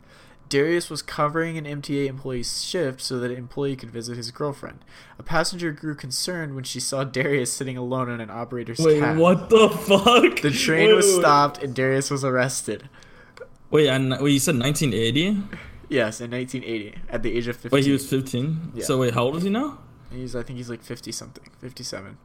Darius 0.49 0.91
was 0.91 1.01
covering 1.01 1.57
an 1.57 1.65
MTA 1.65 2.07
employee's 2.07 2.63
shift 2.63 3.01
so 3.01 3.19
that 3.19 3.31
an 3.31 3.37
employee 3.37 3.77
could 3.77 3.91
visit 3.91 4.17
his 4.17 4.31
girlfriend. 4.31 4.85
A 5.19 5.23
passenger 5.23 5.73
grew 5.73 5.95
concerned 5.95 6.55
when 6.55 6.65
she 6.65 6.81
saw 6.81 7.03
Darius 7.05 7.53
sitting 7.53 7.77
alone 7.77 8.11
in 8.11 8.21
an 8.21 8.31
operator's 8.31 8.79
Wait, 8.79 9.01
cab. 9.01 9.17
what 9.17 9.51
the 9.51 9.69
fuck? 9.71 10.41
The 10.43 10.51
train 10.51 10.89
Wait, 10.89 10.95
was 10.95 11.07
wait. 11.07 11.21
stopped 11.21 11.63
and 11.63 11.75
Darius 11.75 12.11
was 12.11 12.25
arrested. 12.25 12.89
Wait, 13.71 13.89
and 13.89 14.11
wait, 14.21 14.33
you 14.33 14.39
said 14.39 14.59
1980? 14.59 15.43
Yes, 15.89 16.21
in 16.21 16.31
1980, 16.31 16.99
at 17.09 17.23
the 17.23 17.37
age 17.37 17.49
of 17.49 17.57
15. 17.57 17.71
Wait, 17.77 17.85
he 17.85 17.93
was 17.93 18.09
15. 18.09 18.73
Yeah. 18.75 18.85
So 18.85 18.99
wait, 18.99 19.15
how 19.15 19.25
old 19.25 19.37
is 19.37 19.43
he 19.43 19.51
now? 19.51 19.79
He's, 20.13 20.37
I 20.37 20.43
think 20.43 20.59
he's 20.59 20.71
like 20.71 20.83
50 20.83 21.11
something, 21.11 21.51
57, 21.59 22.17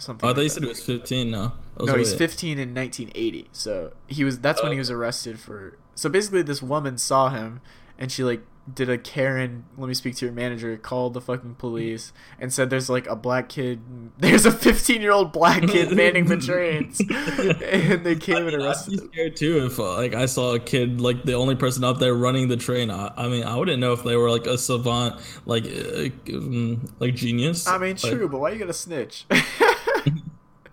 something. 0.00 0.26
Oh, 0.26 0.32
I 0.32 0.32
like 0.34 0.42
you 0.42 0.48
that. 0.48 0.54
said 0.54 0.62
he 0.62 0.68
was 0.68 0.82
15 0.84 1.30
now. 1.30 1.54
I 1.78 1.82
was 1.82 1.90
No, 1.92 1.96
he's 1.98 2.10
wait. 2.12 2.18
15 2.18 2.58
in 2.58 2.74
1980. 2.74 3.48
So 3.52 3.92
he 4.06 4.24
was. 4.24 4.38
That's 4.40 4.62
when 4.62 4.72
he 4.72 4.78
was 4.78 4.90
arrested 4.90 5.38
for. 5.38 5.78
So 5.94 6.08
basically, 6.08 6.42
this 6.42 6.62
woman 6.62 6.98
saw 6.98 7.28
him, 7.30 7.60
and 7.98 8.10
she 8.10 8.24
like 8.24 8.42
did 8.72 8.88
a 8.88 8.98
Karen. 8.98 9.64
Let 9.76 9.88
me 9.88 9.94
speak 9.94 10.14
to 10.16 10.26
your 10.26 10.34
manager. 10.34 10.76
Called 10.76 11.14
the 11.14 11.20
fucking 11.20 11.56
police 11.56 12.12
and 12.38 12.52
said 12.52 12.70
there's 12.70 12.88
like 12.88 13.06
a 13.08 13.16
black 13.16 13.48
kid. 13.48 13.80
There's 14.18 14.44
a 14.46 14.52
15 14.52 15.00
year 15.00 15.12
old 15.12 15.32
black 15.32 15.62
kid 15.66 15.90
manning 15.96 16.26
the 16.26 16.36
trains, 16.36 17.00
and 17.10 18.04
they 18.04 18.14
came 18.16 18.36
I 18.36 18.38
and 18.40 18.46
mean, 18.48 18.60
I'd 18.60 18.66
arrested 18.66 18.90
be 18.92 18.98
him. 18.98 19.08
scared 19.12 19.36
too 19.36 19.64
if 19.66 19.78
uh, 19.80 19.94
like 19.96 20.14
I 20.14 20.26
saw 20.26 20.54
a 20.54 20.60
kid 20.60 21.00
like 21.00 21.24
the 21.24 21.32
only 21.34 21.56
person 21.56 21.84
out 21.84 21.98
there 22.00 22.14
running 22.14 22.48
the 22.48 22.56
train. 22.58 22.90
I, 22.90 23.12
I 23.16 23.28
mean, 23.28 23.44
I 23.44 23.56
wouldn't 23.56 23.80
know 23.80 23.92
if 23.94 24.04
they 24.04 24.14
were 24.16 24.30
like 24.30 24.46
a 24.46 24.58
savant, 24.58 25.20
like 25.46 25.64
uh, 25.64 26.10
um, 26.36 26.84
like 27.00 27.14
genius. 27.14 27.66
I 27.66 27.78
mean, 27.78 27.96
Like, 28.02 28.12
true, 28.12 28.28
but 28.28 28.40
why 28.40 28.50
you 28.50 28.58
gotta 28.58 28.72
snitch? 28.74 29.24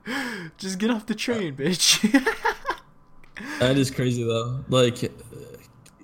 Just 0.58 0.80
get 0.80 0.90
off 0.90 1.06
the 1.06 1.16
train, 1.16 1.56
bitch. 1.56 2.04
That 3.60 3.78
is 3.78 3.92
crazy 3.92 4.24
though. 4.24 4.64
Like, 4.68 5.12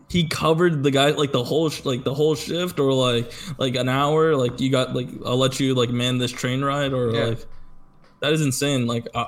he 0.09 0.27
covered 0.27 0.83
the 0.83 0.91
guy 0.91 1.09
like 1.11 1.31
the 1.31 1.43
whole 1.43 1.69
sh- 1.71 1.83
like 1.83 2.03
the 2.03 2.13
whole 2.13 2.35
shift 2.35 2.79
or 2.79 2.93
like 2.93 3.31
like 3.57 3.73
an 3.75 3.89
hour. 3.89 4.35
Like 4.35 4.59
you 4.59 4.69
got 4.69 4.93
like 4.95 5.07
I'll 5.25 5.37
let 5.37 5.59
you 5.59 5.73
like 5.73 5.89
man 5.89 6.19
this 6.19 6.31
train 6.31 6.63
ride 6.63 6.93
or 6.93 7.11
Yeah. 7.11 7.23
like 7.25 7.45
that 8.19 8.33
is 8.33 8.41
insane. 8.41 8.85
Like. 8.85 9.07
Uh, 9.15 9.25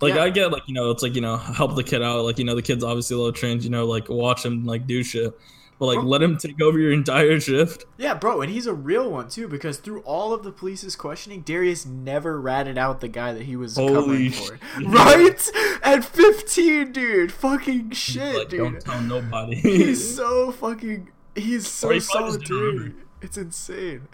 like 0.00 0.14
Yeah. 0.14 0.22
I 0.24 0.30
get 0.30 0.50
like 0.52 0.62
you 0.68 0.74
know 0.74 0.90
it's 0.92 1.02
like 1.02 1.14
you 1.16 1.20
know 1.20 1.36
help 1.36 1.74
the 1.76 1.82
kid 1.84 2.02
out 2.02 2.24
like 2.24 2.38
you 2.38 2.44
know 2.44 2.54
the 2.56 2.62
kid's 2.62 2.82
obviously 2.84 3.16
low 3.16 3.30
trained 3.30 3.62
you 3.62 3.70
know 3.70 3.84
like 3.86 4.08
watch 4.08 4.44
him 4.44 4.64
like 4.64 4.86
do 4.86 5.02
shit 5.04 5.32
but 5.78 5.86
like 5.86 5.98
Bro. 6.00 6.04
let 6.08 6.22
him 6.22 6.36
take 6.38 6.60
over 6.62 6.78
your 6.78 6.92
entire 6.92 7.40
shift 7.40 7.84
Yeah, 7.98 8.14
bro, 8.14 8.40
and 8.40 8.50
he's 8.52 8.66
a 8.66 8.74
real 8.74 9.10
one 9.10 9.28
too 9.28 9.48
because 9.48 9.78
through 9.78 10.00
all 10.02 10.32
of 10.32 10.42
the 10.44 10.52
police's 10.52 10.94
questioning, 10.96 11.40
Darius 11.42 11.84
never 11.86 12.40
ratted 12.40 12.78
out 12.78 13.00
the 13.00 13.08
guy 13.08 13.32
that 13.32 13.44
he 13.44 13.56
was 13.56 13.76
Holy 13.76 13.94
covering 13.94 14.30
shit. 14.30 14.58
for. 14.60 14.80
Right? 14.84 15.50
At 15.82 16.04
15, 16.04 16.92
dude. 16.92 17.32
Fucking 17.32 17.90
shit, 17.90 18.36
like 18.36 18.48
dude. 18.48 18.60
don't 18.60 18.80
tell 18.80 19.00
nobody 19.02 19.56
He's 19.56 20.14
so 20.16 20.52
fucking 20.52 21.10
he's 21.34 21.66
so 21.66 21.88
Or 21.88 21.92
he 21.94 22.00
probably 22.00 22.38
just 22.38 22.46
solitary. 22.48 22.92
It's 23.20 23.36
insane. 23.38 24.08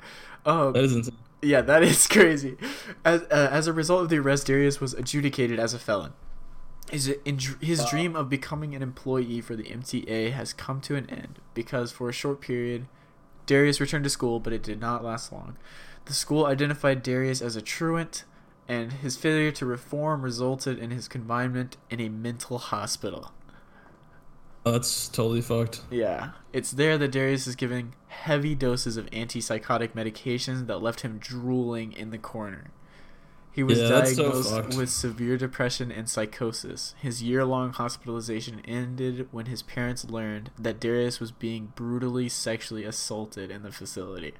Um 0.47 0.73
that 0.73 0.85
is 0.85 0.95
insane 0.95 1.17
Yeah, 1.43 1.61
that 1.63 1.83
is 1.83 2.07
crazy. 2.17 2.57
As 3.05 3.23
uh, 3.23 3.49
as 3.53 3.67
a 3.67 3.73
result 3.73 4.03
of 4.03 4.09
the 4.09 4.19
arrest, 4.19 4.47
Darius 4.47 4.81
was 4.81 4.95
adjudicated 4.95 5.59
as 5.61 5.75
a 5.75 5.79
felon. 5.79 6.13
His 6.91 7.09
in, 7.25 7.39
his 7.61 7.81
Wow. 7.81 7.87
dream 7.91 8.17
of 8.17 8.29
becoming 8.29 8.75
an 8.75 8.83
employee 8.83 9.41
for 9.41 9.55
the 9.55 9.65
MTA 9.71 10.31
has 10.33 10.53
come 10.53 10.81
to 10.83 10.97
an 10.97 11.09
end 11.11 11.39
because 11.55 11.93
for 11.93 12.09
a 12.09 12.13
short 12.13 12.41
period, 12.41 12.87
Darius 13.47 13.81
returned 13.81 14.05
to 14.05 14.11
school, 14.11 14.41
but 14.41 14.53
it 14.53 14.63
did 14.63 14.81
not 14.81 15.05
last 15.05 15.33
long. 15.33 15.57
The 16.07 16.15
school 16.15 16.47
identified 16.47 17.03
Darius 17.03 17.43
as 17.43 17.57
a 17.57 17.63
truant, 17.63 18.25
and 18.67 18.93
his 18.93 19.17
failure 19.17 19.51
to 19.53 19.67
reform 19.67 20.23
resulted 20.23 20.79
in 20.79 20.91
his 20.91 21.09
confinement 21.09 21.77
in 21.91 22.01
a 22.01 22.09
mental 22.09 22.59
hospital. 22.59 23.33
Oh, 24.67 24.73
that's 24.73 25.09
totally 25.09 25.41
fucked 25.41 25.83
Yeah, 25.91 26.31
it's 26.53 26.73
there 26.73 26.99
that 26.99 27.13
Darius 27.13 27.47
is 27.47 27.55
giving 27.57 27.95
heavy 28.09 28.55
doses 28.55 28.97
of 28.99 29.07
antipsychotic 29.11 29.93
medications 29.93 30.67
that 30.67 30.83
left 30.83 31.01
him 31.01 31.19
drooling 31.19 31.93
in 31.93 32.11
the 32.11 32.19
corner. 32.19 32.71
He 33.59 33.65
was 33.65 33.81
Yeah, 33.81 33.89
that's 33.89 34.15
so 34.15 34.31
diagnosed 34.31 34.79
with 34.79 34.89
severe 34.89 35.37
depression 35.37 35.91
and 35.91 36.09
psychosis. 36.09 36.95
His 37.01 37.25
year 37.25 37.45
long 37.45 37.73
hospitalization 37.73 38.61
ended 38.65 39.27
when 39.33 39.47
his 39.47 39.65
parents 39.65 40.05
learned 40.05 40.53
that 40.61 40.79
Darius 40.79 41.19
was 41.19 41.33
being 41.33 41.73
brutally 41.75 42.29
sexually 42.29 42.85
assaulted 42.85 43.51
in 43.51 43.65
the 43.65 43.73
facility. 43.73 44.35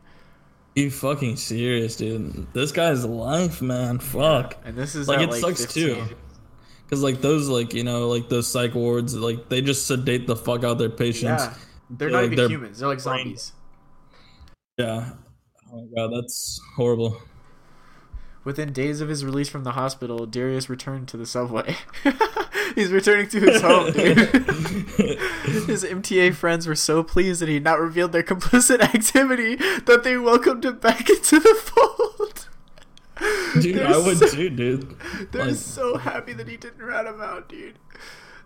you 0.77 0.89
fucking 0.93 1.35
serious 1.35 1.97
dude 1.97 2.47
this 2.53 2.71
guy's 2.71 3.05
life 3.05 3.61
man 3.61 3.99
fuck 3.99 4.57
And 4.65 4.77
this 4.77 4.95
is 4.95 5.09
like 5.09 5.19
it 5.21 5.31
like 5.31 5.41
sucks 5.41 5.65
15. 5.67 5.97
too 5.97 6.17
because 6.85 7.03
like 7.03 7.21
those 7.21 7.49
like 7.49 7.75
you 7.75 7.83
know 7.83 8.07
like 8.07 8.29
those 8.29 8.47
psych 8.47 8.77
wards 8.77 9.17
like 9.17 9.49
they 9.49 9.61
just 9.61 9.89
sedate 9.89 10.29
the 10.29 10.37
fuck 10.37 10.63
out 10.63 10.79
their 10.79 10.91
patients 10.91 11.43
Yeah, 11.43 11.55
they're 11.91 12.09
Yeah, 12.11 12.13
not 12.13 12.19
like, 12.23 12.27
even 12.27 12.37
they're 12.37 12.49
humans. 12.57 12.79
They're 12.79 12.89
like 12.95 13.03
brain- 13.03 13.25
zombies. 13.25 13.53
yeah 14.79 15.11
oh 15.73 15.83
my 15.83 15.87
god 15.97 16.15
that's 16.15 16.61
horrible 16.77 17.21
Within 18.49 18.73
days 18.73 19.03
of 19.03 19.11
his 19.11 19.27
release 19.27 19.51
from 19.51 19.65
the 19.65 19.73
hospital, 19.73 20.25
Darius 20.25 20.71
returned 20.71 21.07
to 21.09 21.19
the 21.19 21.27
subway. 21.27 21.77
He's 22.75 22.91
returning 22.91 23.29
to 23.29 23.41
his 23.41 23.61
home, 23.61 23.93
dude. 23.93 24.17
his 25.69 25.85
MTA 25.85 26.35
friends 26.35 26.67
were 26.67 26.75
so 26.75 27.03
pleased 27.03 27.43
that 27.43 27.49
he 27.49 27.55
had 27.57 27.63
not 27.65 27.79
revealed 27.79 28.13
their 28.13 28.23
complicit 28.23 28.81
activity 28.81 29.57
that 29.57 30.01
they 30.03 30.17
welcomed 30.17 30.65
him 30.65 30.79
back 30.79 31.11
into 31.11 31.39
the 31.41 31.55
fold. 31.57 32.49
dude 33.63 33.75
They're 33.77 33.87
i 33.87 33.99
would 33.99 34.17
so, 34.17 34.29
too 34.29 34.49
dude 34.49 34.97
They're 35.31 35.49
Like- 35.49 35.55
so 35.57 35.99
happy 35.99 36.33
that 36.33 36.49
he 36.49 36.57
didn't 36.57 36.83
rat 36.83 37.05
him 37.05 37.21
out, 37.21 37.51
dude. 37.51 37.79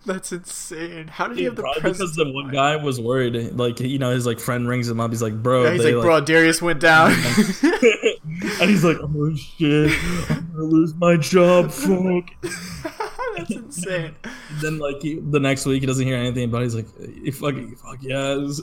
That's 0.06 0.32
insane. 0.32 1.06
How 1.08 1.28
did 1.28 1.38
he 1.38 1.44
have 1.44 1.54
the 1.54 1.62
probably 1.62 1.80
presence 1.80 2.16
because 2.16 2.16
the 2.16 2.32
one 2.32 2.50
guy 2.50 2.76
was 2.76 3.00
worried. 3.00 3.54
Like 3.54 3.78
you 3.80 3.98
know, 3.98 4.10
his 4.10 4.26
like 4.26 4.40
friend 4.40 4.68
rings 4.68 4.88
him 4.88 4.98
up. 4.98 5.10
He's 5.10 5.22
like, 5.22 5.40
"Bro," 5.42 5.64
Yeah, 5.64 5.72
he's 5.72 5.82
they, 5.82 5.94
like, 5.94 6.04
bro, 6.04 6.20
Darius 6.20 6.60
went 6.60 6.80
down. 6.80 7.12
and 7.62 8.70
he's 8.70 8.84
like, 8.84 8.96
"Oh 9.00 9.34
shit, 9.36 9.92
I'm 10.28 10.50
gonna 10.52 10.64
lose 10.64 10.94
my 10.94 11.16
job." 11.16 11.70
Fuck. 11.70 12.30
That's 13.36 13.50
insane. 13.50 14.14
then 14.60 14.78
like 14.78 15.00
he, 15.00 15.20
the 15.20 15.40
next 15.40 15.66
week, 15.66 15.82
he 15.82 15.86
doesn't 15.86 16.06
hear 16.06 16.16
anything 16.16 16.44
about. 16.44 16.62
it. 16.62 16.64
He's 16.64 16.74
like, 16.74 16.88
"You 16.98 17.32
fucking 17.32 17.76
fuck 17.76 17.98
yes." 18.00 18.60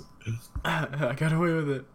I 0.66 1.16
got 1.18 1.32
away 1.32 1.54
with 1.54 1.70
it. 1.70 1.86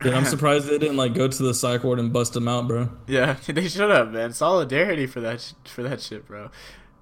Dude, 0.00 0.14
I'm 0.14 0.24
surprised 0.24 0.66
they 0.66 0.78
didn't 0.78 0.96
like 0.96 1.12
go 1.12 1.28
to 1.28 1.42
the 1.42 1.52
psych 1.52 1.84
ward 1.84 1.98
and 1.98 2.10
bust 2.10 2.34
him 2.34 2.48
out, 2.48 2.66
bro. 2.66 2.88
Yeah, 3.06 3.36
they 3.46 3.68
should 3.68 3.90
have, 3.90 4.12
man. 4.12 4.32
Solidarity 4.32 5.06
for 5.06 5.20
that 5.20 5.52
for 5.64 5.82
that 5.82 6.00
shit, 6.00 6.26
bro. 6.26 6.50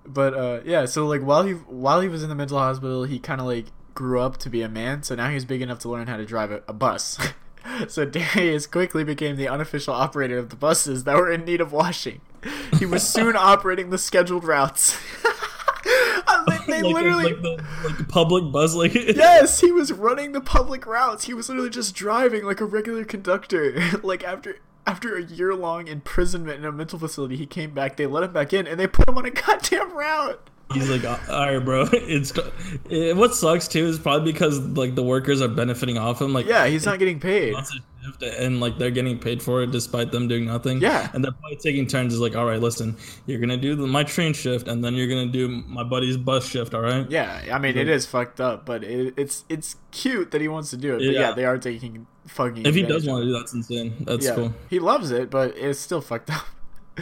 But 0.09 0.35
uh, 0.35 0.61
yeah, 0.65 0.87
so 0.87 1.07
like 1.07 1.21
while 1.23 1.45
he 1.45 1.53
while 1.53 2.01
he 2.01 2.09
was 2.09 2.23
in 2.23 2.29
the 2.29 2.35
mental 2.35 2.59
hospital, 2.59 3.05
he 3.05 3.19
kind 3.19 3.41
of 3.41 3.47
like 3.47 3.67
grew 3.95 4.21
up 4.21 4.39
to 4.39 4.51
be 4.51 4.63
a 4.63 4.69
man. 4.69 5.03
So 5.03 5.15
now 5.15 5.29
he's 5.31 5.45
big 5.45 5.63
enough 5.63 5.79
to 5.81 5.89
learn 5.89 6.07
how 6.07 6.17
to 6.17 6.25
drive 6.25 6.51
a, 6.51 6.63
a 6.69 6.73
bus. 6.73 7.19
so 7.89 8.05
Darius 8.05 8.67
quickly 8.67 9.05
became 9.05 9.37
the 9.37 9.49
unofficial 9.49 9.95
operator 9.95 10.39
of 10.39 10.51
the 10.51 10.57
buses 10.57 11.05
that 11.05 11.17
were 11.17 11.31
in 11.31 11.45
need 11.45 11.61
of 11.61 11.73
washing. 11.73 12.21
He 12.79 12.87
was 12.87 13.07
soon 13.07 13.37
operating 13.37 13.91
the 13.91 13.99
scheduled 13.99 14.45
routes. 14.45 14.99
They 16.69 16.83
like, 16.83 16.95
literally. 16.95 17.25
like 17.25 17.43
the 17.43 17.65
like 17.85 17.99
the 17.99 18.05
public 18.05 18.53
bus, 18.53 18.75
like 18.75 18.95
Yes, 18.95 19.61
he 19.61 19.73
was 19.73 19.93
running 19.93 20.33
the 20.33 20.41
public 20.41 20.87
routes. 20.87 21.25
He 21.25 21.35
was 21.35 21.49
literally 21.49 21.71
just 21.71 21.95
driving 21.95 22.45
like 22.45 22.61
a 22.61 22.67
regular 22.67 23.05
conductor. 23.05 23.81
like 24.03 24.23
after 24.23 24.57
after 24.89 25.17
a 25.17 25.23
year 25.23 25.55
long 25.55 25.87
imprisonment 25.87 26.59
in 26.59 26.65
a 26.65 26.73
mental 26.73 26.99
facility, 26.99 27.37
he 27.37 27.45
came 27.45 27.73
back. 27.73 27.99
They 27.99 28.07
let 28.07 28.25
him 28.25 28.33
back 28.33 28.55
in, 28.55 28.67
and 28.67 28.81
they 28.81 28.87
put 28.87 29.07
him 29.07 29.19
on 29.19 29.27
a 29.27 29.31
goddamn 29.47 29.93
route. 29.93 30.49
He's 30.73 30.89
like, 30.89 31.05
all 31.05 31.19
right, 31.29 31.59
bro. 31.59 31.87
It's 31.93 32.31
it, 32.31 32.53
eh, 32.91 33.13
what 33.13 33.35
sucks 33.35 33.69
too 33.69 33.87
is 33.87 33.99
probably 33.99 34.33
because 34.33 34.59
like 34.61 34.95
the 34.95 35.03
workers 35.03 35.43
are 35.43 35.49
benefiting 35.49 35.99
off 35.99 36.21
him. 36.21 36.33
Like, 36.33 36.47
Yeah, 36.47 36.67
he's 36.67 36.87
not 36.87 36.99
getting 36.99 37.21
paid. 37.21 37.55
Shift 38.09 38.23
and 38.23 38.61
like 38.61 38.79
they're 38.79 38.91
getting 38.91 39.19
paid 39.19 39.43
for 39.43 39.63
it 39.63 39.71
despite 39.71 40.13
them 40.13 40.29
doing 40.29 40.47
nothing. 40.47 40.81
Yeah. 40.81 41.11
and 41.15 41.23
they're 41.25 41.33
probably 41.33 41.57
taking 41.57 41.87
turns. 41.87 42.13
Is 42.15 42.21
like, 42.21 42.37
all 42.37 42.47
right, 42.47 42.61
listen, 42.61 42.97
you're 43.27 43.41
gonna 43.41 43.57
do 43.57 43.75
the, 43.75 43.87
my 43.87 44.05
train 44.05 44.33
shift, 44.33 44.69
and 44.69 44.85
then 44.85 44.95
you're 44.95 45.09
gonna 45.09 45.27
do 45.27 45.49
my 45.49 45.85
buddy's 45.85 46.17
bus 46.17 46.47
shift. 46.49 46.75
All 46.75 46.81
right. 46.83 47.09
Yeah, 47.11 47.43
I 47.53 47.59
mean 47.59 47.77
it 47.77 47.89
is 47.89 48.07
fucked 48.07 48.41
up, 48.41 48.65
but 48.67 48.85
it, 48.85 49.15
it's 49.17 49.45
it's 49.49 49.77
cute 49.91 50.31
that 50.33 50.41
he 50.41 50.49
wants 50.49 50.71
to 50.71 50.77
do 50.77 50.95
it. 50.95 50.99
But 50.99 51.05
yeah, 51.07 51.21
Yeah. 51.21 51.33
they 51.33 51.45
are 51.45 51.59
taking 51.59 52.07
fucking. 52.27 52.67
If 52.67 52.75
he 52.75 52.83
does 52.83 53.07
want 53.07 53.23
to 53.23 53.27
do 53.27 53.33
that, 53.33 53.39
that's 53.41 53.55
insane. 53.55 53.95
That's 54.01 54.27
yeah, 54.27 54.35
cool. 54.35 54.55
he 54.71 54.79
loves 54.79 55.11
it, 55.11 55.31
but 55.31 55.57
it's 55.57 55.79
still 55.79 56.01
fucked 56.01 56.31
up. 56.35 56.45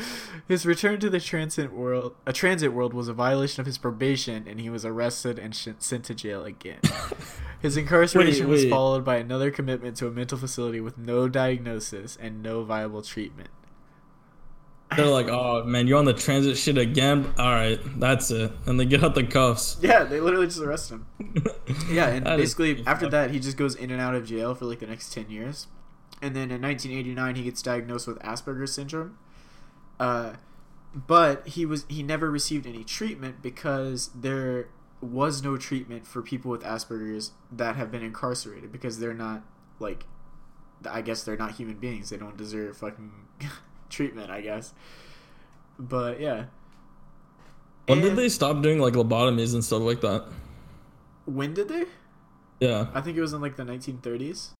His 0.48 0.64
return 0.64 1.00
to 1.00 1.10
the 1.10 1.20
transit 1.20 1.72
world, 1.72 2.14
a 2.26 2.32
transit 2.32 2.72
world, 2.72 2.94
was 2.94 3.08
a 3.08 3.12
violation 3.12 3.60
of 3.60 3.66
his 3.66 3.78
probation, 3.78 4.46
and 4.46 4.60
he 4.60 4.70
was 4.70 4.84
arrested 4.84 5.38
and 5.38 5.54
sh- 5.54 5.68
sent 5.78 6.04
to 6.04 6.14
jail 6.14 6.44
again. 6.44 6.80
His 7.60 7.76
incarceration 7.76 8.48
was 8.48 8.64
wait. 8.64 8.70
followed 8.70 9.04
by 9.04 9.16
another 9.16 9.50
commitment 9.50 9.96
to 9.96 10.06
a 10.06 10.10
mental 10.10 10.38
facility 10.38 10.80
with 10.80 10.98
no 10.98 11.28
diagnosis 11.28 12.16
and 12.20 12.42
no 12.42 12.62
viable 12.62 13.02
treatment. 13.02 13.48
They're 14.94 15.06
like, 15.06 15.28
oh 15.28 15.64
man, 15.64 15.88
you're 15.88 15.98
on 15.98 16.04
the 16.04 16.12
transit 16.12 16.56
shit 16.56 16.78
again. 16.78 17.32
All 17.38 17.50
right, 17.50 17.80
that's 17.98 18.30
it. 18.30 18.52
And 18.66 18.78
they 18.78 18.84
get 18.84 19.02
out 19.02 19.16
the 19.16 19.24
cuffs. 19.24 19.78
Yeah, 19.80 20.04
they 20.04 20.20
literally 20.20 20.46
just 20.46 20.60
arrest 20.60 20.90
him. 20.90 21.06
Yeah, 21.90 22.06
and 22.08 22.24
basically 22.24 22.84
after 22.86 23.08
that, 23.10 23.30
he 23.30 23.40
just 23.40 23.56
goes 23.56 23.74
in 23.74 23.90
and 23.90 24.00
out 24.00 24.14
of 24.14 24.26
jail 24.26 24.54
for 24.54 24.64
like 24.66 24.78
the 24.80 24.86
next 24.86 25.12
ten 25.12 25.28
years, 25.30 25.66
and 26.22 26.34
then 26.36 26.50
in 26.50 26.62
1989 26.62 27.34
he 27.34 27.42
gets 27.42 27.62
diagnosed 27.62 28.06
with 28.06 28.18
Asperger's 28.20 28.72
syndrome. 28.72 29.18
Uh, 29.98 30.34
but 30.94 31.46
he 31.48 31.66
was 31.66 31.84
he 31.88 32.02
never 32.02 32.30
received 32.30 32.66
any 32.66 32.84
treatment 32.84 33.42
because 33.42 34.10
there 34.14 34.68
was 35.00 35.42
no 35.42 35.56
treatment 35.56 36.06
for 36.06 36.22
people 36.22 36.50
with 36.50 36.62
Asperger's 36.62 37.32
that 37.52 37.76
have 37.76 37.90
been 37.90 38.02
incarcerated 38.02 38.72
because 38.72 38.98
they're 38.98 39.14
not 39.14 39.42
like, 39.78 40.04
I 40.88 41.02
guess 41.02 41.22
they're 41.22 41.36
not 41.36 41.52
human 41.52 41.76
beings. 41.76 42.10
They 42.10 42.16
don't 42.16 42.36
deserve 42.36 42.78
fucking 42.78 43.12
treatment. 43.90 44.30
I 44.30 44.40
guess. 44.40 44.72
But 45.78 46.20
yeah. 46.20 46.46
When 47.86 48.00
did 48.00 48.16
they 48.16 48.28
stop 48.28 48.62
doing 48.62 48.80
like 48.80 48.94
lobotomies 48.94 49.54
and 49.54 49.64
stuff 49.64 49.82
like 49.82 50.00
that? 50.00 50.24
When 51.26 51.54
did 51.54 51.68
they? 51.68 51.84
Yeah. 52.60 52.86
I 52.94 53.00
think 53.00 53.16
it 53.16 53.20
was 53.20 53.32
in 53.32 53.40
like 53.40 53.56
the 53.56 53.62
1930s. 53.62 54.52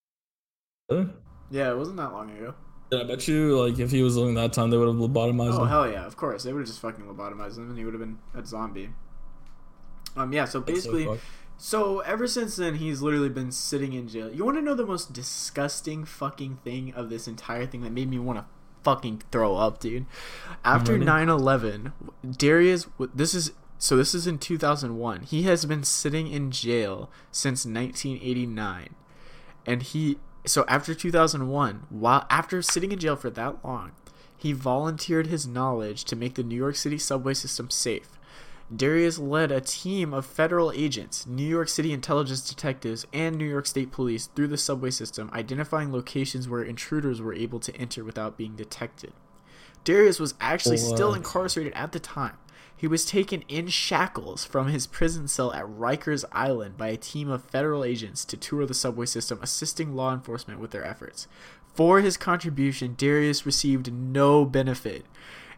Really? 0.91 1.09
Yeah, 1.51 1.71
it 1.71 1.77
wasn't 1.77 1.97
that 1.97 2.13
long 2.13 2.31
ago. 2.31 2.55
Yeah, 2.91 3.01
I 3.01 3.05
bet 3.05 3.27
you 3.27 3.61
like 3.61 3.79
if 3.79 3.91
he 3.91 4.03
was 4.03 4.17
living 4.17 4.35
that 4.35 4.53
time, 4.53 4.71
they 4.71 4.77
would 4.77 4.89
have 4.89 4.97
lobotomized 4.97 5.53
Oh 5.53 5.57
him. 5.57 5.61
Oh, 5.63 5.65
hell 5.65 5.91
yeah, 5.91 6.07
of 6.07 6.17
course. 6.17 6.45
They 6.45 6.53
would 6.53 6.61
have 6.61 6.69
just 6.69 6.81
fucking 6.81 7.05
lobotomized 7.05 7.59
him 7.59 7.69
and 7.71 7.79
he 7.79 7.85
would 7.85 7.95
have 7.95 8.01
been 8.01 8.19
a 8.35 8.45
zombie. 8.45 8.91
Um 10.17 10.33
yeah, 10.33 10.45
so 10.45 10.61
That's 10.61 10.85
so 10.85 10.93
basically 10.93 11.21
so 11.59 12.01
ever 12.01 12.27
since 12.27 12.57
then 12.57 12.77
he's 12.77 13.03
literally 13.03 13.29
been 13.29 13.51
sitting 13.51 13.93
in 13.93 14.09
jail. 14.09 14.33
You 14.33 14.45
wanna 14.45 14.63
know 14.63 14.75
the 14.75 14.87
most 14.87 15.13
disgusting 15.13 16.05
fucking 16.05 16.59
thing 16.65 16.95
of 16.95 17.11
this 17.11 17.27
entire 17.27 17.67
thing 17.67 17.83
that 17.83 17.93
made 17.93 18.09
me 18.09 18.19
wanna 18.19 18.47
fucking 18.85 19.23
throw 19.33 19.57
up, 19.57 19.81
dude? 19.81 20.07
After 20.65 20.93
ready. 20.93 21.05
9-11, 21.05 21.93
Darius 22.37 22.87
this 23.15 23.35
is 23.35 23.53
so 23.79 23.97
this 23.97 24.15
is 24.15 24.27
in 24.27 24.39
2001. 24.39 25.23
He 25.23 25.43
has 25.43 25.65
been 25.67 25.85
sitting 25.85 26.29
in 26.29 26.51
jail 26.51 27.11
since 27.31 27.67
1989. 27.67 28.95
And 29.67 29.83
he 29.83 30.19
so 30.47 30.65
after 30.69 30.95
2001, 30.95 31.87
while 31.91 32.27
after 32.31 32.63
sitting 32.63 32.93
in 32.93 32.99
jail 32.99 33.17
for 33.17 33.31
that 33.31 33.65
long, 33.65 33.93
he 34.37 34.53
volunteered 34.53 35.27
his 35.27 35.47
knowledge 35.47 36.05
to 36.05 36.17
make 36.17 36.35
the 36.35 36.43
New 36.43 36.57
York 36.57 36.77
City 36.77 36.99
subway 36.99 37.35
system 37.35 37.71
safe. 37.71 38.09
Darius 38.75 39.19
led 39.19 39.53
a 39.53 39.61
team 39.61 40.13
of 40.13 40.27
federal 40.27 40.73
agents, 40.73 41.27
New 41.27 41.47
York 41.47 41.69
City 41.69 41.93
intelligence 41.93 42.49
detectives, 42.49 43.07
and 43.13 43.37
New 43.37 43.49
York 43.49 43.67
State 43.67 43.93
police 43.93 44.27
through 44.27 44.49
the 44.49 44.59
subway 44.59 44.91
system, 44.91 45.31
identifying 45.33 45.93
locations 45.93 46.49
where 46.49 46.63
intruders 46.63 47.21
were 47.21 47.35
able 47.35 47.61
to 47.61 47.75
enter 47.77 48.05
without 48.05 48.37
being 48.37 48.57
detected. 48.57 49.13
Darius 49.85 50.19
was 50.19 50.35
actually 50.41 50.79
oh, 50.79 50.95
still 50.95 51.15
incarcerated 51.15 51.73
at 51.75 51.93
the 51.93 52.01
time. 52.01 52.37
He 52.77 52.87
was 52.87 53.07
taken 53.07 53.43
in 53.49 53.69
shackles 53.69 54.45
from 54.45 54.69
his 54.69 54.87
prison 54.87 55.29
cell 55.29 55.53
at 55.53 55.65
Rikers 55.65 56.25
Island 56.31 56.77
by 56.77 56.89
a 56.89 56.97
team 56.97 57.31
of 57.31 57.45
federal 57.45 57.85
agents 57.85 58.25
to 58.27 58.37
tour 58.37 58.67
the 58.67 58.75
subway 58.75 59.07
system, 59.07 59.39
assisting 59.43 59.97
law 59.97 60.13
enforcement 60.13 60.61
with 60.61 60.73
their 60.73 60.85
efforts. 60.85 61.27
For 61.75 62.01
his 62.01 62.17
contribution, 62.17 62.95
Darius 62.97 63.47
received 63.47 63.93
no 63.93 64.45
benefit. 64.45 65.07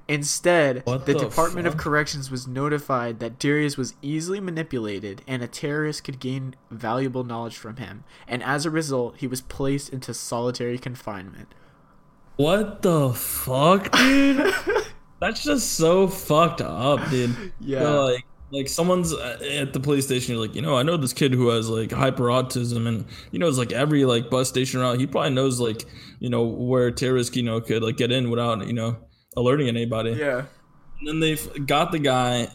Instead, 0.08 0.84
the, 0.86 0.98
the 0.98 1.14
Department 1.14 1.66
of? 1.66 1.76
Corrections 1.76 2.30
was 2.30 2.46
notified 2.46 3.20
that 3.20 3.38
Darius 3.38 3.76
was 3.76 3.94
easily 4.00 4.40
manipulated 4.40 5.22
and 5.26 5.42
a 5.42 5.46
terrorist 5.46 6.02
could 6.02 6.18
gain 6.18 6.54
valuable 6.70 7.24
knowledge 7.24 7.56
from 7.56 7.76
him, 7.76 8.04
and 8.26 8.42
as 8.42 8.64
a 8.64 8.70
result, 8.70 9.18
he 9.18 9.26
was 9.26 9.42
placed 9.42 9.90
into 9.90 10.14
solitary 10.14 10.78
confinement. 10.78 11.54
What 12.36 12.80
the 12.82 13.12
fuck, 13.12 13.90
dude? 13.92 14.54
That's 15.20 15.42
just 15.42 15.72
so 15.72 16.06
fucked 16.06 16.60
up, 16.60 17.08
dude. 17.10 17.52
Yeah. 17.60 17.80
They're 17.80 18.00
like, 18.00 18.24
like 18.50 18.68
someone's 18.68 19.12
uh, 19.12 19.38
at 19.58 19.72
the 19.72 19.80
police 19.80 20.06
station. 20.06 20.34
You're 20.34 20.46
like, 20.46 20.54
you 20.54 20.62
know, 20.62 20.76
I 20.76 20.82
know 20.82 20.96
this 20.96 21.12
kid 21.12 21.32
who 21.32 21.48
has 21.48 21.68
like 21.68 21.90
hyper 21.92 22.24
autism, 22.24 22.86
and 22.86 23.04
you 23.30 23.38
know, 23.38 23.48
it's 23.48 23.58
like 23.58 23.72
every 23.72 24.04
like 24.04 24.30
bus 24.30 24.48
station 24.48 24.80
around. 24.80 25.00
He 25.00 25.06
probably 25.06 25.30
knows 25.30 25.60
like, 25.60 25.84
you 26.18 26.30
know, 26.30 26.44
where 26.44 26.90
terrorists, 26.90 27.36
you 27.36 27.42
know, 27.42 27.60
could 27.60 27.82
like 27.82 27.96
get 27.96 28.10
in 28.12 28.30
without, 28.30 28.66
you 28.66 28.72
know, 28.72 28.96
alerting 29.36 29.68
anybody. 29.68 30.12
Yeah. 30.12 30.44
And 31.00 31.08
then 31.08 31.20
they've 31.20 31.66
got 31.66 31.92
the 31.92 31.98
guy, 31.98 32.48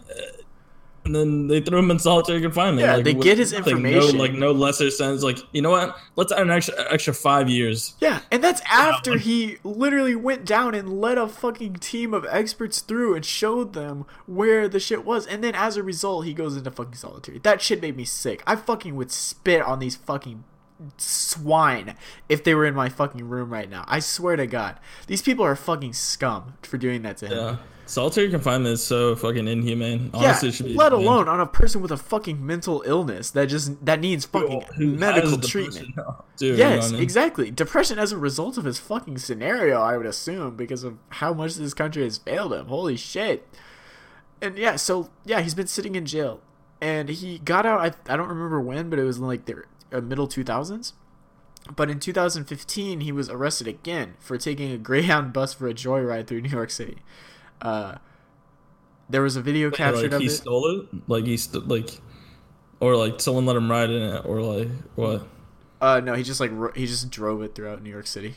and 1.06 1.16
then 1.16 1.48
they 1.48 1.60
threw 1.60 1.80
him 1.80 1.92
in 1.92 2.00
solitary 2.00 2.42
confinement. 2.42 2.82
Yeah, 2.86 2.96
like, 2.96 3.04
they 3.04 3.14
get 3.14 3.38
his 3.38 3.52
nothing, 3.52 3.78
information. 3.78 4.18
No, 4.18 4.24
like 4.24 4.34
no 4.34 4.52
lesser 4.52 4.90
sense. 4.90 5.24
Like, 5.24 5.40
you 5.52 5.62
know 5.62 5.72
what? 5.72 5.98
Let's 6.16 6.32
add 6.32 6.42
an 6.42 6.52
extra 6.52 6.76
extra 6.92 7.14
five 7.14 7.50
years. 7.50 7.96
Yeah, 8.00 8.22
and 8.32 8.44
that's 8.44 8.62
after 8.70 9.18
he 9.18 9.58
literally 9.64 10.16
went 10.16 10.46
down 10.46 10.76
and 10.76 11.02
led 11.02 11.18
a 11.18 11.28
fucking 11.28 11.76
team 11.76 12.14
of 12.14 12.26
experts 12.30 12.80
through 12.80 13.16
and 13.16 13.26
showed 13.26 13.74
them 13.74 14.06
where 14.26 14.70
the 14.70 14.80
shit 14.80 15.04
was. 15.06 15.28
And 15.28 15.44
then 15.44 15.56
as 15.56 15.78
a 15.78 15.84
result, 15.84 16.26
he 16.26 16.34
goes 16.34 16.56
into 16.56 16.72
fucking 16.72 16.96
solitary. 16.96 17.40
That 17.40 17.62
shit 17.62 17.82
made 17.82 17.98
me 17.98 18.06
sick. 18.06 18.42
I 18.48 18.56
fucking 18.56 18.96
would 18.96 19.12
spit 19.12 19.62
on 19.62 19.80
these 19.80 19.96
fucking 19.96 20.44
swine 20.98 21.96
if 22.28 22.44
they 22.44 22.54
were 22.56 22.66
in 22.66 22.74
my 22.74 22.90
fucking 22.90 23.28
room 23.28 23.52
right 23.52 23.70
now. 23.70 23.86
I 23.88 24.00
swear 24.00 24.36
to 24.36 24.48
God. 24.48 24.80
These 25.08 25.22
people 25.22 25.46
are 25.46 25.56
fucking 25.56 25.94
scum 25.94 26.56
for 26.62 26.78
doing 26.78 27.04
that 27.04 27.18
to 27.18 27.28
him. 27.28 27.38
Yeah, 27.38 27.58
solitary 27.86 28.30
confinement 28.30 28.74
is 28.74 28.84
so 28.84 29.16
fucking 29.16 29.48
inhumane. 29.48 30.10
Yeah, 30.14 30.20
Honestly, 30.20 30.50
it 30.50 30.54
should 30.56 30.66
be 30.68 30.74
let 30.76 30.92
banned. 30.92 31.04
alone 31.04 31.28
on 31.28 31.40
a 31.40 31.46
person 31.46 31.82
with 31.82 31.92
a 31.92 31.98
fucking 31.98 32.46
mental 32.46 32.84
illness 32.86 33.32
that 33.32 33.48
just 33.50 33.84
that 33.86 34.00
needs 34.00 34.26
fucking 34.26 34.64
medical 35.00 35.38
treatment. 35.40 35.90
Dude, 36.38 36.58
Yes, 36.58 36.60
you 36.60 36.80
know 36.80 36.88
I 36.88 36.92
mean? 36.94 37.02
exactly. 37.04 37.52
Depression 37.52 38.00
as 38.00 38.12
a 38.12 38.18
result 38.18 38.58
of 38.58 38.66
his 38.66 38.80
fucking 38.80 39.18
scenario, 39.20 39.82
I 39.82 39.98
would 39.98 40.06
assume, 40.06 40.56
because 40.56 40.84
of 40.84 40.98
how 41.10 41.34
much 41.34 41.56
this 41.56 41.74
country 41.74 42.04
has 42.04 42.18
failed 42.18 42.54
him. 42.54 42.68
Holy 42.68 42.98
shit. 42.98 43.48
And 44.42 44.58
yeah, 44.58 44.76
so 44.76 45.10
yeah, 45.26 45.42
he's 45.42 45.56
been 45.56 45.68
sitting 45.68 45.96
in 45.96 46.06
jail, 46.06 46.42
and 46.82 47.08
he 47.10 47.40
got 47.40 47.66
out. 47.66 47.80
I 47.80 48.14
I 48.14 48.18
don't 48.18 48.30
remember 48.30 48.60
when, 48.60 48.90
but 48.90 49.00
it 49.00 49.04
was 49.04 49.18
in 49.18 49.28
like 49.28 49.46
the 49.46 49.64
uh, 49.92 50.02
middle 50.02 50.28
two 50.28 50.44
thousands. 50.44 50.94
But 51.74 51.90
in 51.90 52.02
2015, 52.02 53.00
he 53.00 53.12
was 53.14 53.30
arrested 53.30 53.68
again 53.70 54.16
for 54.20 54.38
taking 54.38 54.72
a 54.74 54.78
Greyhound 54.90 55.32
bus 55.32 55.54
for 55.54 55.70
a 55.70 55.74
joyride 55.74 56.28
through 56.28 56.42
New 56.42 56.50
York 56.50 56.70
City. 56.72 56.98
Uh, 57.64 57.96
there 59.10 59.22
was 59.22 59.36
a 59.36 59.42
video 59.42 59.72
captured 59.72 60.04
like 60.04 60.12
of 60.14 60.22
he 60.22 60.28
it. 60.28 60.32
stole 60.32 60.70
it, 60.82 60.88
like 61.08 61.26
he 61.26 61.38
st- 61.38 61.68
like, 61.68 61.90
or 62.80 62.96
like 62.96 63.20
someone 63.22 63.46
let 63.46 63.56
him 63.56 63.72
ride 63.72 63.90
in 63.90 64.02
it, 64.02 64.26
or 64.26 64.42
like 64.42 64.68
what? 64.96 65.26
Uh, 65.82 66.00
no, 66.00 66.14
he 66.14 66.24
just 66.24 66.40
like 66.40 66.52
ro- 66.54 66.72
he 66.76 66.86
just 66.86 67.10
drove 67.10 67.42
it 67.42 67.56
throughout 67.56 67.82
New 67.82 67.90
York 67.90 68.08
City. 68.08 68.36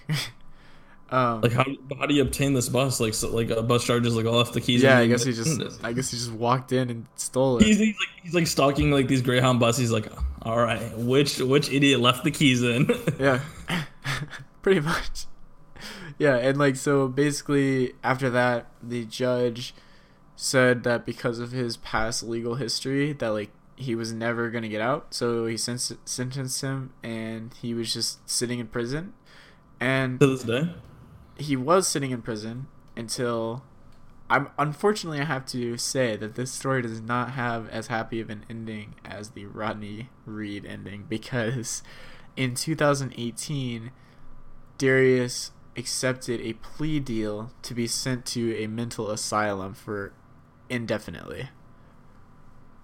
um, 1.10 1.40
Like 1.40 1.52
how 1.52 1.64
how 1.98 2.06
do 2.06 2.14
you 2.14 2.22
obtain 2.22 2.54
this 2.54 2.68
bus? 2.68 3.00
Like 3.00 3.14
so, 3.14 3.28
like 3.34 3.50
a 3.50 3.62
bus 3.62 3.84
just 3.84 4.16
like 4.16 4.26
left 4.26 4.52
the 4.54 4.60
keys. 4.60 4.82
yeah, 4.82 4.98
I 4.98 5.06
guess 5.06 5.24
he 5.24 5.32
just 5.32 5.60
I 5.84 5.92
guess 5.92 6.10
he 6.10 6.16
just 6.16 6.32
walked 6.32 6.72
in 6.72 6.90
and 6.90 7.06
stole 7.16 7.58
it. 7.58 7.64
He's, 7.64 7.78
he's 7.78 7.96
like 7.96 8.08
he's 8.24 8.34
like 8.34 8.46
stalking 8.46 8.90
like 8.90 9.08
these 9.08 9.22
Greyhound 9.22 9.60
buses. 9.60 9.80
He's 9.80 9.92
like, 9.92 10.08
all 10.42 10.58
right, 10.58 10.96
which 10.98 11.38
which 11.38 11.70
idiot 11.70 12.00
left 12.00 12.24
the 12.24 12.30
keys 12.30 12.62
in? 12.62 12.88
yeah, 13.18 13.40
pretty 14.62 14.80
much. 14.80 15.26
Yeah, 16.18 16.36
and 16.36 16.58
like 16.58 16.76
so 16.76 17.08
basically 17.08 17.94
after 18.02 18.30
that, 18.30 18.66
the 18.82 19.04
judge 19.04 19.74
said 20.34 20.82
that 20.84 21.04
because 21.06 21.38
of 21.38 21.52
his 21.52 21.76
past 21.76 22.22
legal 22.22 22.54
history, 22.56 23.12
that 23.14 23.28
like 23.28 23.50
he 23.76 23.94
was 23.94 24.12
never 24.12 24.50
gonna 24.50 24.68
get 24.68 24.80
out, 24.80 25.12
so 25.12 25.46
he 25.46 25.56
sen- 25.56 25.98
sentenced 26.04 26.62
him, 26.62 26.92
and 27.02 27.52
he 27.60 27.74
was 27.74 27.92
just 27.92 28.28
sitting 28.28 28.58
in 28.58 28.66
prison, 28.68 29.12
and 29.78 30.18
to 30.20 30.26
this 30.26 30.42
day. 30.42 30.70
he 31.36 31.56
was 31.56 31.86
sitting 31.86 32.10
in 32.10 32.22
prison 32.22 32.66
until 32.96 33.62
I'm 34.28 34.48
unfortunately 34.58 35.20
I 35.20 35.24
have 35.24 35.46
to 35.46 35.76
say 35.76 36.16
that 36.16 36.34
this 36.34 36.50
story 36.50 36.82
does 36.82 37.00
not 37.00 37.32
have 37.32 37.68
as 37.68 37.88
happy 37.88 38.20
of 38.20 38.30
an 38.30 38.44
ending 38.48 38.94
as 39.04 39.30
the 39.30 39.44
Rodney 39.46 40.08
Reed 40.24 40.64
ending 40.64 41.04
because 41.08 41.82
in 42.36 42.54
2018 42.54 43.92
Darius 44.78 45.52
accepted 45.76 46.40
a 46.40 46.54
plea 46.54 47.00
deal 47.00 47.50
to 47.62 47.74
be 47.74 47.86
sent 47.86 48.24
to 48.26 48.56
a 48.56 48.66
mental 48.66 49.10
asylum 49.10 49.74
for 49.74 50.12
indefinitely 50.68 51.48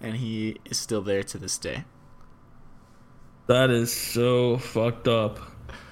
and 0.03 0.16
he 0.16 0.59
is 0.64 0.78
still 0.78 1.01
there 1.01 1.22
to 1.22 1.38
this 1.38 1.57
day. 1.57 1.84
That 3.47 3.70
is 3.70 3.93
so 3.93 4.59
fucked 4.59 5.09
up. 5.09 5.38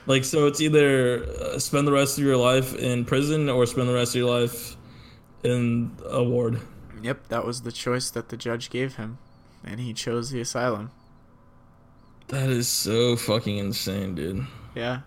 Like, 0.07 0.25
so 0.25 0.47
it's 0.47 0.61
either 0.61 1.25
uh, 1.25 1.59
spend 1.59 1.87
the 1.87 1.93
rest 1.93 2.19
of 2.19 2.25
your 2.25 2.37
life 2.37 2.75
in 2.75 3.05
prison 3.05 3.49
or 3.49 3.65
spend 3.67 3.89
the 3.89 3.95
rest 3.95 4.15
of 4.15 4.21
your 4.21 4.41
life 4.41 4.77
in 5.45 5.93
a 6.05 6.23
ward. 6.23 6.61
Yep, 7.03 7.29
that 7.29 7.47
was 7.47 7.63
the 7.63 7.73
choice 7.73 8.11
that 8.11 8.29
the 8.29 8.37
judge 8.37 8.71
gave 8.71 8.97
him 8.97 9.19
and 9.65 9.81
he 9.81 9.93
chose 9.93 10.31
the 10.31 10.41
asylum. 10.41 10.91
That 12.29 12.51
is 12.51 12.69
so 12.69 13.17
fucking 13.17 13.59
insane, 13.59 14.15
dude. 14.15 14.47
Yeah. 14.75 15.01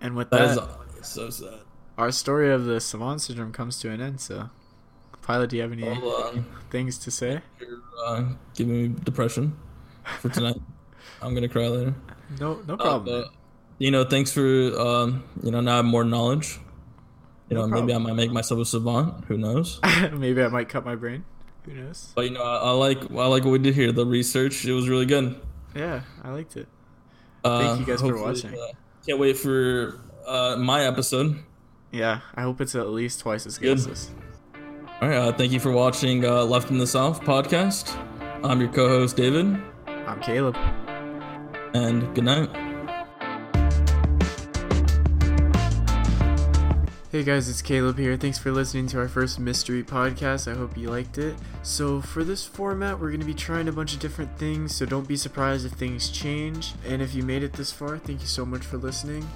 And 0.00 0.16
with 0.16 0.30
That 0.30 0.54
that, 0.54 0.58
is 0.58 0.58
so 1.08 1.30
sad. 1.30 1.60
our 1.96 2.10
story 2.12 2.52
of 2.52 2.64
the 2.64 2.80
Savant 2.80 3.20
syndrome 3.20 3.52
comes 3.52 3.78
to 3.80 3.90
an 3.90 4.00
end. 4.00 4.20
So, 4.20 4.50
Pilot, 5.22 5.50
do 5.50 5.56
you 5.56 5.62
have 5.62 5.72
any 5.72 5.82
Hold 5.94 6.44
things 6.70 6.98
to 6.98 7.10
say? 7.10 7.40
You're 7.60 7.78
uh, 8.06 8.24
giving 8.54 8.82
me 8.82 8.88
depression 9.04 9.56
for 10.20 10.28
tonight. 10.28 10.56
I'm 11.22 11.34
gonna 11.34 11.48
cry 11.48 11.66
later. 11.68 11.94
No, 12.38 12.60
no 12.66 12.74
Uh, 12.74 12.76
problem. 12.76 13.04
but, 13.24 13.32
you 13.78 13.90
know, 13.90 14.04
thanks 14.04 14.32
for 14.32 14.40
um, 14.78 15.24
you 15.42 15.50
know 15.50 15.60
now 15.60 15.72
I 15.74 15.76
have 15.76 15.84
more 15.84 16.04
knowledge. 16.04 16.58
You 17.50 17.56
No 17.56 17.66
know, 17.66 17.80
maybe 17.80 17.94
I 17.94 17.98
might 17.98 18.14
make 18.14 18.30
myself 18.30 18.60
a 18.60 18.64
savant. 18.66 19.24
Who 19.24 19.38
knows? 19.38 19.80
Maybe 20.12 20.42
I 20.42 20.48
might 20.48 20.68
cut 20.68 20.84
my 20.84 20.94
brain. 20.96 21.24
Who 21.64 21.72
knows? 21.72 22.12
But 22.14 22.26
you 22.26 22.30
know, 22.32 22.42
I, 22.42 22.56
I 22.56 22.70
like 22.72 23.10
I 23.10 23.26
like 23.26 23.44
what 23.44 23.52
we 23.52 23.58
did 23.58 23.74
here. 23.74 23.90
The 23.90 24.04
research 24.04 24.66
it 24.66 24.72
was 24.72 24.86
really 24.88 25.06
good. 25.06 25.40
Yeah, 25.74 26.02
I 26.22 26.30
liked 26.32 26.56
it. 26.58 26.68
Uh, 27.42 27.76
you 27.80 27.86
guys 27.86 28.00
for 28.02 28.20
watching. 28.20 28.52
uh, 28.52 28.72
can't 29.06 29.18
wait 29.18 29.38
for 29.38 29.98
uh, 30.28 30.56
my 30.56 30.84
episode. 30.84 31.38
Yeah, 31.90 32.20
I 32.34 32.42
hope 32.42 32.60
it's 32.60 32.74
at 32.74 32.88
least 32.90 33.20
twice 33.20 33.46
as 33.46 33.58
good 33.58 33.78
as 33.78 33.86
this. 33.86 34.10
All 35.00 35.08
right, 35.08 35.16
uh, 35.16 35.32
thank 35.32 35.52
you 35.52 35.60
for 35.60 35.72
watching 35.72 36.24
uh, 36.24 36.44
Left 36.44 36.70
in 36.70 36.78
the 36.78 36.86
South 36.86 37.22
podcast. 37.22 37.96
I'm 38.44 38.60
your 38.60 38.70
co-host 38.70 39.16
David, 39.16 39.60
I'm 39.86 40.20
Caleb. 40.20 40.56
and 41.74 42.14
good 42.14 42.24
night. 42.24 42.50
Hey 47.10 47.24
guys, 47.24 47.48
it's 47.48 47.62
Caleb 47.62 47.96
here. 47.96 48.18
Thanks 48.18 48.38
for 48.38 48.52
listening 48.52 48.86
to 48.88 48.98
our 48.98 49.08
first 49.08 49.40
mystery 49.40 49.82
podcast. 49.82 50.50
I 50.50 50.54
hope 50.54 50.76
you 50.76 50.90
liked 50.90 51.16
it. 51.16 51.36
So, 51.62 52.02
for 52.02 52.22
this 52.22 52.44
format, 52.44 53.00
we're 53.00 53.08
going 53.08 53.20
to 53.20 53.26
be 53.26 53.32
trying 53.32 53.66
a 53.66 53.72
bunch 53.72 53.94
of 53.94 53.98
different 54.00 54.38
things, 54.38 54.74
so 54.76 54.84
don't 54.84 55.08
be 55.08 55.16
surprised 55.16 55.64
if 55.64 55.72
things 55.72 56.10
change. 56.10 56.74
And 56.86 57.00
if 57.00 57.14
you 57.14 57.22
made 57.22 57.42
it 57.42 57.54
this 57.54 57.72
far, 57.72 57.96
thank 57.96 58.20
you 58.20 58.26
so 58.26 58.44
much 58.44 58.62
for 58.62 58.76
listening. 58.76 59.26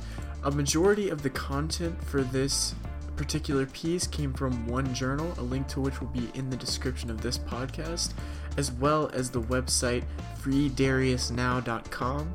A 0.45 0.51
majority 0.51 1.09
of 1.09 1.23
the 1.23 1.31
content 1.31 2.03
for 2.03 2.23
this 2.23 2.75
particular 3.17 3.67
piece 3.67 4.07
came 4.07 4.33
from 4.33 4.67
one 4.67 4.93
journal, 4.95 5.33
a 5.39 5.43
link 5.43 5.69
to 5.69 5.81
which 5.81 6.01
will 6.01 6.09
be 6.09 6.31
in 6.35 6.51
the 6.51 6.57
description 6.57 7.11
of 7.11 7.21
this 7.21 7.39
podcast, 7.39 8.13
as 8.57 8.73
well 8.73 9.11
as 9.13 9.31
the 9.31 9.43
website 9.43 10.05
freedariusnow.com. 10.41 12.35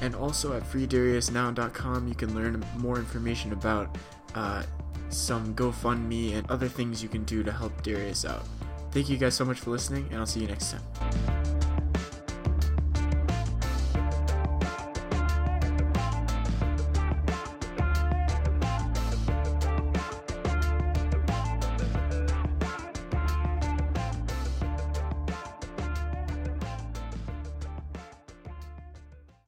And 0.00 0.14
also 0.14 0.56
at 0.56 0.62
freedariusnow.com, 0.64 2.08
you 2.08 2.14
can 2.14 2.34
learn 2.34 2.64
more 2.78 2.96
information 2.96 3.52
about 3.52 3.96
uh, 4.34 4.62
some 5.10 5.54
GoFundMe 5.54 6.34
and 6.34 6.50
other 6.50 6.68
things 6.68 7.02
you 7.02 7.08
can 7.08 7.24
do 7.24 7.42
to 7.42 7.52
help 7.52 7.82
Darius 7.82 8.24
out. 8.24 8.44
Thank 8.90 9.08
you 9.08 9.16
guys 9.16 9.34
so 9.34 9.44
much 9.44 9.60
for 9.60 9.70
listening, 9.70 10.06
and 10.10 10.18
I'll 10.18 10.26
see 10.26 10.40
you 10.40 10.48
next 10.48 10.72
time. 10.72 11.51